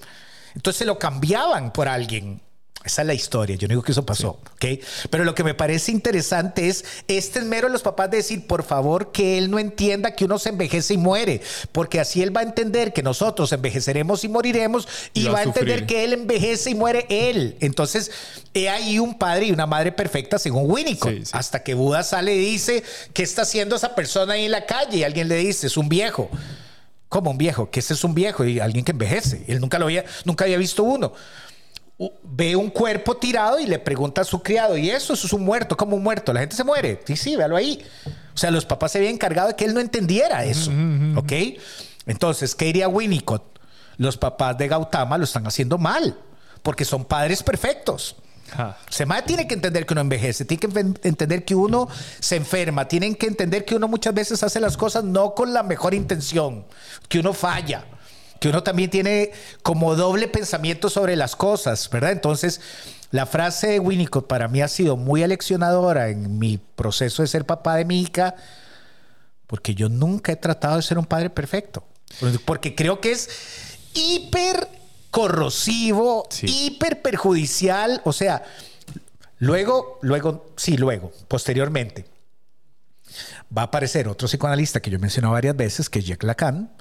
Entonces 0.56 0.86
lo 0.86 0.99
cambiaban 0.99 1.74
por 1.74 1.88
alguien. 1.88 2.39
Esa 2.84 3.01
es 3.01 3.07
la 3.07 3.13
historia. 3.13 3.55
Yo 3.55 3.67
no 3.67 3.73
digo 3.73 3.81
que 3.81 3.93
eso 3.93 4.05
pasó, 4.05 4.39
¿ok? 4.55 4.65
Pero 5.09 5.23
lo 5.23 5.34
que 5.34 5.43
me 5.45 5.53
parece 5.53 5.91
interesante 5.91 6.67
es 6.67 6.84
este 7.07 7.39
esmero 7.39 7.67
de 7.67 7.73
los 7.73 7.81
papás 7.81 8.11
de 8.11 8.17
decir, 8.17 8.45
por 8.45 8.63
favor, 8.63 9.13
que 9.13 9.38
él 9.38 9.49
no 9.49 9.57
entienda 9.57 10.11
que 10.11 10.25
uno 10.25 10.38
se 10.38 10.49
envejece 10.49 10.95
y 10.95 10.97
muere, 10.97 11.41
porque 11.71 12.01
así 12.01 12.21
él 12.21 12.36
va 12.36 12.41
a 12.41 12.43
entender 12.43 12.91
que 12.91 13.01
nosotros 13.01 13.53
envejeceremos 13.53 14.25
y 14.25 14.27
moriremos 14.27 14.88
y, 15.13 15.25
va, 15.27 15.39
a 15.39 15.43
entender 15.43 15.86
que 15.86 16.03
él 16.03 16.11
envejece 16.11 16.71
y 16.71 16.75
muere 16.75 17.05
él. 17.09 17.55
Entonces, 17.61 18.11
he 18.53 18.67
ahí 18.67 18.99
un 18.99 19.17
padre 19.17 19.45
y 19.45 19.51
una 19.53 19.65
madre 19.65 19.93
perfecta 19.93 20.38
según 20.38 20.69
Winnicott. 20.69 21.29
Hasta 21.31 21.63
que 21.63 21.75
Buda 21.75 22.03
sale 22.03 22.36
y 22.36 22.39
dice, 22.39 22.84
¿qué 23.13 23.23
está 23.23 23.43
haciendo 23.43 23.77
esa 23.77 23.95
persona 23.95 24.34
ahí 24.34 24.45
en 24.45 24.51
la 24.51 24.65
calle? 24.65 24.97
Y 24.97 25.03
alguien 25.03 25.29
le 25.29 25.38
dice, 25.38 25.67
es 25.67 25.77
un 25.77 25.88
viejo. 25.88 26.29
¿Cómo 27.07 27.31
un 27.31 27.38
viejo? 27.38 27.69
Que 27.69 27.79
ese 27.79 27.93
es 27.93 28.03
un 28.03 28.13
viejo 28.13 28.43
y 28.43 28.59
alguien 28.59 28.84
que 28.84 28.91
envejece. 28.91 29.45
Él 29.47 29.61
nunca 29.61 29.79
lo 29.79 29.86
había, 29.86 30.03
nunca 30.25 30.43
había 30.43 30.57
visto 30.57 30.84
uno 30.84 31.13
ve 32.24 32.56
un 32.56 32.70
cuerpo 32.70 33.18
tirado 33.18 33.60
y 33.60 33.66
le 33.66 33.80
pregunta 33.80 34.22
a 34.22 34.24
su 34.24 34.41
criado, 34.41 34.78
¿y 34.78 34.89
eso? 34.89 35.14
Eso 35.14 35.28
es 35.28 35.34
un 35.34 35.43
muerto, 35.43 35.78
como 35.78 35.95
un 35.95 36.04
muerto. 36.04 36.34
La 36.34 36.39
gente 36.39 36.56
se 36.56 36.64
muere. 36.64 37.01
Sí, 37.06 37.16
sí, 37.16 37.36
véalo 37.36 37.56
ahí. 37.56 37.84
O 38.34 38.38
sea, 38.38 38.51
los 38.51 38.66
papás 38.66 38.91
se 38.91 38.97
habían 38.97 39.14
encargado 39.14 39.49
de 39.49 39.56
que 39.56 39.66
él 39.66 39.74
no 39.74 39.80
entendiera 39.80 40.43
eso. 40.43 40.72
¿Ok? 41.16 41.32
Entonces, 42.06 42.56
¿qué 42.56 42.66
diría 42.66 42.88
Winnicott? 42.88 43.43
Los 43.97 44.18
papás 44.18 44.58
de 44.58 44.68
Gautama 44.68 45.18
lo 45.18 45.24
están 45.24 45.45
haciendo 45.45 45.78
mal, 45.78 46.18
porque 46.64 46.86
son 46.86 47.06
padres 47.06 47.43
perfectos. 47.43 48.16
Se 48.89 49.06
tiene 49.26 49.47
que 49.47 49.54
entender 49.56 49.86
que 49.86 49.93
uno 49.93 50.01
envejece, 50.01 50.45
tiene 50.45 50.60
que 50.60 51.08
entender 51.08 51.43
que 51.43 51.56
uno 51.56 51.88
se 52.20 52.36
enferma, 52.36 52.88
tienen 52.88 53.16
que 53.16 53.28
entender 53.28 53.66
que 53.66 53.76
uno 53.76 53.88
muchas 53.88 54.14
veces 54.14 54.43
hace 54.43 54.60
las 54.60 54.78
cosas 54.78 55.04
no 55.04 55.34
con 55.34 55.54
la 55.54 55.64
mejor 55.64 55.93
intención, 55.93 56.66
que 57.08 57.20
uno 57.20 57.34
falla 57.34 57.86
que 58.43 58.49
uno 58.49 58.61
también 58.61 58.89
tiene 58.89 59.31
como 59.61 59.95
doble 59.95 60.27
pensamiento 60.27 60.89
sobre 60.89 61.15
las 61.15 61.33
cosas, 61.37 61.89
¿verdad? 61.89 62.11
Entonces, 62.11 62.59
la 63.09 63.25
frase 63.25 63.67
de 63.67 63.79
Winnicott 63.79 64.27
para 64.27 64.49
mí 64.49 64.61
ha 64.61 64.67
sido 64.67 64.97
muy 64.97 65.23
aleccionadora 65.23 66.09
en 66.09 66.39
mi 66.39 66.57
proceso 66.57 67.21
de 67.21 67.29
ser 67.29 67.45
papá 67.45 67.77
de 67.77 67.85
mi 67.85 68.01
hija, 68.01 68.35
porque 69.47 69.75
yo 69.75 69.87
nunca 69.87 70.33
he 70.33 70.35
tratado 70.35 70.75
de 70.75 70.81
ser 70.81 70.97
un 70.97 71.05
padre 71.05 71.29
perfecto, 71.29 71.85
porque 72.43 72.75
creo 72.75 72.99
que 72.99 73.13
es 73.13 73.29
hiper 73.93 74.67
corrosivo, 75.09 76.27
hiper 76.41 77.01
perjudicial, 77.01 78.01
o 78.03 78.11
sea, 78.11 78.43
luego, 79.37 79.99
luego, 80.01 80.51
sí, 80.57 80.75
luego, 80.75 81.13
posteriormente, 81.29 82.03
va 83.57 83.61
a 83.61 83.65
aparecer 83.65 84.09
otro 84.09 84.27
psicoanalista 84.27 84.81
que 84.81 84.89
yo 84.89 84.97
he 84.97 84.99
mencionado 84.99 85.33
varias 85.33 85.55
veces, 85.55 85.89
que 85.89 85.99
es 85.99 86.05
Jack 86.05 86.23
Lacan, 86.23 86.73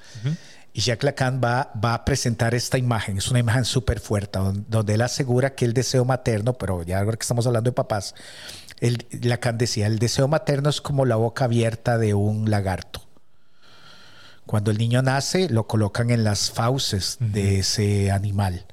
Y 0.75 0.81
Jacques 0.81 1.05
Lacan 1.05 1.41
va, 1.43 1.71
va 1.83 1.95
a 1.95 2.05
presentar 2.05 2.55
esta 2.55 2.79
imagen, 2.79 3.19
es 3.19 3.29
una 3.29 3.41
imagen 3.41 3.65
súper 3.67 4.01
fuerte, 4.01 4.39
donde, 4.69 4.95
él 4.95 5.03
asegura 5.03 5.55
que 5.55 5.67
el 5.67 5.75
deseo 5.75 6.05
materno, 6.07 6.55
pero 6.55 6.83
ya 6.83 7.01
ahora 7.01 7.17
que 7.17 7.23
estamos 7.23 7.47
hablando 7.47 7.71
de 7.71 7.75
papás, 7.75 8.15
el, 8.81 9.07
Lacan 9.23 9.59
decía, 9.59 9.87
el 9.87 9.99
deseo 9.99 10.29
materno 10.29 10.71
es 10.71 10.81
como 10.81 11.05
la 11.05 11.17
boca 11.17 11.45
abierta 11.45 11.99
de 11.99 12.15
un 12.15 12.51
lagarto. 12.51 13.03
Cuando 14.47 14.71
el 14.71 14.79
niño 14.79 15.03
nace, 15.03 15.49
lo 15.51 15.67
colocan 15.67 16.11
en 16.11 16.25
las 16.25 16.51
fauces 16.51 17.17
de 17.21 17.59
ese 17.61 18.11
animal. 18.11 18.67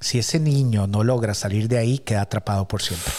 Si 0.00 0.18
ese 0.18 0.40
niño 0.40 0.86
no 0.86 1.04
logra 1.04 1.34
salir 1.34 1.68
de 1.68 1.78
ahí, 1.78 1.98
queda 1.98 2.22
atrapado 2.22 2.66
por 2.66 2.80
siempre. 2.82 3.12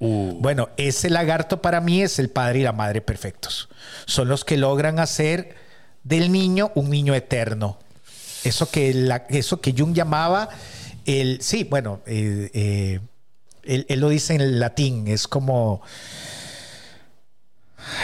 Uh. 0.00 0.34
Bueno, 0.40 0.68
ese 0.76 1.08
lagarto 1.08 1.62
para 1.62 1.80
mí 1.80 2.02
es 2.02 2.18
el 2.18 2.30
padre 2.30 2.60
y 2.60 2.62
la 2.62 2.72
madre 2.72 3.00
perfectos. 3.00 3.68
Son 4.06 4.28
los 4.28 4.44
que 4.44 4.56
logran 4.56 4.98
hacer 4.98 5.54
del 6.02 6.32
niño 6.32 6.72
un 6.74 6.90
niño 6.90 7.14
eterno. 7.14 7.78
Eso 8.44 8.70
que, 8.70 9.08
eso 9.28 9.60
que 9.60 9.74
Jung 9.76 9.94
llamaba 9.94 10.48
el... 11.04 11.40
Sí, 11.42 11.64
bueno, 11.64 12.00
eh, 12.06 12.50
eh, 12.54 13.00
él, 13.88 14.00
lo 14.00 14.08
dice 14.08 14.34
en 14.34 14.58
latín, 14.58 15.08
es 15.08 15.28
como... 15.28 15.82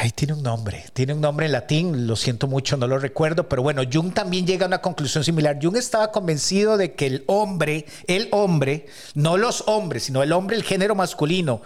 Ay, 0.00 0.10
tiene 0.10 0.32
un 0.32 0.42
nombre, 0.42 0.84
tiene 0.94 1.12
un 1.12 1.20
nombre 1.20 1.46
en 1.46 1.52
latín, 1.52 2.06
lo 2.06 2.16
siento 2.16 2.46
mucho, 2.46 2.78
no 2.78 2.86
lo 2.86 2.98
recuerdo, 2.98 3.46
pero 3.48 3.62
bueno, 3.62 3.82
Jung 3.90 4.12
también 4.12 4.46
llega 4.46 4.64
a 4.64 4.68
una 4.68 4.80
conclusión 4.80 5.22
similar. 5.22 5.58
Jung 5.60 5.76
estaba 5.76 6.12
convencido 6.12 6.76
de 6.76 6.94
que 6.94 7.06
el 7.06 7.24
hombre, 7.26 7.84
el 8.06 8.28
hombre, 8.32 8.86
no 9.14 9.36
los 9.36 9.64
hombres, 9.66 10.04
sino 10.04 10.22
el 10.22 10.32
hombre, 10.32 10.56
el 10.56 10.64
género 10.64 10.94
masculino, 10.94 11.60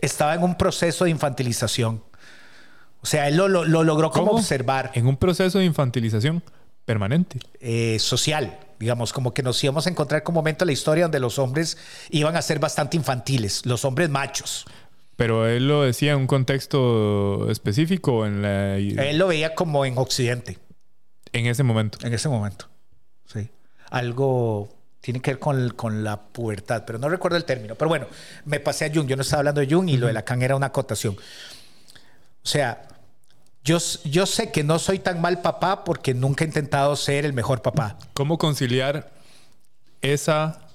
estaba 0.00 0.34
en 0.34 0.42
un 0.42 0.56
proceso 0.56 1.04
de 1.04 1.10
infantilización. 1.10 2.02
O 3.02 3.06
sea, 3.06 3.26
él 3.28 3.36
lo, 3.36 3.48
logró 3.48 4.10
como 4.10 4.32
observar. 4.32 4.92
En 4.94 5.06
un 5.06 5.16
proceso 5.16 5.58
de 5.58 5.64
infantilización 5.64 6.42
permanente. 6.84 7.40
Eh, 7.60 7.98
social, 7.98 8.58
digamos, 8.78 9.12
como 9.12 9.34
que 9.34 9.42
nos 9.42 9.62
íbamos 9.62 9.86
a 9.86 9.90
encontrar 9.90 10.22
con 10.22 10.32
un 10.32 10.36
momento 10.36 10.64
en 10.64 10.66
la 10.66 10.72
historia 10.72 11.04
donde 11.04 11.18
los 11.18 11.38
hombres 11.38 11.76
iban 12.10 12.36
a 12.36 12.42
ser 12.42 12.60
bastante 12.60 12.96
infantiles, 12.96 13.66
los 13.66 13.84
hombres 13.84 14.08
machos. 14.08 14.66
Pero 15.16 15.48
él 15.48 15.66
lo 15.66 15.82
decía 15.82 16.12
en 16.12 16.18
un 16.18 16.26
contexto 16.26 17.50
específico 17.50 18.24
en 18.24 18.42
la... 18.42 18.76
Él 18.76 19.18
lo 19.18 19.26
veía 19.26 19.54
como 19.54 19.84
en 19.84 19.98
Occidente. 19.98 20.58
En 21.32 21.46
ese 21.46 21.64
momento. 21.64 21.98
En 22.06 22.14
ese 22.14 22.28
momento, 22.28 22.68
sí. 23.26 23.50
Algo 23.90 24.68
tiene 25.00 25.20
que 25.20 25.32
ver 25.32 25.38
con, 25.40 25.70
con, 25.70 26.04
la 26.04 26.20
pubertad, 26.20 26.84
pero 26.86 26.98
no 26.98 27.08
recuerdo 27.08 27.36
el 27.36 27.44
término. 27.44 27.74
Pero 27.74 27.88
bueno, 27.88 28.06
me 28.44 28.60
pasé 28.60 28.84
a 28.84 28.94
Jung, 28.94 29.08
yo 29.08 29.16
no 29.16 29.22
estaba 29.22 29.40
hablando 29.40 29.60
de 29.60 29.66
Jung 29.68 29.88
y 29.88 29.96
lo 29.96 30.06
de 30.06 30.12
Lacan 30.12 30.40
era 30.42 30.54
una 30.54 30.66
acotación. 30.66 31.14
O 31.14 32.48
sea, 32.48 32.88
yo, 33.64 33.78
yo 34.04 34.26
sé 34.26 34.50
que 34.50 34.64
no 34.64 34.78
soy 34.78 34.98
tan 34.98 35.20
mal 35.20 35.40
papá 35.40 35.84
porque 35.84 36.14
nunca 36.14 36.44
he 36.44 36.46
intentado 36.46 36.96
ser 36.96 37.24
el 37.24 37.32
mejor 37.32 37.62
papá. 37.62 37.96
¿Cómo 38.14 38.38
conciliar 38.38 39.12
esa 40.00 40.66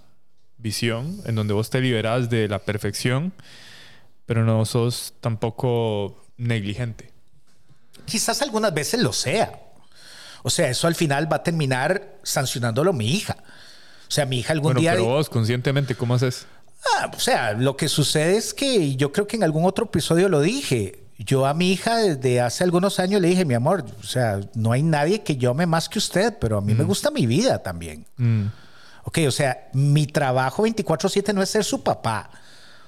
visión 0.57 1.21
en 1.25 1.35
donde 1.35 1.53
vos 1.53 1.69
te 1.69 1.81
liberás 1.81 2.29
de 2.29 2.47
la 2.47 2.59
perfección, 2.59 3.33
pero 4.25 4.45
no 4.45 4.63
sos 4.65 5.13
tampoco 5.19 6.23
negligente? 6.37 7.11
Quizás 8.05 8.41
algunas 8.41 8.73
veces 8.73 9.01
lo 9.01 9.11
sea. 9.11 9.59
O 10.43 10.49
sea, 10.49 10.69
eso 10.69 10.87
al 10.87 10.95
final 10.95 11.31
va 11.31 11.37
a 11.37 11.43
terminar 11.43 12.19
sancionándolo 12.23 12.93
mi 12.93 13.11
hija. 13.11 13.35
O 14.07 14.11
sea, 14.11 14.25
mi 14.25 14.39
hija 14.39 14.53
algún 14.53 14.69
bueno, 14.69 14.79
día... 14.79 14.93
Pero 14.93 15.05
vos, 15.05 15.29
conscientemente, 15.29 15.93
¿cómo 15.93 16.13
haces? 16.13 16.47
Ah, 16.95 17.11
o 17.13 17.19
sea, 17.19 17.51
lo 17.51 17.75
que 17.75 17.89
sucede 17.89 18.37
es 18.37 18.53
que 18.53 18.95
yo 18.95 19.11
creo 19.11 19.27
que 19.27 19.35
en 19.35 19.43
algún 19.43 19.65
otro 19.65 19.85
episodio 19.85 20.29
lo 20.29 20.39
dije 20.39 21.06
yo 21.17 21.45
a 21.45 21.53
mi 21.53 21.71
hija 21.71 21.97
desde 21.97 22.41
hace 22.41 22.63
algunos 22.63 22.99
años 22.99 23.21
le 23.21 23.29
dije, 23.29 23.43
mi 23.43 23.55
amor, 23.55 23.85
o 23.99 24.03
sea, 24.03 24.39
no 24.53 24.71
hay 24.71 24.83
nadie 24.83 25.23
que 25.23 25.35
yo 25.35 25.51
ame 25.51 25.65
más 25.65 25.89
que 25.89 25.97
usted, 25.99 26.37
pero 26.39 26.57
a 26.57 26.61
mí 26.61 26.73
me 26.73 26.83
mm. 26.83 26.87
gusta 26.87 27.11
mi 27.11 27.25
vida 27.25 27.63
también. 27.63 28.05
Mm. 28.17 28.45
Ok, 29.03 29.19
o 29.27 29.31
sea, 29.31 29.69
mi 29.73 30.05
trabajo 30.05 30.63
24/7 30.63 31.33
no 31.33 31.41
es 31.41 31.49
ser 31.49 31.63
su 31.63 31.81
papá. 31.81 32.29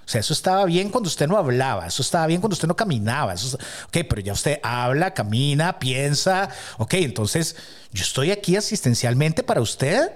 O 0.06 0.12
sea, 0.12 0.22
eso 0.22 0.34
estaba 0.34 0.66
bien 0.66 0.90
cuando 0.90 1.08
usted 1.08 1.28
no 1.28 1.38
hablaba, 1.38 1.88
eso 1.88 2.02
estaba 2.02 2.28
bien 2.28 2.42
cuando 2.42 2.54
usted 2.54 2.68
no 2.68 2.76
caminaba. 2.76 3.34
Eso, 3.34 3.58
ok, 3.88 3.98
pero 4.10 4.22
ya 4.22 4.34
usted 4.34 4.60
habla, 4.64 5.14
camina, 5.14 5.80
piensa. 5.80 6.50
Ok, 6.78 6.96
entonces 6.96 7.56
yo 7.92 8.04
estoy 8.04 8.32
aquí 8.32 8.56
asistencialmente 8.56 9.44
para 9.44 9.62
usted, 9.62 10.12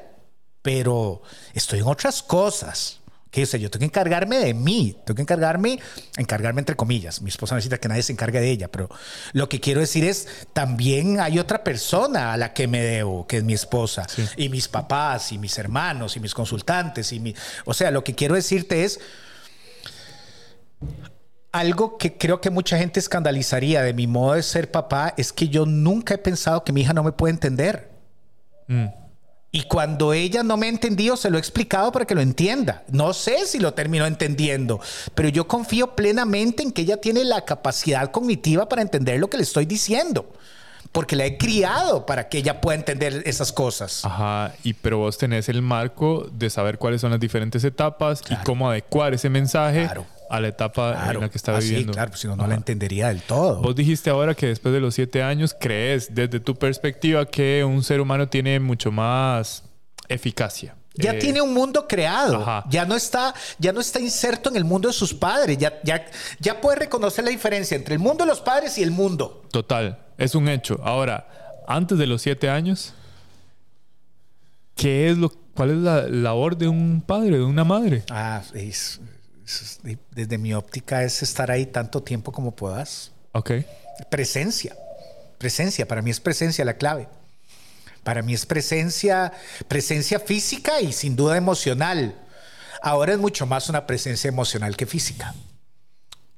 pero 0.61 1.21
estoy 1.53 1.79
en 1.79 1.87
otras 1.87 2.23
cosas 2.23 3.02
que 3.33 3.59
yo 3.59 3.71
tengo 3.71 3.79
que 3.79 3.85
encargarme 3.85 4.37
de 4.37 4.53
mí, 4.53 4.95
tengo 5.03 5.15
que 5.15 5.23
encargarme, 5.23 5.79
encargarme 6.17 6.61
entre 6.61 6.75
comillas. 6.75 7.19
Mi 7.19 7.29
esposa 7.29 7.55
necesita 7.55 7.79
que 7.79 7.87
nadie 7.87 8.03
se 8.03 8.13
encargue 8.13 8.39
de 8.39 8.51
ella, 8.51 8.67
pero 8.67 8.89
lo 9.31 9.49
que 9.49 9.59
quiero 9.59 9.81
decir 9.81 10.03
es, 10.03 10.45
también 10.53 11.19
hay 11.19 11.39
otra 11.39 11.63
persona 11.63 12.33
a 12.33 12.37
la 12.37 12.53
que 12.53 12.67
me 12.67 12.81
debo, 12.81 13.25
que 13.25 13.37
es 13.37 13.43
mi 13.43 13.53
esposa, 13.53 14.05
y 14.37 14.49
mis 14.49 14.67
papás, 14.67 15.31
y 15.31 15.39
mis 15.39 15.57
hermanos, 15.57 16.15
y 16.15 16.19
mis 16.19 16.35
consultantes, 16.35 17.11
y 17.11 17.19
mi... 17.19 17.33
O 17.65 17.73
sea, 17.73 17.89
lo 17.89 18.03
que 18.03 18.13
quiero 18.13 18.35
decirte 18.35 18.83
es 18.83 18.99
algo 21.51 21.97
que 21.97 22.17
creo 22.17 22.39
que 22.39 22.51
mucha 22.51 22.77
gente 22.77 22.99
escandalizaría 22.99 23.81
de 23.81 23.95
mi 23.95 24.05
modo 24.05 24.33
de 24.33 24.43
ser 24.43 24.69
papá 24.69 25.15
es 25.17 25.33
que 25.33 25.49
yo 25.49 25.65
nunca 25.65 26.13
he 26.13 26.17
pensado 26.19 26.63
que 26.63 26.71
mi 26.71 26.81
hija 26.81 26.93
no 26.93 27.01
me 27.01 27.11
puede 27.13 27.33
entender. 27.33 27.89
Mm. 28.67 29.02
Y 29.55 29.61
cuando 29.65 30.13
ella 30.13 30.41
no 30.41 30.57
me 30.57 30.65
ha 30.65 30.69
entendido, 30.69 31.15
se 31.15 31.29
lo 31.29 31.37
he 31.37 31.39
explicado 31.39 31.91
para 31.91 32.05
que 32.05 32.15
lo 32.15 32.21
entienda. 32.21 32.81
No 32.89 33.13
sé 33.13 33.45
si 33.45 33.59
lo 33.59 33.75
terminó 33.75 34.07
entendiendo, 34.07 34.81
pero 35.13 35.29
yo 35.29 35.47
confío 35.47 35.95
plenamente 35.95 36.63
en 36.63 36.71
que 36.71 36.81
ella 36.81 36.97
tiene 36.97 37.23
la 37.23 37.45
capacidad 37.45 38.09
cognitiva 38.09 38.67
para 38.67 38.81
entender 38.81 39.19
lo 39.19 39.29
que 39.29 39.37
le 39.37 39.43
estoy 39.43 39.67
diciendo. 39.67 40.25
Porque 40.91 41.15
la 41.15 41.25
he 41.25 41.37
criado 41.37 42.07
para 42.07 42.29
que 42.29 42.39
ella 42.39 42.61
pueda 42.61 42.79
entender 42.79 43.21
esas 43.27 43.53
cosas. 43.53 44.03
Ajá, 44.03 44.55
y 44.63 44.73
pero 44.73 44.97
vos 44.97 45.19
tenés 45.19 45.47
el 45.49 45.61
marco 45.61 46.27
de 46.31 46.49
saber 46.49 46.79
cuáles 46.79 47.01
son 47.01 47.11
las 47.11 47.19
diferentes 47.19 47.63
etapas 47.63 48.23
y 48.31 48.35
cómo 48.37 48.71
adecuar 48.71 49.13
ese 49.13 49.29
mensaje 49.29 49.85
claro 49.85 50.07
a 50.33 50.39
la 50.39 50.47
etapa 50.47 51.11
en 51.11 51.19
la 51.19 51.29
que 51.29 51.37
estaba 51.37 51.59
ah, 51.59 51.61
viviendo. 51.61 51.93
Sí, 51.93 51.95
claro, 51.95 52.09
pues 52.09 52.21
si 52.21 52.27
no, 52.27 52.35
no 52.35 52.47
la 52.47 52.55
entendería 52.55 53.09
del 53.09 53.21
todo. 53.21 53.61
Vos 53.61 53.75
dijiste 53.75 54.09
ahora 54.09 54.33
que 54.33 54.47
después 54.47 54.73
de 54.73 54.79
los 54.79 54.95
siete 54.95 55.21
años 55.21 55.55
crees 55.59 56.15
desde 56.15 56.39
tu 56.39 56.55
perspectiva 56.55 57.27
que 57.27 57.63
un 57.63 57.83
ser 57.83 58.01
humano 58.01 58.27
tiene 58.27 58.59
mucho 58.59 58.91
más 58.91 59.63
eficacia. 60.09 60.75
Ya 60.95 61.11
eh, 61.11 61.19
tiene 61.19 61.39
un 61.39 61.53
mundo 61.53 61.87
creado. 61.87 62.63
Ya 62.67 62.83
no 62.85 62.95
está, 62.95 63.35
ya 63.59 63.71
no 63.71 63.79
está 63.79 63.99
inserto 63.99 64.49
en 64.49 64.55
el 64.55 64.63
mundo 64.63 64.87
de 64.87 64.93
sus 64.95 65.13
padres. 65.13 65.55
Ya, 65.59 65.79
ya, 65.83 66.03
ya 66.39 66.59
puede 66.59 66.79
reconocer 66.79 67.23
la 67.23 67.29
diferencia 67.29 67.77
entre 67.77 67.93
el 67.93 67.99
mundo 67.99 68.23
de 68.23 68.29
los 68.29 68.41
padres 68.41 68.75
y 68.79 68.83
el 68.83 68.89
mundo. 68.89 69.43
Total, 69.51 69.99
es 70.17 70.33
un 70.33 70.49
hecho. 70.49 70.79
Ahora, 70.83 71.61
antes 71.67 71.99
de 71.99 72.07
los 72.07 72.23
siete 72.23 72.49
años, 72.49 72.95
¿qué 74.75 75.11
es 75.11 75.17
lo, 75.19 75.29
cuál 75.53 75.69
es 75.69 75.77
la 75.77 76.07
labor 76.07 76.57
de 76.57 76.67
un 76.67 77.03
padre, 77.05 77.37
de 77.37 77.43
una 77.43 77.63
madre? 77.63 78.03
Ah, 78.09 78.41
es, 78.55 78.99
desde 80.11 80.37
mi 80.37 80.53
óptica 80.53 81.03
es 81.03 81.21
estar 81.23 81.51
ahí 81.51 81.65
tanto 81.65 82.03
tiempo 82.03 82.31
como 82.31 82.55
puedas. 82.55 83.11
Ok. 83.33 83.51
Presencia. 84.09 84.75
Presencia. 85.37 85.87
Para 85.87 86.01
mí 86.01 86.11
es 86.11 86.19
presencia 86.19 86.65
la 86.65 86.75
clave. 86.75 87.07
Para 88.03 88.21
mí 88.21 88.33
es 88.33 88.45
presencia, 88.45 89.31
presencia 89.67 90.19
física 90.19 90.81
y 90.81 90.91
sin 90.91 91.15
duda 91.15 91.37
emocional. 91.37 92.15
Ahora 92.81 93.13
es 93.13 93.19
mucho 93.19 93.45
más 93.45 93.69
una 93.69 93.87
presencia 93.87 94.27
emocional 94.27 94.75
que 94.75 94.85
física. 94.85 95.33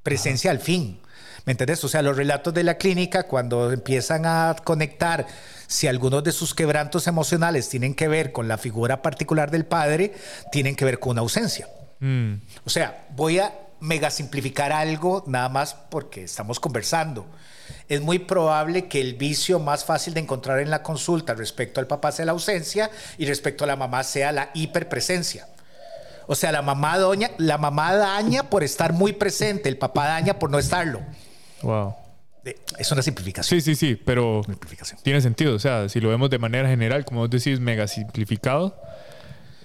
Presencia 0.03 0.51
al 0.51 0.59
fin. 0.59 0.99
¿Me 1.45 1.51
entiendes? 1.51 1.83
O 1.83 1.87
sea, 1.87 2.01
los 2.01 2.17
relatos 2.17 2.53
de 2.53 2.63
la 2.63 2.77
clínica, 2.77 3.23
cuando 3.23 3.71
empiezan 3.71 4.25
a 4.25 4.55
conectar 4.63 5.27
si 5.67 5.87
algunos 5.87 6.23
de 6.23 6.31
sus 6.31 6.53
quebrantos 6.53 7.07
emocionales 7.07 7.69
tienen 7.69 7.95
que 7.95 8.07
ver 8.07 8.31
con 8.31 8.47
la 8.47 8.57
figura 8.57 9.01
particular 9.01 9.51
del 9.51 9.65
padre, 9.65 10.13
tienen 10.51 10.75
que 10.75 10.85
ver 10.85 10.99
con 10.99 11.11
una 11.11 11.21
ausencia. 11.21 11.67
Mm. 11.99 12.35
O 12.65 12.69
sea, 12.69 13.07
voy 13.15 13.39
a 13.39 13.53
mega 13.79 14.09
simplificar 14.09 14.71
algo 14.71 15.23
nada 15.27 15.49
más 15.49 15.73
porque 15.73 16.23
estamos 16.23 16.59
conversando. 16.59 17.25
Es 17.87 18.01
muy 18.01 18.19
probable 18.19 18.87
que 18.87 19.01
el 19.01 19.15
vicio 19.15 19.59
más 19.59 19.85
fácil 19.85 20.13
de 20.13 20.19
encontrar 20.21 20.59
en 20.59 20.69
la 20.69 20.81
consulta 20.81 21.33
respecto 21.33 21.79
al 21.79 21.87
papá 21.87 22.11
sea 22.11 22.25
la 22.25 22.31
ausencia 22.31 22.89
y 23.17 23.25
respecto 23.25 23.63
a 23.63 23.67
la 23.67 23.75
mamá 23.75 24.03
sea 24.03 24.31
la 24.31 24.49
hiperpresencia. 24.53 25.47
O 26.27 26.35
sea, 26.35 26.51
la 26.51 26.61
mamá, 26.61 26.97
doña, 26.97 27.31
la 27.37 27.57
mamá 27.57 27.95
daña 27.95 28.49
por 28.49 28.63
estar 28.63 28.93
muy 28.93 29.13
presente, 29.13 29.69
el 29.69 29.77
papá 29.77 30.07
daña 30.07 30.39
por 30.39 30.49
no 30.49 30.57
estarlo. 30.57 31.01
Wow. 31.61 31.95
Es 32.77 32.91
una 32.91 33.01
simplificación. 33.01 33.61
Sí, 33.61 33.75
sí, 33.75 33.75
sí, 33.75 33.95
pero 33.95 34.41
tiene 35.03 35.21
sentido. 35.21 35.55
O 35.55 35.59
sea, 35.59 35.89
si 35.89 35.99
lo 35.99 36.09
vemos 36.09 36.29
de 36.29 36.37
manera 36.37 36.67
general, 36.69 37.05
como 37.05 37.21
vos 37.21 37.29
decís, 37.29 37.59
mega 37.59 37.87
simplificado, 37.87 38.79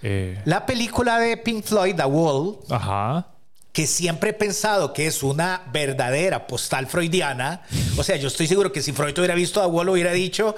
eh, 0.03 0.41
la 0.45 0.67
película 0.67 1.19
de 1.19 1.37
Pink 1.37 1.65
Floyd, 1.65 1.95
The 1.97 2.05
Wall, 2.05 2.59
Ajá. 2.71 3.27
que 3.73 3.87
siempre 3.87 4.31
he 4.31 4.33
pensado 4.33 4.93
que 4.93 5.07
es 5.07 5.23
una 5.23 5.63
verdadera 5.73 6.47
postal 6.47 6.87
freudiana. 6.87 7.63
O 7.97 8.03
sea, 8.03 8.17
yo 8.17 8.29
estoy 8.29 8.47
seguro 8.47 8.73
que 8.73 8.83
si 8.83 8.93
Freud 8.93 9.17
hubiera 9.19 9.35
visto 9.35 9.61
a 9.61 9.67
Wall 9.67 9.91
hubiera 9.91 10.13
dicho, 10.13 10.57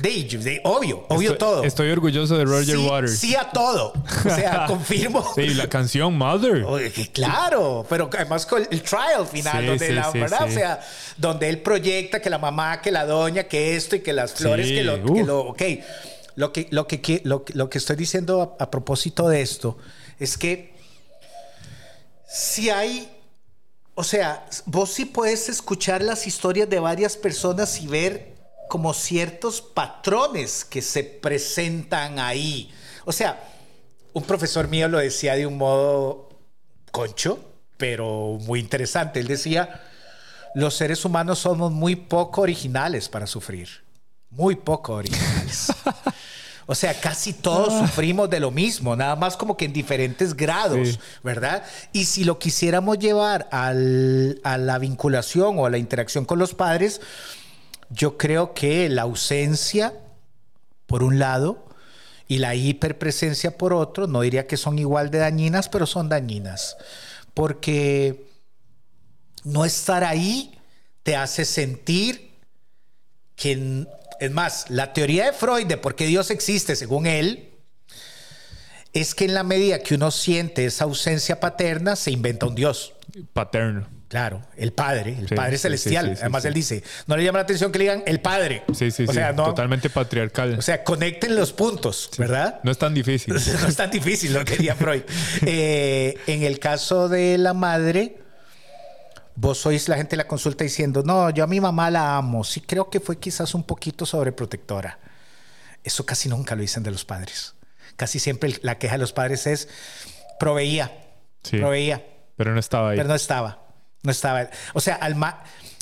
de, 0.00 0.60
obvio, 0.64 1.04
obvio 1.08 1.36
todo. 1.36 1.62
Estoy 1.64 1.90
orgulloso 1.90 2.38
de 2.38 2.44
Roger 2.44 2.78
Waters. 2.78 3.18
Sí 3.18 3.34
a 3.34 3.50
todo. 3.50 3.92
O 4.24 4.30
sea, 4.30 4.64
confirmo. 4.68 5.24
Sí, 5.34 5.48
la 5.54 5.68
canción 5.68 6.16
Mother. 6.16 6.64
claro, 7.12 7.84
pero 7.88 8.08
además 8.12 8.46
con 8.46 8.66
el 8.70 8.82
trial 8.82 9.26
final, 9.30 9.66
donde 9.66 9.92
la 9.92 10.10
verdad, 10.10 10.48
o 10.48 10.50
sea, 10.50 10.80
donde 11.16 11.48
él 11.48 11.60
proyecta 11.60 12.20
que 12.22 12.30
la 12.30 12.38
mamá, 12.38 12.80
que 12.80 12.90
la 12.90 13.04
doña, 13.04 13.44
que 13.44 13.76
esto 13.76 13.96
y 13.96 14.00
que 14.00 14.12
las 14.12 14.32
flores, 14.32 14.68
que 14.68 14.84
lo, 14.84 15.02
que 15.02 15.24
lo, 15.24 15.40
ok. 15.40 15.62
Lo 16.38 16.52
que, 16.52 16.68
lo 16.70 16.86
que, 16.86 17.20
lo, 17.24 17.68
que 17.68 17.78
estoy 17.78 17.96
diciendo 17.96 18.56
a 18.60 18.70
propósito 18.70 19.28
de 19.28 19.42
esto 19.42 19.76
es 20.20 20.38
que 20.38 20.72
si 22.28 22.70
hay, 22.70 23.10
o 23.96 24.04
sea, 24.04 24.46
vos 24.64 24.88
sí 24.88 25.04
puedes 25.04 25.48
escuchar 25.48 26.00
las 26.00 26.28
historias 26.28 26.70
de 26.70 26.78
varias 26.78 27.16
personas 27.16 27.80
y 27.80 27.88
ver 27.88 28.36
como 28.68 28.94
ciertos 28.94 29.60
patrones 29.60 30.64
que 30.64 30.80
se 30.80 31.02
presentan 31.02 32.20
ahí. 32.20 32.72
O 33.04 33.10
sea, 33.10 33.42
un 34.12 34.22
profesor 34.22 34.68
mío 34.68 34.86
lo 34.86 34.98
decía 34.98 35.34
de 35.34 35.44
un 35.44 35.58
modo 35.58 36.28
concho, 36.92 37.40
pero 37.76 38.38
muy 38.42 38.60
interesante. 38.60 39.18
Él 39.18 39.26
decía, 39.26 39.82
los 40.54 40.74
seres 40.74 41.04
humanos 41.04 41.40
somos 41.40 41.72
muy 41.72 41.96
poco 41.96 42.42
originales 42.42 43.08
para 43.08 43.26
sufrir. 43.26 43.87
Muy 44.30 44.56
poco 44.56 44.94
originales. 44.94 45.72
O 46.70 46.74
sea, 46.74 46.92
casi 47.00 47.32
todos 47.32 47.72
ah. 47.72 47.86
sufrimos 47.86 48.28
de 48.28 48.40
lo 48.40 48.50
mismo, 48.50 48.94
nada 48.94 49.16
más 49.16 49.38
como 49.38 49.56
que 49.56 49.64
en 49.64 49.72
diferentes 49.72 50.36
grados, 50.36 51.00
¿verdad? 51.24 51.64
Y 51.94 52.04
si 52.04 52.24
lo 52.24 52.38
quisiéramos 52.38 52.98
llevar 52.98 53.48
a 53.50 53.72
la 53.72 54.78
vinculación 54.78 55.58
o 55.58 55.64
a 55.64 55.70
la 55.70 55.78
interacción 55.78 56.26
con 56.26 56.38
los 56.38 56.52
padres, 56.52 57.00
yo 57.88 58.18
creo 58.18 58.52
que 58.52 58.90
la 58.90 59.02
ausencia, 59.02 59.94
por 60.84 61.02
un 61.02 61.18
lado, 61.18 61.68
y 62.26 62.36
la 62.36 62.54
hiperpresencia 62.54 63.56
por 63.56 63.72
otro, 63.72 64.06
no 64.06 64.20
diría 64.20 64.46
que 64.46 64.58
son 64.58 64.78
igual 64.78 65.10
de 65.10 65.18
dañinas, 65.18 65.70
pero 65.70 65.86
son 65.86 66.10
dañinas. 66.10 66.76
Porque 67.32 68.28
no 69.42 69.64
estar 69.64 70.04
ahí 70.04 70.58
te 71.02 71.16
hace 71.16 71.46
sentir 71.46 72.30
que 73.34 73.86
es 74.20 74.30
más, 74.30 74.66
la 74.68 74.92
teoría 74.92 75.26
de 75.26 75.32
Freud 75.32 75.66
de 75.66 75.76
por 75.76 75.94
qué 75.94 76.06
Dios 76.06 76.30
existe, 76.30 76.76
según 76.76 77.06
él, 77.06 77.50
es 78.92 79.14
que 79.14 79.24
en 79.24 79.34
la 79.34 79.42
medida 79.42 79.80
que 79.80 79.94
uno 79.94 80.10
siente 80.10 80.64
esa 80.64 80.84
ausencia 80.84 81.40
paterna, 81.40 81.96
se 81.96 82.10
inventa 82.10 82.46
un 82.46 82.54
Dios. 82.54 82.94
Paterno. 83.32 83.98
Claro, 84.08 84.42
el 84.56 84.72
Padre, 84.72 85.16
el 85.18 85.36
Padre 85.36 85.58
Celestial. 85.58 86.16
Además, 86.18 86.42
él 86.46 86.54
dice, 86.54 86.82
no 87.06 87.14
le 87.14 87.24
llama 87.24 87.40
la 87.40 87.42
atención 87.42 87.70
que 87.70 87.78
le 87.78 87.84
digan 87.84 88.02
el 88.06 88.20
Padre. 88.20 88.62
Sí, 88.72 88.90
sí, 88.90 89.04
o 89.06 89.12
sea, 89.12 89.32
no, 89.34 89.44
totalmente 89.44 89.90
patriarcal. 89.90 90.58
O 90.58 90.62
sea, 90.62 90.82
conecten 90.82 91.36
los 91.36 91.52
puntos, 91.52 92.08
¿verdad? 92.16 92.58
No 92.62 92.70
es 92.70 92.78
tan 92.78 92.94
difícil. 92.94 93.34
no 93.60 93.68
es 93.68 93.76
tan 93.76 93.90
difícil 93.90 94.32
lo 94.32 94.40
que 94.44 94.54
quería 94.54 94.74
Freud. 94.74 95.02
Eh, 95.44 96.16
en 96.26 96.42
el 96.42 96.58
caso 96.58 97.08
de 97.08 97.38
la 97.38 97.52
madre, 97.52 98.18
vos 99.40 99.58
sois 99.58 99.88
la 99.88 99.96
gente 99.96 100.10
de 100.10 100.16
la 100.16 100.26
consulta 100.26 100.64
diciendo, 100.64 101.04
no, 101.04 101.30
yo 101.30 101.44
a 101.44 101.46
mi 101.46 101.60
mamá 101.60 101.90
la 101.90 102.16
amo. 102.16 102.42
Sí 102.42 102.60
creo 102.60 102.90
que 102.90 102.98
fue 102.98 103.18
quizás 103.18 103.54
un 103.54 103.62
poquito 103.62 104.04
sobreprotectora. 104.04 104.98
Eso 105.84 106.04
casi 106.04 106.28
nunca 106.28 106.56
lo 106.56 106.62
dicen 106.62 106.82
de 106.82 106.90
los 106.90 107.04
padres. 107.04 107.54
Casi 107.96 108.18
siempre 108.18 108.58
la 108.62 108.78
queja 108.78 108.94
de 108.94 108.98
los 108.98 109.12
padres 109.12 109.46
es, 109.46 109.68
proveía, 110.40 110.92
proveía. 111.50 112.04
Pero 112.36 112.52
no 112.52 112.58
estaba 112.58 112.90
ahí. 112.90 112.96
Pero 112.96 113.08
no 113.08 113.14
estaba, 113.14 113.62
no 114.02 114.10
estaba. 114.10 114.50
O 114.74 114.80
sea, 114.80 114.96
al 114.96 115.14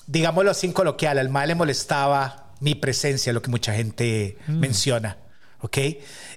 digámoslo 0.06 0.50
así 0.50 0.66
en 0.66 0.74
coloquial, 0.74 1.18
al 1.18 1.30
mal 1.30 1.48
le 1.48 1.54
molestaba 1.54 2.52
mi 2.60 2.74
presencia, 2.74 3.32
lo 3.32 3.40
que 3.40 3.50
mucha 3.50 3.72
gente 3.72 4.36
mm. 4.46 4.58
menciona. 4.58 5.16
¿Ok? 5.60 5.78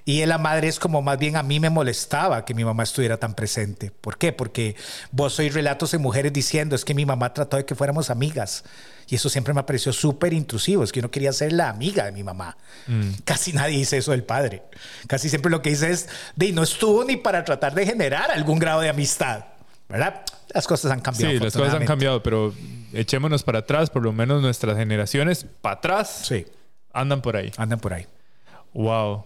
Y 0.04 0.24
la 0.26 0.38
madre 0.38 0.68
es 0.68 0.78
como 0.78 1.02
más 1.02 1.18
bien 1.18 1.36
a 1.36 1.42
mí 1.42 1.60
me 1.60 1.70
molestaba 1.70 2.44
que 2.44 2.54
mi 2.54 2.64
mamá 2.64 2.82
estuviera 2.82 3.16
tan 3.18 3.34
presente. 3.34 3.90
¿Por 3.90 4.18
qué? 4.18 4.32
Porque 4.32 4.76
vos 5.12 5.34
sois 5.34 5.52
relatos 5.52 5.90
de 5.92 5.98
mujeres 5.98 6.32
diciendo 6.32 6.74
es 6.74 6.84
que 6.84 6.94
mi 6.94 7.06
mamá 7.06 7.32
trató 7.34 7.56
de 7.56 7.64
que 7.64 7.74
fuéramos 7.74 8.10
amigas. 8.10 8.64
Y 9.08 9.16
eso 9.16 9.28
siempre 9.28 9.52
me 9.52 9.62
pareció 9.64 9.92
súper 9.92 10.32
intrusivo, 10.32 10.84
es 10.84 10.92
que 10.92 11.00
yo 11.00 11.02
no 11.02 11.10
quería 11.10 11.32
ser 11.32 11.52
la 11.52 11.68
amiga 11.68 12.04
de 12.04 12.12
mi 12.12 12.22
mamá. 12.22 12.56
Mm. 12.86 13.10
Casi 13.24 13.52
nadie 13.52 13.76
dice 13.76 13.98
eso 13.98 14.12
del 14.12 14.22
padre. 14.22 14.62
Casi 15.08 15.28
siempre 15.28 15.50
lo 15.50 15.62
que 15.62 15.70
dice 15.70 15.90
es, 15.90 16.08
de 16.36 16.52
no 16.52 16.62
estuvo 16.62 17.04
ni 17.04 17.16
para 17.16 17.44
tratar 17.44 17.74
de 17.74 17.84
generar 17.84 18.30
algún 18.30 18.60
grado 18.60 18.80
de 18.80 18.88
amistad. 18.88 19.46
¿Verdad? 19.88 20.22
Las 20.54 20.68
cosas 20.68 20.92
han 20.92 21.00
cambiado. 21.00 21.32
Sí, 21.32 21.40
las 21.40 21.52
cosas 21.52 21.74
han 21.74 21.84
cambiado, 21.84 22.22
pero 22.22 22.54
echémonos 22.92 23.42
para 23.42 23.60
atrás, 23.60 23.90
por 23.90 24.02
lo 24.02 24.12
menos 24.12 24.40
nuestras 24.40 24.76
generaciones 24.76 25.44
para 25.60 25.74
atrás. 25.76 26.20
Sí. 26.28 26.46
Andan 26.92 27.20
por 27.20 27.36
ahí. 27.36 27.50
Andan 27.56 27.80
por 27.80 27.92
ahí. 27.92 28.06
Wow. 28.72 29.24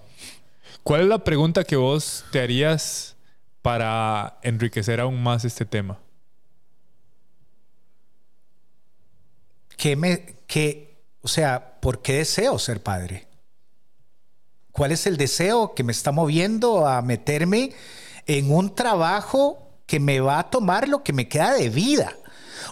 ¿Cuál 0.82 1.02
es 1.02 1.06
la 1.08 1.18
pregunta 1.18 1.64
que 1.64 1.76
vos 1.76 2.24
te 2.30 2.40
harías 2.40 3.16
para 3.62 4.38
enriquecer 4.42 5.00
aún 5.00 5.22
más 5.22 5.44
este 5.44 5.64
tema? 5.64 5.98
¿Qué 9.76 9.96
me, 9.96 10.36
qué, 10.46 11.02
o 11.20 11.28
sea, 11.28 11.80
¿por 11.80 12.00
qué 12.00 12.14
deseo 12.14 12.58
ser 12.58 12.82
padre? 12.82 13.26
¿Cuál 14.72 14.92
es 14.92 15.06
el 15.06 15.16
deseo 15.16 15.74
que 15.74 15.84
me 15.84 15.92
está 15.92 16.10
moviendo 16.10 16.86
a 16.86 17.02
meterme 17.02 17.72
en 18.26 18.50
un 18.50 18.74
trabajo 18.74 19.68
que 19.86 20.00
me 20.00 20.20
va 20.20 20.38
a 20.38 20.50
tomar 20.50 20.88
lo 20.88 21.02
que 21.02 21.12
me 21.12 21.28
queda 21.28 21.52
de 21.52 21.68
vida? 21.68 22.16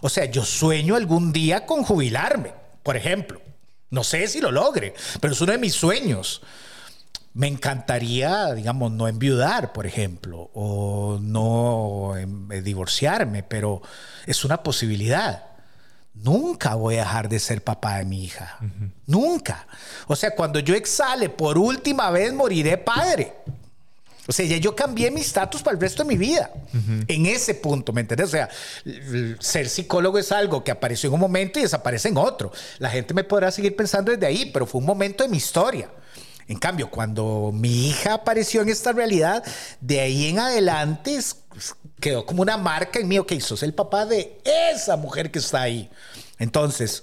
O 0.01 0.09
sea, 0.09 0.25
yo 0.25 0.45
sueño 0.45 0.97
algún 0.97 1.33
día 1.33 1.66
con 1.66 1.85
jubilarme, 1.85 2.55
por 2.83 2.97
ejemplo. 2.97 3.41
No 3.93 4.03
sé 4.05 4.26
si 4.26 4.40
lo 4.40 4.51
logre, 4.51 4.95
pero 5.20 5.34
es 5.34 5.40
uno 5.43 5.53
de 5.53 5.59
mis 5.59 5.74
sueños. 5.74 6.40
Me 7.34 7.47
encantaría, 7.47 8.53
digamos, 8.55 8.90
no 8.90 9.07
enviudar, 9.07 9.74
por 9.74 9.86
ejemplo, 9.86 10.51
o 10.55 11.18
no 11.20 12.16
em, 12.16 12.51
eh, 12.51 12.62
divorciarme, 12.62 13.43
pero 13.43 13.82
es 14.26 14.47
una 14.47 14.62
posibilidad. 14.62 15.45
Nunca 16.14 16.74
voy 16.74 16.97
a 16.97 17.01
dejar 17.01 17.28
de 17.28 17.38
ser 17.38 17.62
papá 17.62 17.99
de 17.99 18.07
mi 18.07 18.24
hija. 18.24 18.59
Nunca. 19.07 19.66
O 20.07 20.16
sea, 20.16 20.34
cuando 20.34 20.59
yo 20.59 20.74
exhale 20.74 21.28
por 21.28 21.59
última 21.59 22.11
vez, 22.11 22.32
moriré 22.32 22.78
padre. 22.78 23.34
O 24.33 24.35
sea, 24.35 24.47
ya 24.47 24.57
yo 24.57 24.74
cambié 24.74 25.11
mi 25.11 25.20
estatus 25.20 25.62
para 25.62 25.74
el 25.74 25.80
resto 25.83 26.03
de 26.03 26.09
mi 26.09 26.16
vida. 26.16 26.51
En 27.07 27.26
ese 27.26 27.53
punto, 27.53 27.93
¿me 27.93 28.01
entiendes? 28.01 28.28
O 28.28 28.30
sea, 28.30 28.49
ser 29.41 29.68
psicólogo 29.68 30.18
es 30.18 30.33
algo 30.33 30.64
que 30.64 30.70
apareció 30.70 31.09
en 31.09 31.14
un 31.16 31.20
momento 31.20 31.59
y 31.59 31.62
desaparece 31.62 32.09
en 32.09 32.16
otro. 32.16 32.51
La 32.78 32.89
gente 32.89 33.12
me 33.12 33.24
podrá 33.24 33.51
seguir 33.51 33.76
pensando 33.76 34.11
desde 34.11 34.24
ahí, 34.24 34.51
pero 34.51 34.64
fue 34.64 34.78
un 34.80 34.87
momento 34.87 35.22
de 35.22 35.28
mi 35.28 35.37
historia. 35.37 35.91
En 36.49 36.57
cambio, 36.57 36.89
cuando 36.89 37.51
mi 37.53 37.91
hija 37.91 38.14
apareció 38.14 38.62
en 38.62 38.70
esta 38.70 38.93
realidad, 38.93 39.45
de 39.83 40.01
ahí 40.01 40.28
en 40.28 40.39
adelante 40.39 41.18
quedó 42.01 42.24
como 42.24 42.41
una 42.41 42.57
marca 42.57 43.01
en 43.01 43.09
mí, 43.09 43.18
ok, 43.18 43.39
sos 43.39 43.62
el 43.62 43.74
papá 43.74 44.07
de 44.07 44.41
esa 44.47 44.97
mujer 44.97 45.30
que 45.30 45.41
está 45.41 45.61
ahí. 45.61 45.91
Entonces, 46.39 47.03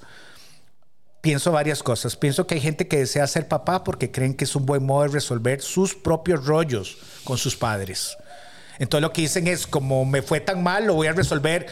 pienso 1.22 1.52
varias 1.52 1.84
cosas. 1.84 2.16
Pienso 2.16 2.48
que 2.48 2.56
hay 2.56 2.62
gente 2.62 2.88
que 2.88 2.98
desea 2.98 3.28
ser 3.28 3.48
papá 3.48 3.84
porque 3.84 4.12
creen 4.12 4.34
que 4.34 4.46
es 4.46 4.56
un 4.56 4.66
buen 4.66 4.86
modo 4.86 5.04
de 5.04 5.10
resolver 5.10 5.62
sus 5.62 5.96
propios 5.96 6.46
rollos 6.46 6.98
con 7.24 7.38
sus 7.38 7.56
padres. 7.56 8.18
Entonces 8.80 9.02
lo 9.02 9.14
que 9.14 9.22
dicen 9.22 9.48
es, 9.48 9.68
como 9.68 10.06
me 10.06 10.22
fue 10.22 10.40
tan 10.40 10.64
mal, 10.64 10.86
lo 10.86 10.96
voy 10.96 11.08
a 11.08 11.14
resolver. 11.14 11.68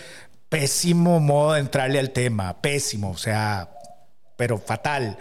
Pésimo 0.50 1.20
modo 1.20 1.54
de 1.54 1.60
entrarle 1.60 2.00
al 2.00 2.12
tema, 2.12 2.62
pésimo, 2.62 3.12
o 3.12 3.18
sea, 3.18 3.70
pero 4.36 4.58
fatal. 4.58 5.18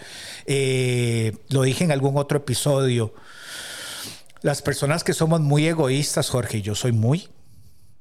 Eh, 0.46 1.36
lo 1.48 1.62
dije 1.62 1.84
en 1.84 1.92
algún 1.92 2.16
otro 2.16 2.38
episodio. 2.38 3.14
Las 4.42 4.62
personas 4.62 5.02
que 5.02 5.14
somos 5.14 5.40
muy 5.40 5.66
egoístas, 5.66 6.30
Jorge, 6.30 6.62
yo 6.62 6.74
soy 6.74 6.92
muy, 6.92 7.28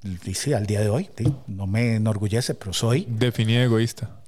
y 0.04 0.36
sí, 0.36 0.54
al 0.54 0.68
día 0.68 0.82
de 0.82 0.90
hoy, 0.90 1.10
no 1.48 1.66
me 1.66 1.96
enorgullece, 1.96 2.54
pero 2.54 2.74
soy. 2.74 3.08
Definí 3.10 3.56
egoísta 3.56 4.25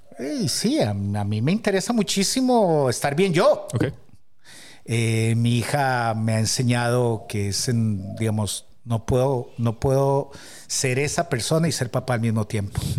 sí, 0.48 0.80
a, 0.82 0.94
mí 0.94 1.42
me 1.42 1.52
interesa 1.52 1.94
muchísimo 1.94 2.90
estar 2.90 3.16
bien 3.16 3.34
yo. 3.34 3.68
Eh, 4.86 5.36
mi 5.36 5.58
hija 5.58 6.14
me 6.16 6.34
ha 6.34 6.40
enseñado 6.40 7.26
que 7.28 7.50
es, 7.50 7.70
digamos, 8.18 8.66
no 8.86 9.06
puedo, 9.06 9.50
no 9.58 9.80
puedo 9.80 10.32
ser 10.68 10.98
esa 10.98 11.30
persona 11.30 11.68
y 11.68 11.72
ser 11.72 11.92
papá 11.92 12.16
al 12.16 12.22
mismo 12.22 12.46
tiempo. 12.46 12.80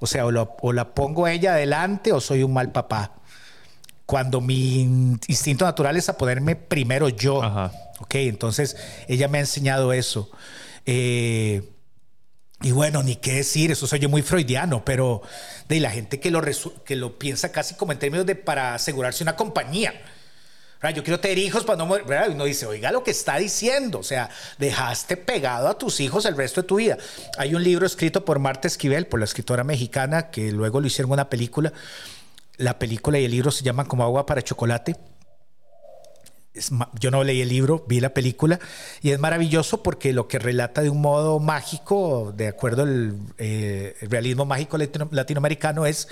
O 0.00 0.06
sea, 0.06 0.26
o, 0.26 0.72
la 0.72 0.94
pongo 0.94 1.24
a 1.24 1.32
ella 1.32 1.54
adelante 1.54 2.12
o 2.12 2.20
soy 2.20 2.42
un 2.42 2.52
mal 2.52 2.72
papá. 2.72 3.12
Cuando 4.04 4.42
mi 4.42 4.80
instinto 4.80 5.64
natural 5.64 5.96
es 5.96 6.10
a 6.10 6.18
ponerme 6.18 6.56
primero 6.56 7.08
yo. 7.08 7.40
Ok, 8.00 8.16
entonces 8.16 8.76
ella 9.08 9.28
me 9.28 9.38
ha 9.38 9.40
enseñado 9.40 9.94
eso. 9.94 10.30
Eh, 10.84 11.73
y 12.64 12.72
bueno, 12.72 13.02
ni 13.02 13.16
qué 13.16 13.34
decir, 13.34 13.70
eso 13.70 13.86
soy 13.86 13.98
yo 13.98 14.08
muy 14.08 14.22
freudiano, 14.22 14.84
pero 14.86 15.20
de 15.68 15.80
la 15.80 15.90
gente 15.90 16.18
que 16.18 16.30
lo, 16.30 16.42
que 16.84 16.96
lo 16.96 17.18
piensa 17.18 17.52
casi 17.52 17.74
como 17.74 17.92
en 17.92 17.98
términos 17.98 18.24
de 18.24 18.36
para 18.36 18.74
asegurarse 18.74 19.22
una 19.22 19.36
compañía. 19.36 19.92
Yo 20.94 21.02
quiero 21.02 21.20
tener 21.20 21.38
hijos 21.38 21.64
para 21.64 21.78
no 21.78 21.86
morir. 21.86 22.06
Uno 22.30 22.44
dice, 22.44 22.66
oiga 22.66 22.92
lo 22.92 23.02
que 23.02 23.10
está 23.10 23.36
diciendo. 23.38 23.98
O 23.98 24.02
sea, 24.02 24.28
dejaste 24.58 25.16
pegado 25.16 25.68
a 25.68 25.78
tus 25.78 26.00
hijos 26.00 26.26
el 26.26 26.36
resto 26.36 26.62
de 26.62 26.68
tu 26.68 26.76
vida. 26.76 26.98
Hay 27.38 27.54
un 27.54 27.62
libro 27.62 27.86
escrito 27.86 28.24
por 28.24 28.38
Marta 28.38 28.68
Esquivel, 28.68 29.06
por 29.06 29.20
la 29.20 29.24
escritora 29.24 29.64
mexicana, 29.64 30.30
que 30.30 30.52
luego 30.52 30.80
lo 30.80 30.86
hicieron 30.86 31.12
una 31.12 31.30
película. 31.30 31.72
La 32.56 32.78
película 32.78 33.18
y 33.18 33.24
el 33.24 33.30
libro 33.30 33.50
se 33.50 33.64
llaman 33.64 33.86
como 33.86 34.04
agua 34.04 34.26
para 34.26 34.42
chocolate. 34.42 34.96
Yo 37.00 37.10
no 37.10 37.24
leí 37.24 37.40
el 37.40 37.48
libro, 37.48 37.84
vi 37.88 38.00
la 38.00 38.14
película 38.14 38.60
y 39.02 39.10
es 39.10 39.18
maravilloso 39.18 39.82
porque 39.82 40.12
lo 40.12 40.28
que 40.28 40.38
relata 40.38 40.82
de 40.82 40.90
un 40.90 41.00
modo 41.00 41.40
mágico, 41.40 42.32
de 42.36 42.48
acuerdo 42.48 42.82
al 42.82 43.16
eh, 43.38 43.96
realismo 44.02 44.44
mágico 44.44 44.78
latinoamericano, 44.78 45.84
es 45.86 46.08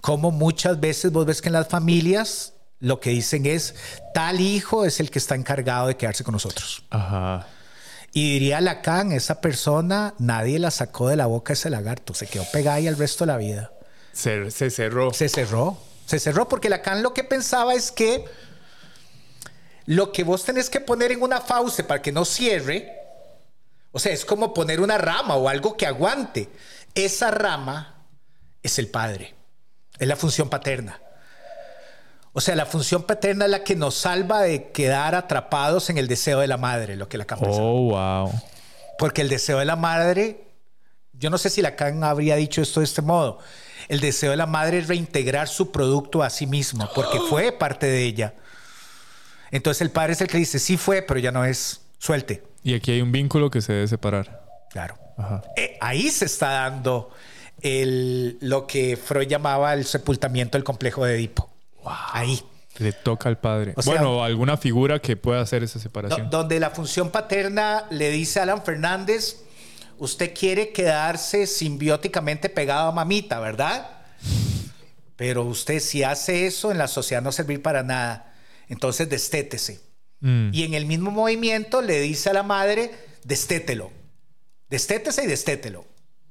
cómo 0.00 0.30
muchas 0.30 0.80
veces 0.80 1.12
vos 1.12 1.26
ves 1.26 1.42
que 1.42 1.48
en 1.48 1.54
las 1.54 1.68
familias 1.68 2.54
lo 2.80 3.00
que 3.00 3.10
dicen 3.10 3.46
es, 3.46 3.74
tal 4.14 4.40
hijo 4.40 4.84
es 4.84 5.00
el 5.00 5.10
que 5.10 5.18
está 5.18 5.34
encargado 5.34 5.88
de 5.88 5.96
quedarse 5.96 6.24
con 6.24 6.32
nosotros. 6.32 6.84
Ajá. 6.90 7.46
Y 8.12 8.34
diría 8.34 8.62
Lacan, 8.62 9.12
esa 9.12 9.42
persona, 9.42 10.14
nadie 10.18 10.58
la 10.58 10.70
sacó 10.70 11.08
de 11.08 11.16
la 11.16 11.26
boca 11.26 11.52
ese 11.52 11.68
lagarto, 11.68 12.14
se 12.14 12.26
quedó 12.26 12.44
pegada 12.50 12.76
ahí 12.76 12.86
el 12.86 12.96
resto 12.96 13.24
de 13.24 13.32
la 13.32 13.36
vida. 13.36 13.72
Se, 14.12 14.50
se 14.50 14.70
cerró. 14.70 15.12
Se 15.12 15.28
cerró. 15.28 15.76
Se 16.06 16.18
cerró 16.18 16.48
porque 16.48 16.70
Lacan 16.70 17.02
lo 17.02 17.12
que 17.12 17.24
pensaba 17.24 17.74
es 17.74 17.92
que 17.92 18.24
lo 19.86 20.12
que 20.12 20.24
vos 20.24 20.44
tenés 20.44 20.68
que 20.68 20.80
poner 20.80 21.12
en 21.12 21.22
una 21.22 21.40
fauce 21.40 21.84
para 21.84 22.02
que 22.02 22.12
no 22.12 22.24
cierre, 22.24 22.92
o 23.92 23.98
sea, 23.98 24.12
es 24.12 24.24
como 24.24 24.52
poner 24.52 24.80
una 24.80 24.98
rama 24.98 25.36
o 25.36 25.48
algo 25.48 25.76
que 25.76 25.86
aguante. 25.86 26.48
Esa 26.94 27.30
rama 27.30 28.04
es 28.62 28.78
el 28.78 28.88
padre, 28.88 29.34
es 29.98 30.08
la 30.08 30.16
función 30.16 30.48
paterna. 30.50 31.00
O 32.32 32.40
sea, 32.42 32.54
la 32.54 32.66
función 32.66 33.04
paterna 33.04 33.46
es 33.46 33.50
la 33.50 33.64
que 33.64 33.76
nos 33.76 33.94
salva 33.94 34.42
de 34.42 34.70
quedar 34.70 35.14
atrapados 35.14 35.88
en 35.88 35.96
el 35.96 36.06
deseo 36.08 36.40
de 36.40 36.46
la 36.46 36.58
madre, 36.58 36.96
lo 36.96 37.08
que 37.08 37.16
Lacan 37.16 37.38
pensaba. 37.38 37.64
Oh, 37.64 37.88
wow. 37.90 38.32
Porque 38.98 39.22
el 39.22 39.30
deseo 39.30 39.58
de 39.58 39.64
la 39.64 39.76
madre, 39.76 40.44
yo 41.14 41.30
no 41.30 41.38
sé 41.38 41.48
si 41.48 41.62
Lacan 41.62 42.04
habría 42.04 42.36
dicho 42.36 42.60
esto 42.60 42.80
de 42.80 42.84
este 42.84 43.00
modo. 43.00 43.38
El 43.88 44.00
deseo 44.00 44.32
de 44.32 44.36
la 44.36 44.46
madre 44.46 44.78
es 44.80 44.88
reintegrar 44.88 45.48
su 45.48 45.72
producto 45.72 46.22
a 46.22 46.28
sí 46.28 46.46
mismo, 46.46 46.90
porque 46.94 47.20
fue 47.20 47.52
parte 47.52 47.86
de 47.86 48.02
ella. 48.02 48.34
Entonces 49.50 49.82
el 49.82 49.90
padre 49.90 50.12
es 50.12 50.20
el 50.20 50.28
que 50.28 50.38
dice, 50.38 50.58
sí 50.58 50.76
fue, 50.76 51.02
pero 51.02 51.20
ya 51.20 51.32
no 51.32 51.44
es, 51.44 51.82
suelte. 51.98 52.42
Y 52.62 52.74
aquí 52.74 52.90
hay 52.92 53.00
un 53.00 53.12
vínculo 53.12 53.50
que 53.50 53.60
se 53.60 53.72
debe 53.72 53.88
separar. 53.88 54.44
Claro. 54.70 54.98
Eh, 55.56 55.78
ahí 55.80 56.10
se 56.10 56.26
está 56.26 56.50
dando 56.50 57.10
el, 57.62 58.38
lo 58.40 58.66
que 58.66 58.96
Freud 58.96 59.28
llamaba 59.28 59.72
el 59.72 59.84
sepultamiento 59.84 60.58
del 60.58 60.64
complejo 60.64 61.04
de 61.04 61.14
Edipo. 61.14 61.50
Ahí. 61.84 62.42
Le 62.78 62.92
toca 62.92 63.28
al 63.28 63.38
padre. 63.38 63.74
bueno, 63.86 64.22
alguna 64.22 64.56
figura 64.56 64.98
que 64.98 65.16
pueda 65.16 65.40
hacer 65.40 65.62
esa 65.62 65.78
separación. 65.78 66.28
donde 66.28 66.60
la 66.60 66.70
función 66.70 67.10
paterna 67.10 67.86
le 67.90 68.10
dice 68.10 68.40
a 68.40 68.42
Alan 68.42 68.62
Fernández, 68.62 69.42
usted 69.96 70.34
quiere 70.38 70.72
quedarse 70.72 71.46
simbióticamente 71.46 72.50
pegado 72.50 72.88
a 72.88 72.92
mamita, 72.92 73.40
¿verdad? 73.40 73.88
Pero 75.16 75.44
usted 75.44 75.80
si 75.80 76.02
hace 76.02 76.46
eso 76.46 76.70
en 76.70 76.76
la 76.76 76.88
sociedad 76.88 77.22
no 77.22 77.32
servir 77.32 77.62
para 77.62 77.82
nada. 77.82 78.34
Entonces 78.68 79.08
destétese. 79.08 79.80
Mm. 80.20 80.50
Y 80.52 80.64
en 80.64 80.74
el 80.74 80.86
mismo 80.86 81.10
movimiento 81.10 81.82
le 81.82 82.00
dice 82.00 82.30
a 82.30 82.32
la 82.32 82.42
madre, 82.42 82.90
destételo. 83.24 83.90
Destétese 84.70 85.24
y 85.24 85.26
destételo. 85.26 85.84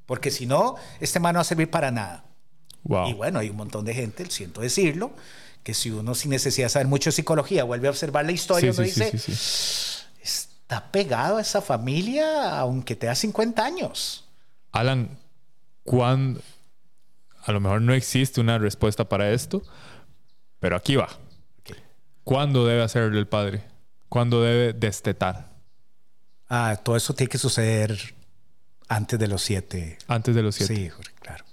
Porque 0.05 0.31
si 0.31 0.45
no, 0.45 0.75
este 0.99 1.19
man 1.19 1.33
no 1.33 1.37
va 1.37 1.41
a 1.41 1.45
servir 1.45 1.69
para 1.69 1.91
nada. 1.91 2.25
Y 3.07 3.13
bueno, 3.13 3.39
hay 3.39 3.49
un 3.49 3.55
montón 3.55 3.83
de 3.83 3.95
gente, 3.95 4.29
siento 4.29 4.61
decirlo, 4.61 5.11
que 5.63 5.73
si 5.73 5.89
uno 5.89 6.13
sin 6.13 6.29
necesidad 6.29 6.65
de 6.65 6.69
saber 6.69 6.87
mucho 6.87 7.09
de 7.09 7.13
psicología 7.13 7.63
vuelve 7.63 7.87
a 7.87 7.91
observar 7.91 8.25
la 8.25 8.31
historia, 8.31 8.71
uno 8.71 8.83
dice, 8.83 9.11
está 10.21 10.91
pegado 10.91 11.37
a 11.37 11.41
esa 11.41 11.61
familia 11.61 12.59
aunque 12.59 12.95
te 12.95 13.07
da 13.07 13.15
50 13.15 13.65
años. 13.65 14.25
Alan, 14.71 15.17
¿cuándo? 15.83 16.41
A 17.43 17.51
lo 17.51 17.59
mejor 17.59 17.81
no 17.81 17.93
existe 17.93 18.39
una 18.39 18.59
respuesta 18.59 19.09
para 19.09 19.31
esto, 19.31 19.63
pero 20.59 20.75
aquí 20.75 20.95
va. 20.95 21.09
¿Cuándo 22.25 22.65
debe 22.65 22.81
hacerlo 22.81 23.19
el 23.19 23.27
padre? 23.27 23.63
¿Cuándo 24.09 24.41
debe 24.41 24.73
destetar? 24.73 25.53
Ah, 26.49 26.75
todo 26.83 26.95
eso 26.97 27.13
tiene 27.13 27.29
que 27.29 27.37
suceder 27.37 28.15
antes 28.87 29.19
de 29.19 29.27
los 29.27 29.43
siete. 29.43 29.99
Antes 30.07 30.33
de 30.33 30.41
los 30.41 30.55
siete. 30.55 30.75
Sí, 30.75 30.91
claro. 31.21 31.45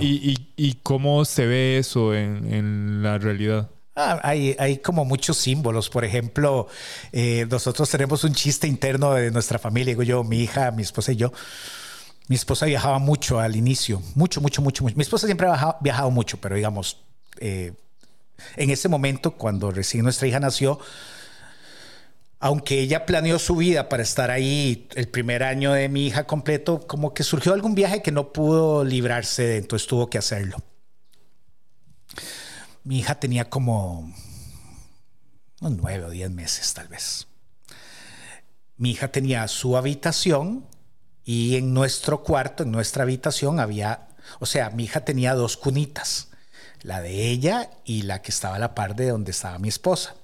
¿Y, 0.00 0.74
cómo 0.82 1.24
se 1.26 1.46
ve 1.46 1.76
eso 1.76 2.14
en, 2.14 3.02
la 3.02 3.18
realidad? 3.18 3.70
Ah, 3.94 4.18
hay, 4.22 4.56
hay, 4.58 4.78
como 4.78 5.04
muchos 5.04 5.36
símbolos. 5.36 5.90
Por 5.90 6.06
ejemplo, 6.06 6.66
eh, 7.12 7.46
nosotros 7.50 7.88
tenemos 7.90 8.24
un 8.24 8.32
chiste 8.32 8.66
interno 8.66 9.12
de 9.12 9.30
nuestra 9.30 9.58
familia, 9.58 9.92
digo 9.92 10.02
yo, 10.02 10.24
mi 10.24 10.38
hija, 10.38 10.70
mi 10.70 10.82
esposa 10.82 11.12
y 11.12 11.16
yo. 11.16 11.32
Mi 12.28 12.36
esposa 12.36 12.64
viajaba 12.64 12.98
mucho 12.98 13.40
al 13.40 13.56
inicio, 13.56 14.00
mucho, 14.14 14.40
mucho, 14.40 14.62
mucho, 14.62 14.82
mucho. 14.82 14.96
Mi 14.96 15.02
esposa 15.02 15.26
siempre 15.26 15.48
ha 15.48 15.76
viajado, 15.82 16.10
mucho, 16.10 16.40
pero 16.40 16.56
digamos, 16.56 17.02
eh, 17.40 17.74
en 18.56 18.70
ese 18.70 18.88
momento, 18.88 19.32
cuando 19.32 19.70
recién 19.70 20.04
nuestra 20.04 20.28
hija 20.28 20.40
nació, 20.40 20.78
aunque 22.40 22.80
ella 22.80 23.04
planeó 23.04 23.38
su 23.38 23.54
vida 23.56 23.90
para 23.90 24.02
estar 24.02 24.30
ahí 24.30 24.88
el 24.94 25.08
primer 25.08 25.42
año 25.42 25.72
de 25.72 25.90
mi 25.90 26.06
hija 26.06 26.26
completo, 26.26 26.86
como 26.86 27.12
que 27.12 27.22
surgió 27.22 27.52
algún 27.52 27.74
viaje 27.74 28.02
que 28.02 28.12
no 28.12 28.32
pudo 28.32 28.82
librarse 28.82 29.42
de, 29.42 29.56
entonces 29.58 29.86
tuvo 29.86 30.08
que 30.08 30.16
hacerlo. 30.16 30.56
Mi 32.82 33.00
hija 33.00 33.20
tenía 33.20 33.50
como 33.50 34.10
nueve 35.60 36.06
o 36.06 36.10
diez 36.10 36.30
meses 36.30 36.72
tal 36.72 36.88
vez. 36.88 37.26
Mi 38.78 38.92
hija 38.92 39.08
tenía 39.08 39.46
su 39.46 39.76
habitación 39.76 40.66
y 41.22 41.56
en 41.56 41.74
nuestro 41.74 42.22
cuarto, 42.22 42.62
en 42.62 42.72
nuestra 42.72 43.02
habitación 43.02 43.60
había, 43.60 44.08
o 44.38 44.46
sea, 44.46 44.70
mi 44.70 44.84
hija 44.84 45.04
tenía 45.04 45.34
dos 45.34 45.58
cunitas, 45.58 46.29
la 46.82 47.00
de 47.00 47.28
ella 47.30 47.70
y 47.84 48.02
la 48.02 48.22
que 48.22 48.30
estaba 48.30 48.56
a 48.56 48.58
la 48.58 48.74
par 48.74 48.96
de 48.96 49.08
donde 49.08 49.30
estaba 49.30 49.58
mi 49.58 49.68
esposa. 49.68 50.14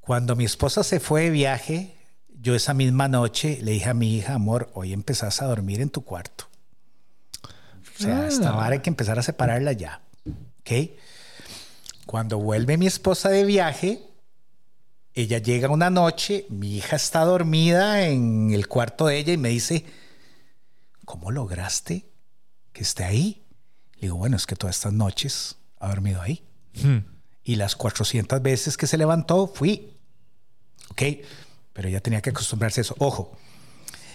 Cuando 0.00 0.36
mi 0.36 0.44
esposa 0.44 0.82
se 0.84 1.00
fue 1.00 1.22
de 1.22 1.30
viaje, 1.30 1.96
yo 2.28 2.54
esa 2.54 2.74
misma 2.74 3.08
noche 3.08 3.58
le 3.62 3.72
dije 3.72 3.90
a 3.90 3.94
mi 3.94 4.14
hija, 4.16 4.34
amor, 4.34 4.70
hoy 4.74 4.92
empezás 4.92 5.40
a 5.40 5.46
dormir 5.46 5.80
en 5.80 5.90
tu 5.90 6.04
cuarto. 6.04 6.44
O 7.98 8.02
sea, 8.02 8.26
esta 8.26 8.50
ah. 8.50 8.66
hay 8.66 8.80
que 8.80 8.90
empezar 8.90 9.18
a 9.18 9.22
separarla 9.22 9.72
ya. 9.72 10.02
¿Ok? 10.60 10.90
Cuando 12.06 12.38
vuelve 12.38 12.76
mi 12.76 12.86
esposa 12.86 13.30
de 13.30 13.44
viaje, 13.44 14.02
ella 15.14 15.38
llega 15.38 15.68
una 15.70 15.90
noche, 15.90 16.44
mi 16.50 16.76
hija 16.76 16.96
está 16.96 17.24
dormida 17.24 18.06
en 18.06 18.50
el 18.52 18.66
cuarto 18.68 19.06
de 19.06 19.18
ella 19.18 19.32
y 19.32 19.38
me 19.38 19.48
dice, 19.48 19.84
¿cómo 21.04 21.30
lograste 21.30 22.10
que 22.72 22.82
esté 22.82 23.04
ahí? 23.04 23.43
Digo, 24.04 24.16
bueno, 24.16 24.36
es 24.36 24.44
que 24.44 24.54
todas 24.54 24.76
estas 24.76 24.92
noches 24.92 25.56
ha 25.80 25.88
dormido 25.88 26.20
ahí. 26.20 26.42
Hmm. 26.74 26.98
Y 27.42 27.56
las 27.56 27.74
400 27.74 28.42
veces 28.42 28.76
que 28.76 28.86
se 28.86 28.98
levantó, 28.98 29.46
fui 29.46 29.94
¿ok? 30.90 31.02
Pero 31.72 31.88
ella 31.88 32.00
tenía 32.00 32.20
que 32.20 32.28
acostumbrarse 32.28 32.80
a 32.80 32.82
eso. 32.82 32.94
Ojo, 32.98 33.32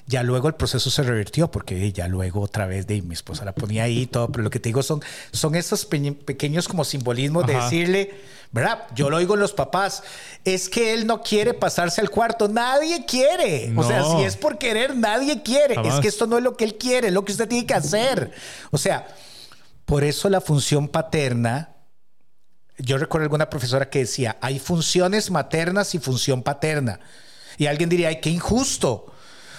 ya 0.06 0.22
luego 0.22 0.48
el 0.48 0.54
proceso 0.54 0.90
se 0.90 1.02
revirtió 1.02 1.50
porque 1.50 1.92
ya 1.92 2.08
luego 2.08 2.42
otra 2.42 2.68
vez 2.68 2.88
de 2.88 3.02
mi 3.02 3.14
esposa 3.14 3.46
la 3.46 3.54
ponía 3.54 3.84
ahí 3.84 4.02
y 4.02 4.06
todo, 4.06 4.32
pero 4.32 4.44
lo 4.44 4.50
que 4.50 4.60
te 4.60 4.70
digo 4.70 4.84
son, 4.84 5.02
son 5.32 5.56
estos 5.56 5.86
pequeños 5.86 6.68
como 6.68 6.84
simbolismos 6.84 7.46
de 7.46 7.56
decirle, 7.56 8.16
¿verdad? 8.52 8.88
Yo 8.96 9.10
lo 9.10 9.18
oigo 9.18 9.34
en 9.34 9.40
los 9.40 9.54
papás, 9.54 10.04
es 10.46 10.70
que 10.70 10.94
él 10.94 11.06
no 11.06 11.22
quiere 11.22 11.54
pasarse 11.54 12.00
al 12.02 12.10
cuarto, 12.10 12.48
nadie 12.48 13.06
quiere. 13.06 13.74
O 13.76 13.84
sea, 13.84 14.04
si 14.04 14.24
es 14.24 14.36
por 14.36 14.58
querer, 14.58 14.96
nadie 14.96 15.44
quiere. 15.44 15.76
Es 15.84 16.00
que 16.00 16.08
esto 16.08 16.26
no 16.26 16.38
es 16.38 16.44
lo 16.44 16.56
que 16.56 16.64
él 16.64 16.76
quiere, 16.76 17.08
es 17.08 17.14
lo 17.14 17.26
que 17.26 17.32
usted 17.32 17.48
tiene 17.48 17.68
que 17.68 17.74
hacer. 17.74 18.32
O 18.72 18.78
sea, 18.78 19.08
por 19.90 20.04
eso 20.04 20.30
la 20.30 20.40
función 20.40 20.88
paterna 20.88 21.76
yo 22.80 22.98
recuerdo 22.98 23.26
alguna 23.26 23.50
profesora 23.50 23.90
que 23.90 24.00
decía, 24.00 24.38
hay 24.42 24.58
funciones 24.58 25.30
maternas 25.32 25.94
y 25.96 26.00
función 26.00 26.44
paterna. 26.44 27.00
Y 27.58 27.68
alguien 27.68 27.90
diría, 27.90 28.08
ay, 28.08 28.22
qué 28.22 28.30
injusto. 28.30 29.14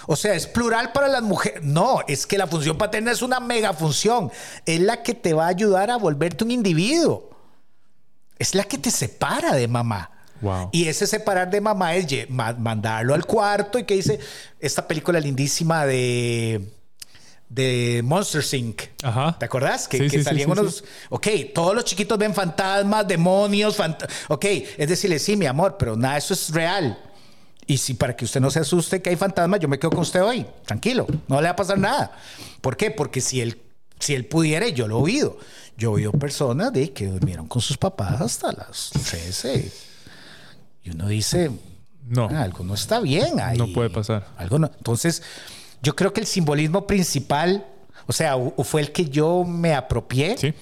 O 0.07 0.15
sea, 0.15 0.33
es 0.33 0.47
plural 0.47 0.91
para 0.91 1.07
las 1.07 1.21
mujeres. 1.21 1.61
No, 1.61 1.99
es 2.07 2.25
que 2.25 2.37
la 2.37 2.47
función 2.47 2.77
paterna 2.77 3.11
es 3.11 3.21
una 3.21 3.39
mega 3.39 3.73
función. 3.73 4.31
Es 4.65 4.79
la 4.79 5.03
que 5.03 5.13
te 5.13 5.33
va 5.33 5.45
a 5.45 5.49
ayudar 5.49 5.91
a 5.91 5.97
volverte 5.97 6.43
un 6.43 6.51
individuo. 6.51 7.29
Es 8.39 8.55
la 8.55 8.63
que 8.63 8.79
te 8.79 8.89
separa 8.89 9.53
de 9.53 9.67
mamá. 9.67 10.09
Y 10.71 10.87
ese 10.87 11.05
separar 11.05 11.51
de 11.51 11.61
mamá 11.61 11.93
es 11.93 12.27
mandarlo 12.27 13.13
al 13.13 13.27
cuarto 13.27 13.77
y 13.77 13.83
que 13.83 13.93
dice 13.93 14.19
esta 14.59 14.87
película 14.87 15.19
lindísima 15.19 15.85
de 15.85 16.67
de 17.53 18.01
Monster 18.03 18.43
Inc. 18.53 18.83
Ajá. 19.03 19.35
¿Te 19.37 19.45
acordás? 19.45 19.87
Que, 19.87 20.23
salían 20.23 20.51
unos. 20.51 20.83
Ok, 21.09 21.27
todos 21.53 21.75
los 21.75 21.83
chiquitos 21.83 22.17
ven 22.17 22.33
fantasmas, 22.33 23.07
demonios. 23.07 23.77
ok, 24.29 24.45
es 24.77 24.87
decirle, 24.87 25.19
sí, 25.19 25.35
mi 25.35 25.45
amor, 25.45 25.75
pero 25.77 25.97
nada, 25.97 26.17
eso 26.17 26.33
es 26.33 26.49
real. 26.51 26.97
Y 27.67 27.77
si 27.77 27.93
para 27.93 28.15
que 28.15 28.25
usted 28.25 28.39
no 28.39 28.49
se 28.49 28.59
asuste 28.59 29.01
que 29.01 29.09
hay 29.09 29.15
fantasmas, 29.17 29.59
yo 29.59 29.67
me 29.67 29.77
quedo 29.77 29.91
con 29.91 29.99
usted 29.99 30.23
hoy. 30.23 30.45
Tranquilo, 30.65 31.05
no 31.27 31.41
le 31.41 31.47
va 31.47 31.51
a 31.51 31.55
pasar 31.55 31.77
nada. 31.77 32.17
¿Por 32.61 32.77
qué? 32.77 32.89
Porque 32.89 33.19
si 33.21 33.41
el 33.41 33.59
Si 33.99 34.15
él 34.15 34.25
pudiera, 34.25 34.67
yo 34.69 34.87
lo 34.87 34.99
he 34.99 35.01
oído. 35.01 35.37
Yo 35.77 35.91
he 35.91 35.93
oído 35.95 36.11
personas 36.13 36.71
de 36.71 36.91
que 36.91 37.07
durmieron 37.07 37.47
con 37.47 37.61
sus 37.61 37.77
papás 37.77 38.21
hasta 38.21 38.51
las 38.53 38.91
13. 38.91 39.71
Y 40.83 40.89
uno 40.91 41.07
dice, 41.07 41.51
no, 42.07 42.29
ah, 42.31 42.41
algo 42.41 42.63
no 42.63 42.73
está 42.75 42.99
bien 42.99 43.39
ahí. 43.39 43.57
No 43.57 43.71
puede 43.71 43.89
pasar. 43.89 44.27
Algo 44.37 44.57
no. 44.57 44.71
Entonces, 44.75 45.21
yo 45.81 45.95
creo 45.95 46.13
que 46.13 46.21
el 46.21 46.27
simbolismo 46.27 46.85
principal, 46.85 47.65
o 48.07 48.13
sea, 48.13 48.35
fue 48.63 48.81
el 48.81 48.91
que 48.91 49.05
yo 49.05 49.43
me 49.43 49.73
apropié, 49.73 50.37
sí. 50.37 50.53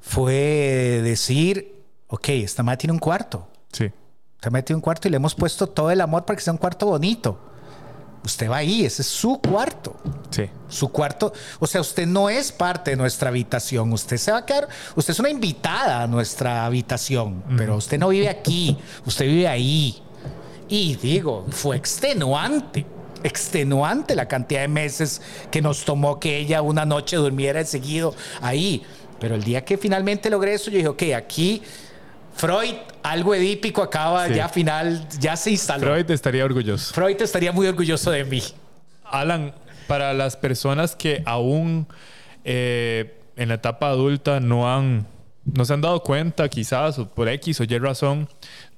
fue 0.00 1.00
decir, 1.02 1.84
ok, 2.08 2.28
esta 2.30 2.62
madre 2.62 2.78
tiene 2.78 2.92
un 2.92 2.98
cuarto. 2.98 3.48
Sí. 3.72 3.90
Esta 4.36 4.50
madre 4.50 4.64
tiene 4.64 4.76
un 4.76 4.82
cuarto 4.82 5.08
y 5.08 5.10
le 5.10 5.16
hemos 5.16 5.34
puesto 5.34 5.66
todo 5.66 5.90
el 5.90 6.00
amor 6.00 6.24
para 6.24 6.36
que 6.36 6.42
sea 6.42 6.52
un 6.52 6.58
cuarto 6.58 6.86
bonito. 6.86 7.38
Usted 8.24 8.48
va 8.48 8.58
ahí, 8.58 8.84
ese 8.84 9.02
es 9.02 9.08
su 9.08 9.40
cuarto. 9.40 9.96
Sí. 10.30 10.48
Su 10.68 10.90
cuarto. 10.90 11.32
O 11.58 11.66
sea, 11.66 11.80
usted 11.80 12.06
no 12.06 12.30
es 12.30 12.52
parte 12.52 12.92
de 12.92 12.96
nuestra 12.96 13.30
habitación. 13.30 13.92
Usted 13.92 14.16
se 14.16 14.30
va 14.30 14.38
a 14.38 14.46
quedar. 14.46 14.68
Usted 14.94 15.12
es 15.12 15.18
una 15.18 15.28
invitada 15.30 16.02
a 16.02 16.06
nuestra 16.06 16.64
habitación. 16.64 17.42
Pero 17.56 17.76
usted 17.76 17.98
no 17.98 18.08
vive 18.08 18.28
aquí. 18.28 18.78
Usted 19.04 19.26
vive 19.26 19.48
ahí. 19.48 20.00
Y 20.68 20.94
digo, 20.96 21.46
fue 21.50 21.76
extenuante. 21.76 22.86
Extenuante 23.24 24.14
la 24.14 24.26
cantidad 24.26 24.62
de 24.62 24.68
meses 24.68 25.22
que 25.50 25.62
nos 25.62 25.84
tomó 25.84 26.18
que 26.18 26.38
ella 26.38 26.62
una 26.62 26.84
noche 26.84 27.16
durmiera 27.16 27.64
seguido 27.64 28.14
ahí. 28.40 28.82
Pero 29.20 29.34
el 29.36 29.44
día 29.44 29.64
que 29.64 29.78
finalmente 29.78 30.30
logré 30.30 30.54
eso, 30.54 30.70
yo 30.70 30.76
dije, 30.76 30.88
ok, 30.88 31.02
aquí 31.16 31.62
Freud, 32.34 32.74
algo 33.02 33.34
edípico 33.34 33.82
acaba 33.82 34.28
ya 34.28 34.48
final, 34.48 35.06
ya 35.20 35.36
se 35.36 35.50
instaló. 35.50 35.86
Freud 35.86 36.10
estaría 36.10 36.44
orgulloso. 36.44 36.94
Freud 36.94 37.20
estaría 37.20 37.52
muy 37.52 37.66
orgulloso 37.66 38.10
de 38.10 38.24
mí. 38.24 38.42
Alan, 39.04 39.54
para 39.86 40.12
las 40.14 40.36
personas 40.36 40.96
que 40.96 41.22
aún 41.26 41.86
eh, 42.44 43.20
en 43.36 43.48
la 43.48 43.54
etapa 43.54 43.88
adulta 43.88 44.40
no 44.40 44.72
han, 44.72 45.06
no 45.44 45.64
se 45.64 45.74
han 45.74 45.80
dado 45.80 46.02
cuenta, 46.02 46.48
quizás, 46.48 46.98
o 46.98 47.08
por 47.08 47.28
X 47.28 47.60
o 47.60 47.64
Y 47.64 47.78
razón, 47.78 48.28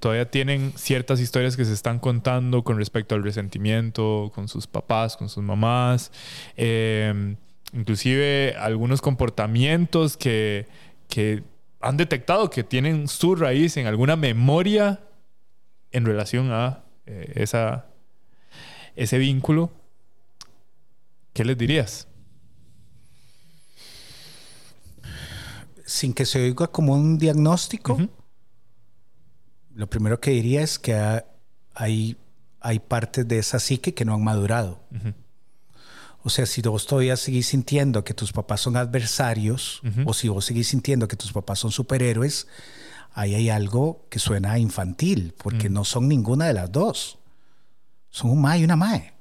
todavía 0.05 0.31
tienen 0.31 0.75
ciertas 0.77 1.19
historias 1.19 1.57
que 1.57 1.65
se 1.65 1.73
están 1.73 1.99
contando 1.99 2.63
con 2.63 2.77
respecto 2.77 3.15
al 3.15 3.23
resentimiento 3.23 4.31
con 4.35 4.49
sus 4.49 4.67
papás, 4.67 5.17
con 5.17 5.31
sus 5.31 5.43
mamás, 5.43 6.13
eh, 6.59 7.35
inclusive 7.73 8.55
algunos 8.59 9.01
comportamientos 9.01 10.19
que, 10.19 10.67
que 11.09 11.43
han 11.81 11.97
detectado 11.97 12.51
que 12.51 12.63
tienen 12.63 13.09
su 13.09 13.35
raíz 13.35 13.79
en 13.79 13.87
alguna 13.87 14.15
memoria 14.15 15.01
en 15.91 16.05
relación 16.05 16.53
a 16.53 16.85
eh, 17.07 17.33
esa, 17.37 17.87
ese 18.97 19.17
vínculo, 19.17 19.71
¿qué 21.33 21.47
les 21.47 21.57
dirías? 21.57 22.09
Sin 25.87 26.13
que 26.13 26.27
se 26.27 26.43
oiga 26.43 26.67
como 26.67 26.93
un 26.93 27.17
diagnóstico, 27.17 27.97
lo 29.75 29.89
primero 29.89 30.21
que 30.21 30.31
diría 30.31 30.63
es 30.63 30.79
que 30.79 31.23
hay, 31.75 32.17
hay 32.61 32.79
partes 32.79 33.27
de 33.27 33.39
esa 33.39 33.59
psique 33.59 33.95
que 33.95 34.05
no 34.05 34.15
han 34.15 34.25
madurado. 34.25 34.81
O 36.23 36.31
sea, 36.31 36.47
si 36.47 36.63
vos 36.63 36.87
todavía 36.87 37.17
seguís 37.17 37.49
sintiendo 37.49 38.03
que 38.03 38.15
tus 38.15 38.33
papás 38.33 38.63
son 38.63 38.77
adversarios, 38.77 39.83
o 40.07 40.15
si 40.15 40.29
vos 40.29 40.45
seguís 40.45 40.69
sintiendo 40.69 41.07
que 41.07 41.17
tus 41.17 41.33
papás 41.33 41.59
son 41.59 41.71
superhéroes, 41.71 42.47
ahí 43.13 43.35
hay 43.35 43.51
algo 43.51 44.07
que 44.09 44.19
suena 44.19 44.59
infantil, 44.59 45.35
porque 45.37 45.69
no 45.69 45.85
son 45.85 46.09
ninguna 46.09 46.47
de 46.47 46.55
las 46.55 46.73
dos. 46.73 47.19
Son 48.11 48.31
un 48.31 48.41
mae 48.41 48.61
y 48.61 48.65
una 48.65 48.77
mae. 48.77 49.13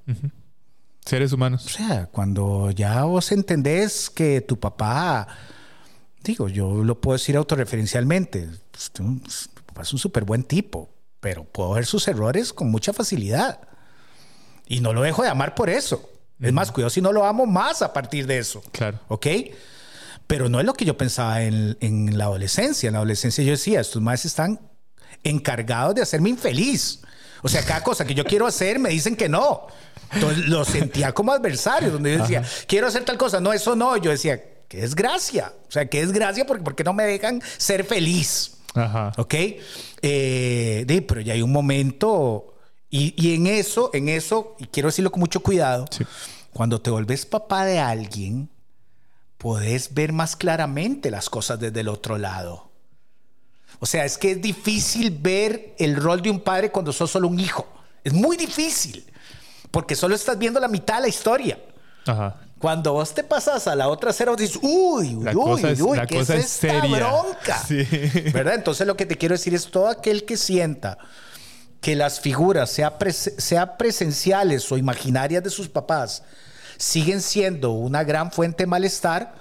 Seres 1.03 1.33
humanos. 1.33 1.65
O 1.65 1.69
sea, 1.69 2.05
cuando 2.05 2.71
ya 2.71 3.03
vos 3.03 3.31
entendés 3.31 4.09
que 4.09 4.39
tu 4.39 4.57
papá, 4.57 5.27
digo, 6.23 6.47
yo 6.47 6.83
lo 6.83 7.01
puedo 7.01 7.17
decir 7.17 7.35
autorreferencialmente, 7.35 8.49
pues, 8.71 9.49
es 9.81 9.93
un 9.93 9.99
súper 9.99 10.23
buen 10.23 10.43
tipo, 10.43 10.93
pero 11.19 11.43
puedo 11.43 11.71
ver 11.73 11.85
sus 11.85 12.07
errores 12.07 12.53
con 12.53 12.69
mucha 12.69 12.93
facilidad. 12.93 13.61
Y 14.67 14.79
no 14.81 14.93
lo 14.93 15.01
dejo 15.01 15.23
de 15.23 15.29
amar 15.29 15.55
por 15.55 15.69
eso. 15.69 16.09
Es 16.39 16.51
más, 16.51 16.71
cuidado 16.71 16.89
si 16.89 17.01
no 17.01 17.11
lo 17.11 17.25
amo 17.25 17.45
más 17.45 17.81
a 17.81 17.93
partir 17.93 18.27
de 18.27 18.37
eso. 18.37 18.61
Claro. 18.71 18.99
¿Ok? 19.07 19.27
Pero 20.27 20.49
no 20.49 20.59
es 20.59 20.65
lo 20.65 20.73
que 20.73 20.85
yo 20.85 20.97
pensaba 20.97 21.41
en, 21.43 22.17
la 22.17 22.25
adolescencia. 22.25 22.87
En 22.87 22.93
la 22.93 22.99
adolescencia 22.99 23.43
yo 23.43 23.51
decía, 23.51 23.81
estos 23.81 24.01
más 24.01 24.25
están 24.25 24.59
encargados 25.23 25.95
de 25.95 26.01
hacerme 26.01 26.29
infeliz. 26.29 27.01
O 27.41 27.49
sea, 27.49 27.63
cada 27.63 27.83
cosa 27.83 28.05
que 28.05 28.13
yo 28.13 28.23
quiero 28.23 28.47
hacer 28.47 28.79
me 28.79 28.89
dicen 28.89 29.15
que 29.15 29.27
no. 29.29 29.67
Entonces 30.11 30.47
lo 30.47 30.63
sentía 30.65 31.11
como 31.13 31.31
adversario, 31.31 31.91
donde 31.91 32.13
yo 32.13 32.21
decía, 32.21 32.43
quiero 32.67 32.87
hacer 32.87 33.03
tal 33.03 33.17
cosa, 33.17 33.39
no, 33.39 33.51
eso 33.51 33.75
no. 33.75 33.97
Yo 33.97 34.11
decía, 34.11 34.41
qué 34.67 34.81
desgracia. 34.81 35.53
O 35.67 35.71
sea, 35.71 35.87
qué 35.87 36.01
desgracia 36.01 36.45
porque, 36.45 36.63
porque 36.63 36.83
no 36.83 36.93
me 36.93 37.03
dejan 37.03 37.41
ser 37.57 37.83
feliz. 37.83 38.52
Ajá. 38.73 39.11
¿Ok? 39.17 39.33
Eh, 40.01 41.05
pero 41.07 41.21
ya 41.21 41.33
hay 41.33 41.41
un 41.41 41.51
momento 41.51 42.53
y, 42.95 43.33
en 43.33 43.47
eso, 43.47 43.89
en 43.91 44.07
eso, 44.07 44.55
y 44.59 44.67
quiero 44.67 44.87
decirlo 44.87 45.11
con 45.11 45.19
mucho 45.19 45.39
cuidado, 45.39 45.85
cuando 46.51 46.79
te 46.79 46.91
volvés 46.91 47.25
papá 47.25 47.65
de 47.65 47.79
alguien, 47.79 48.51
podés 49.39 49.95
ver 49.95 50.13
más 50.13 50.35
claramente 50.35 51.09
las 51.09 51.27
cosas 51.27 51.59
desde 51.59 51.79
el 51.79 51.87
otro 51.87 52.19
lado. 52.19 52.69
O 53.79 53.87
sea, 53.87 54.05
es 54.05 54.19
que 54.19 54.33
es 54.33 54.41
difícil 54.43 55.09
ver 55.09 55.73
el 55.79 55.95
rol 55.95 56.21
de 56.21 56.29
un 56.29 56.39
padre 56.41 56.71
cuando 56.71 56.93
sos 56.93 57.09
solo 57.09 57.27
un 57.29 57.39
hijo. 57.39 57.67
Es 58.03 58.13
muy 58.13 58.37
difícil, 58.37 59.03
porque 59.71 59.95
solo 59.95 60.13
estás 60.13 60.37
viendo 60.37 60.59
la 60.59 60.67
mitad 60.67 60.97
de 60.97 61.01
la 61.01 61.07
historia. 61.07 61.57
Cuando 62.63 62.93
vos 62.93 63.13
te 63.13 63.25
pasas 63.25 63.67
a 63.67 63.75
la 63.75 63.89
otra 63.89 64.13
cera, 64.13 64.33
dices, 64.37 64.57
uy, 64.61 65.17
uy, 65.17 65.35
uy, 65.35 65.81
uy, 65.81 65.99
¿qué 66.07 66.19
es, 66.19 66.29
esta 66.29 66.79
bronca? 66.79 67.61
¿Verdad? 68.33 68.53
Entonces 68.53 68.87
lo 68.87 68.95
que 68.95 69.05
te 69.05 69.17
quiero 69.17 69.33
decir 69.33 69.53
es 69.53 69.69
todo 69.69 69.89
aquel 69.89 70.23
que 70.23 70.37
sienta 70.37 70.97
que 71.81 71.93
las 71.97 72.21
figuras, 72.21 72.69
sea, 72.69 72.97
sea 73.11 73.77
presenciales 73.77 74.71
o 74.71 74.77
imaginarias 74.77 75.43
de 75.43 75.49
sus 75.49 75.67
papás, 75.67 76.23
siguen 76.77 77.21
siendo 77.21 77.71
una 77.71 78.05
gran 78.05 78.31
fuente 78.31 78.63
de 78.63 78.67
malestar, 78.67 79.35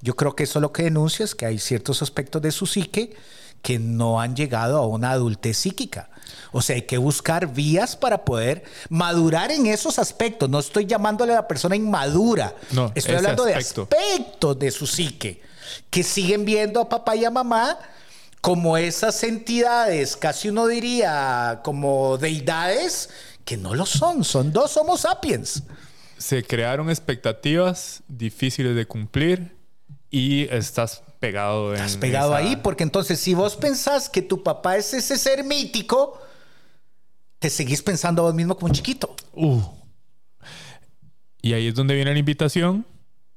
yo 0.00 0.14
creo 0.14 0.36
que 0.36 0.44
eso 0.44 0.60
lo 0.60 0.72
que 0.72 0.84
denuncia 0.84 1.24
es 1.24 1.34
que 1.34 1.46
hay 1.46 1.58
ciertos 1.58 2.02
aspectos 2.02 2.40
de 2.40 2.52
su 2.52 2.66
psique 2.66 3.16
que 3.62 3.78
no 3.78 4.20
han 4.20 4.34
llegado 4.36 4.78
a 4.78 4.86
una 4.86 5.10
adultez 5.12 5.58
psíquica. 5.58 6.10
O 6.52 6.62
sea, 6.62 6.76
hay 6.76 6.82
que 6.82 6.98
buscar 6.98 7.52
vías 7.52 7.96
para 7.96 8.24
poder 8.24 8.64
madurar 8.88 9.50
en 9.50 9.66
esos 9.66 9.98
aspectos. 9.98 10.48
No 10.48 10.58
estoy 10.58 10.86
llamándole 10.86 11.32
a 11.32 11.36
la 11.36 11.48
persona 11.48 11.76
inmadura. 11.76 12.54
No, 12.72 12.92
estoy 12.94 13.16
hablando 13.16 13.44
de 13.44 13.54
aspectos 13.54 14.58
de 14.58 14.70
su 14.70 14.86
psique 14.86 15.42
que 15.90 16.02
siguen 16.02 16.44
viendo 16.44 16.80
a 16.80 16.88
papá 16.88 17.16
y 17.16 17.24
a 17.24 17.30
mamá 17.30 17.78
como 18.40 18.78
esas 18.78 19.22
entidades, 19.22 20.16
casi 20.16 20.48
uno 20.48 20.66
diría 20.66 21.60
como 21.62 22.16
deidades, 22.16 23.10
que 23.44 23.56
no 23.56 23.74
lo 23.74 23.84
son, 23.84 24.24
son 24.24 24.52
dos 24.52 24.76
Homo 24.76 24.96
sapiens. 24.96 25.62
Se 26.16 26.42
crearon 26.42 26.88
expectativas 26.88 28.02
difíciles 28.08 28.74
de 28.74 28.86
cumplir 28.86 29.56
y 30.10 30.48
estás 30.48 31.02
pegado 31.20 31.70
en 31.74 31.76
Estás 31.76 31.96
pegado 31.98 32.34
ahí, 32.34 32.56
porque 32.56 32.82
entonces 32.82 33.20
si 33.20 33.34
vos 33.34 33.54
pensás 33.54 34.08
que 34.08 34.22
tu 34.22 34.42
papá 34.42 34.76
es 34.76 34.92
ese 34.94 35.16
ser 35.16 35.44
mítico, 35.44 36.20
te 37.38 37.50
seguís 37.50 37.82
pensando 37.82 38.22
vos 38.22 38.34
mismo 38.34 38.56
como 38.56 38.68
un 38.68 38.72
chiquito. 38.72 39.14
Uh. 39.34 39.60
Y 41.42 41.52
ahí 41.52 41.68
es 41.68 41.74
donde 41.74 41.94
viene 41.94 42.12
la 42.12 42.18
invitación 42.18 42.86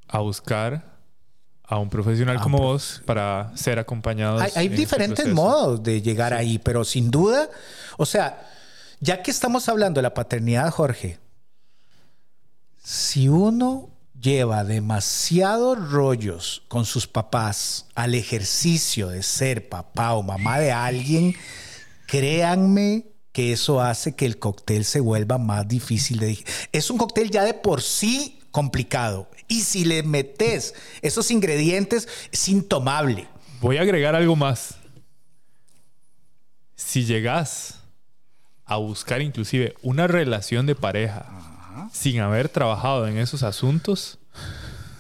a 0.08 0.20
buscar 0.20 0.94
a 1.64 1.78
un 1.78 1.90
profesional 1.90 2.40
como 2.42 2.58
vos 2.58 3.02
para 3.06 3.52
ser 3.56 3.80
acompañados. 3.80 4.42
Hay, 4.42 4.52
hay 4.56 4.66
este 4.68 4.78
diferentes 4.78 5.28
modos 5.28 5.84
de 5.84 6.02
llegar 6.02 6.34
ahí, 6.34 6.60
pero 6.60 6.84
sin 6.84 7.12
duda, 7.12 7.50
o 7.98 8.06
sea, 8.06 8.50
ya 9.00 9.22
que 9.22 9.32
estamos 9.32 9.68
hablando 9.70 10.00
de 10.00 10.04
la 10.04 10.14
paternidad, 10.14 10.70
Jorge, 10.72 11.20
si 12.82 13.30
uno 13.30 13.93
lleva 14.24 14.64
demasiados 14.64 15.92
rollos 15.92 16.64
con 16.70 16.86
sus 16.86 17.08
papás 17.08 17.88
al 17.94 18.16
ejercicio 18.16 19.10
de 19.10 19.22
ser 19.22 19.68
papá 19.68 20.14
o 20.14 20.24
mamá 20.24 20.60
de 20.60 20.72
alguien, 20.72 21.36
créanme 22.08 23.06
que 23.34 23.52
eso 23.52 23.82
hace 23.82 24.16
que 24.16 24.26
el 24.26 24.40
cóctel 24.40 24.86
se 24.86 25.02
vuelva 25.02 25.38
más 25.38 25.68
difícil 25.68 26.20
de 26.20 26.44
Es 26.72 26.90
un 26.90 26.98
cóctel 26.98 27.30
ya 27.30 27.44
de 27.44 27.54
por 27.54 27.82
sí 27.82 28.40
complicado. 28.52 29.30
Y 29.48 29.62
si 29.62 29.84
le 29.84 30.04
metes 30.04 30.74
esos 31.02 31.30
ingredientes, 31.30 32.08
es 32.32 32.48
intomable. 32.48 33.28
Voy 33.60 33.78
a 33.78 33.82
agregar 33.82 34.16
algo 34.16 34.36
más. 34.36 34.76
Si 36.76 37.04
llegas 37.04 37.80
a 38.66 38.78
buscar 38.78 39.22
inclusive 39.22 39.76
una 39.82 40.08
relación 40.08 40.66
de 40.66 40.76
pareja 40.76 41.53
sin 41.92 42.20
haber 42.20 42.50
trabajado 42.50 43.08
en 43.08 43.18
esos 43.18 43.44
asuntos, 43.44 44.20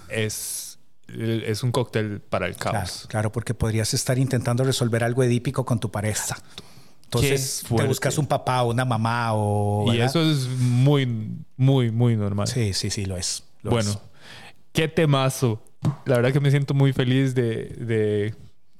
es, 0.09 0.79
es 1.07 1.63
un 1.63 1.71
cóctel 1.71 2.21
para 2.21 2.47
el 2.47 2.55
caos. 2.55 3.05
Claro, 3.09 3.31
porque 3.31 3.53
podrías 3.53 3.93
estar 3.93 4.17
intentando 4.17 4.63
resolver 4.63 5.03
algo 5.03 5.23
edípico 5.23 5.65
con 5.65 5.79
tu 5.79 5.91
pareja. 5.91 6.21
Exacto. 6.21 6.63
Entonces 7.05 7.63
te 7.67 7.83
buscas 7.83 8.17
un 8.17 8.25
papá 8.25 8.63
o 8.63 8.71
una 8.71 8.85
mamá 8.85 9.33
o... 9.33 9.93
Y 9.93 10.01
eso 10.01 10.19
es 10.21 10.47
muy, 10.47 11.05
muy, 11.57 11.91
muy 11.91 12.15
normal. 12.15 12.47
Sí, 12.47 12.73
sí, 12.73 12.89
sí, 12.89 13.05
lo 13.05 13.17
es. 13.17 13.43
bueno, 13.61 14.01
qué 14.71 14.87
temazo 14.87 15.61
la 16.05 16.15
verdad 16.15 16.31
que 16.31 16.39
me 16.39 16.51
siento 16.51 16.73
muy 16.73 16.93
feliz 16.93 17.35
de, 17.35 18.33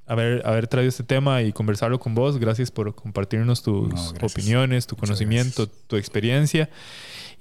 haber, 0.05 0.45
haber 0.45 0.67
traído 0.67 0.89
este 0.89 1.03
tema 1.03 1.41
y 1.41 1.51
conversarlo 1.51 1.99
con 1.99 2.15
vos. 2.15 2.37
Gracias 2.37 2.71
por 2.71 2.93
compartirnos 2.95 3.63
tus 3.63 4.13
opiniones, 4.21 4.87
tu 4.87 4.95
conocimiento, 4.95 5.67
tu 5.67 5.95
experiencia. 5.95 6.69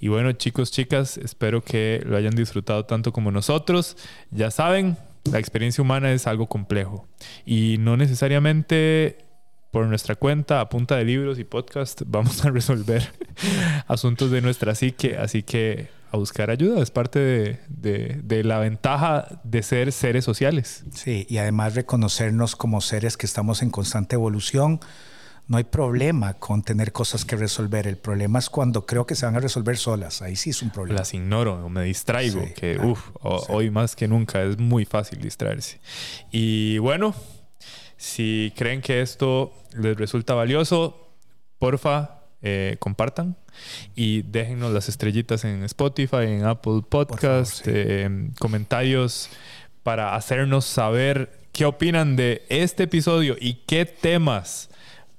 Y 0.02 0.08
bueno, 0.08 0.32
chicos, 0.32 0.72
chicas, 0.72 1.16
espero 1.16 1.62
que 1.62 2.02
lo 2.04 2.16
hayan 2.16 2.34
disfrutado 2.34 2.84
tanto 2.84 3.12
como 3.12 3.30
nosotros. 3.30 3.96
Ya 4.32 4.50
saben, 4.50 4.96
la 5.30 5.38
experiencia 5.38 5.80
humana 5.80 6.10
es 6.10 6.26
algo 6.26 6.48
complejo 6.48 7.06
y 7.46 7.76
no 7.78 7.96
necesariamente 7.96 9.18
por 9.70 9.86
nuestra 9.86 10.16
cuenta, 10.16 10.60
a 10.60 10.68
punta 10.68 10.96
de 10.96 11.04
libros 11.04 11.38
y 11.38 11.44
podcast, 11.44 12.02
vamos 12.06 12.44
a 12.44 12.50
resolver 12.50 13.12
asuntos 13.86 14.32
de 14.32 14.40
nuestra 14.40 14.74
psique. 14.74 15.16
Así 15.18 15.44
que 15.44 15.88
a 16.10 16.16
buscar 16.16 16.50
ayuda 16.50 16.82
es 16.82 16.90
parte 16.90 17.60
de, 17.68 18.42
la 18.42 18.58
ventaja 18.58 19.40
de 19.44 19.62
ser 19.62 19.92
seres 19.92 20.24
sociales. 20.24 20.82
Sí, 20.92 21.28
y 21.30 21.38
además 21.38 21.76
reconocernos 21.76 22.56
como 22.56 22.80
seres 22.80 23.16
que 23.16 23.26
estamos 23.26 23.62
en 23.62 23.70
constante 23.70 24.16
evolución. 24.16 24.80
No 25.48 25.56
hay 25.56 25.64
problema 25.64 26.34
con 26.34 26.62
tener 26.62 26.92
cosas 26.92 27.24
que 27.24 27.36
resolver. 27.36 27.86
El 27.86 27.98
problema 27.98 28.38
es 28.38 28.48
cuando 28.48 28.86
creo 28.86 29.06
que 29.06 29.14
se 29.14 29.26
van 29.26 29.36
a 29.36 29.40
resolver 29.40 29.76
solas. 29.76 30.22
Ahí 30.22 30.36
sí 30.36 30.50
es 30.50 30.62
un 30.62 30.70
problema. 30.70 31.00
Las 31.00 31.14
ignoro 31.14 31.64
o 31.64 31.68
me 31.68 31.82
distraigo, 31.84 32.42
que 32.54 32.78
hoy 33.22 33.70
más 33.70 33.96
que 33.96 34.08
nunca 34.08 34.42
es 34.42 34.58
muy 34.58 34.84
fácil 34.84 35.20
distraerse. 35.20 35.80
Y 36.30 36.78
bueno, 36.78 37.14
si 37.96 38.52
creen 38.56 38.80
que 38.80 39.02
esto 39.02 39.52
les 39.74 39.96
resulta 39.96 40.34
valioso, 40.34 41.10
porfa, 41.58 42.22
eh, 42.40 42.76
compartan 42.80 43.36
y 43.94 44.22
déjennos 44.22 44.72
las 44.72 44.88
estrellitas 44.88 45.44
en 45.44 45.62
Spotify, 45.62 46.24
en 46.26 46.44
Apple 46.44 46.80
Podcast, 46.88 47.62
eh, 47.66 48.30
comentarios 48.40 49.28
para 49.84 50.16
hacernos 50.16 50.64
saber 50.64 51.46
qué 51.52 51.64
opinan 51.64 52.16
de 52.16 52.44
este 52.48 52.84
episodio 52.84 53.36
y 53.38 53.54
qué 53.66 53.84
temas 53.84 54.70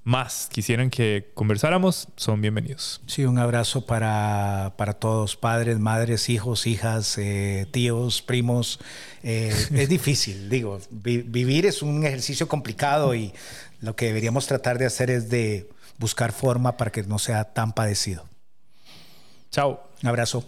más 0.04 0.50
quisieran 0.52 0.90
que 0.90 1.32
conversáramos, 1.34 2.10
son 2.18 2.42
bienvenidos. 2.42 3.02
Sí, 3.08 3.26
un 3.26 3.38
abrazo 3.38 3.86
para, 3.86 4.74
todos, 5.00 5.36
padres, 5.36 5.80
madres, 5.80 6.30
hijos, 6.30 6.68
hijas, 6.68 7.18
eh, 7.18 7.68
tíos, 7.72 8.22
primos. 8.22 8.80
es 9.22 9.70
difícil, 9.90 10.50
digo, 10.50 10.80
vivir 10.92 11.66
es 11.66 11.82
un 11.82 12.06
ejercicio 12.06 12.48
complicado 12.48 13.16
y 13.16 13.34
lo 13.80 13.96
que 13.96 14.08
deberíamos 14.08 14.48
tratar 14.48 14.78
de 14.78 14.86
hacer 14.86 15.10
es 15.10 15.30
de 15.30 15.70
buscar 15.98 16.32
forma 16.32 16.78
para 16.78 16.92
que 16.92 17.04
no 17.04 17.20
sea 17.20 17.54
tan 17.54 17.74
padecido. 17.74 18.26
Chao. 19.52 19.94
Un 20.04 20.10
abrazo. 20.10 20.44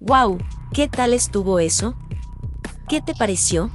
Wow, 0.00 0.38
¿qué 0.74 0.88
tal 0.88 1.14
estuvo 1.14 1.60
eso? 1.60 1.94
¿Qué 2.88 3.00
te 3.00 3.14
pareció? 3.14 3.70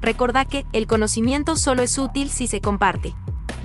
Recordá 0.00 0.44
que 0.44 0.66
el 0.72 0.86
conocimiento 0.86 1.56
solo 1.56 1.82
es 1.82 1.98
útil 1.98 2.30
si 2.30 2.46
se 2.46 2.60
comparte. 2.60 3.14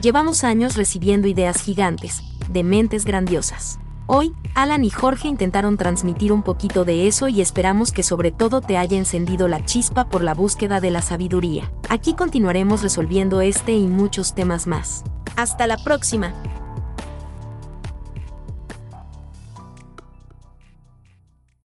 Llevamos 0.02 0.44
años 0.44 0.76
recibiendo 0.76 1.28
ideas 1.28 1.62
gigantes, 1.62 2.22
de 2.50 2.64
mentes 2.64 3.06
grandiosas. 3.06 3.80
Hoy, 4.08 4.34
Alan 4.56 4.84
y 4.84 4.90
Jorge 4.90 5.28
intentaron 5.28 5.78
transmitir 5.78 6.34
un 6.34 6.44
poquito 6.44 6.84
de 6.84 7.08
eso 7.08 7.28
y 7.28 7.40
esperamos 7.40 7.92
que 7.92 8.04
sobre 8.04 8.32
todo 8.32 8.60
te 8.60 8.78
haya 8.78 8.98
encendido 8.98 9.48
la 9.48 9.64
chispa 9.64 10.10
por 10.10 10.24
la 10.24 10.34
búsqueda 10.34 10.82
de 10.82 10.92
la 10.92 11.02
sabiduría. 11.02 11.72
Aquí 11.88 12.14
continuaremos 12.14 12.82
resolviendo 12.82 13.42
este 13.42 13.74
y 13.74 13.88
muchos 13.88 14.36
temas 14.36 14.68
más. 14.68 15.04
Hasta 15.38 15.66
la 15.66 15.78
próxima. 15.78 16.34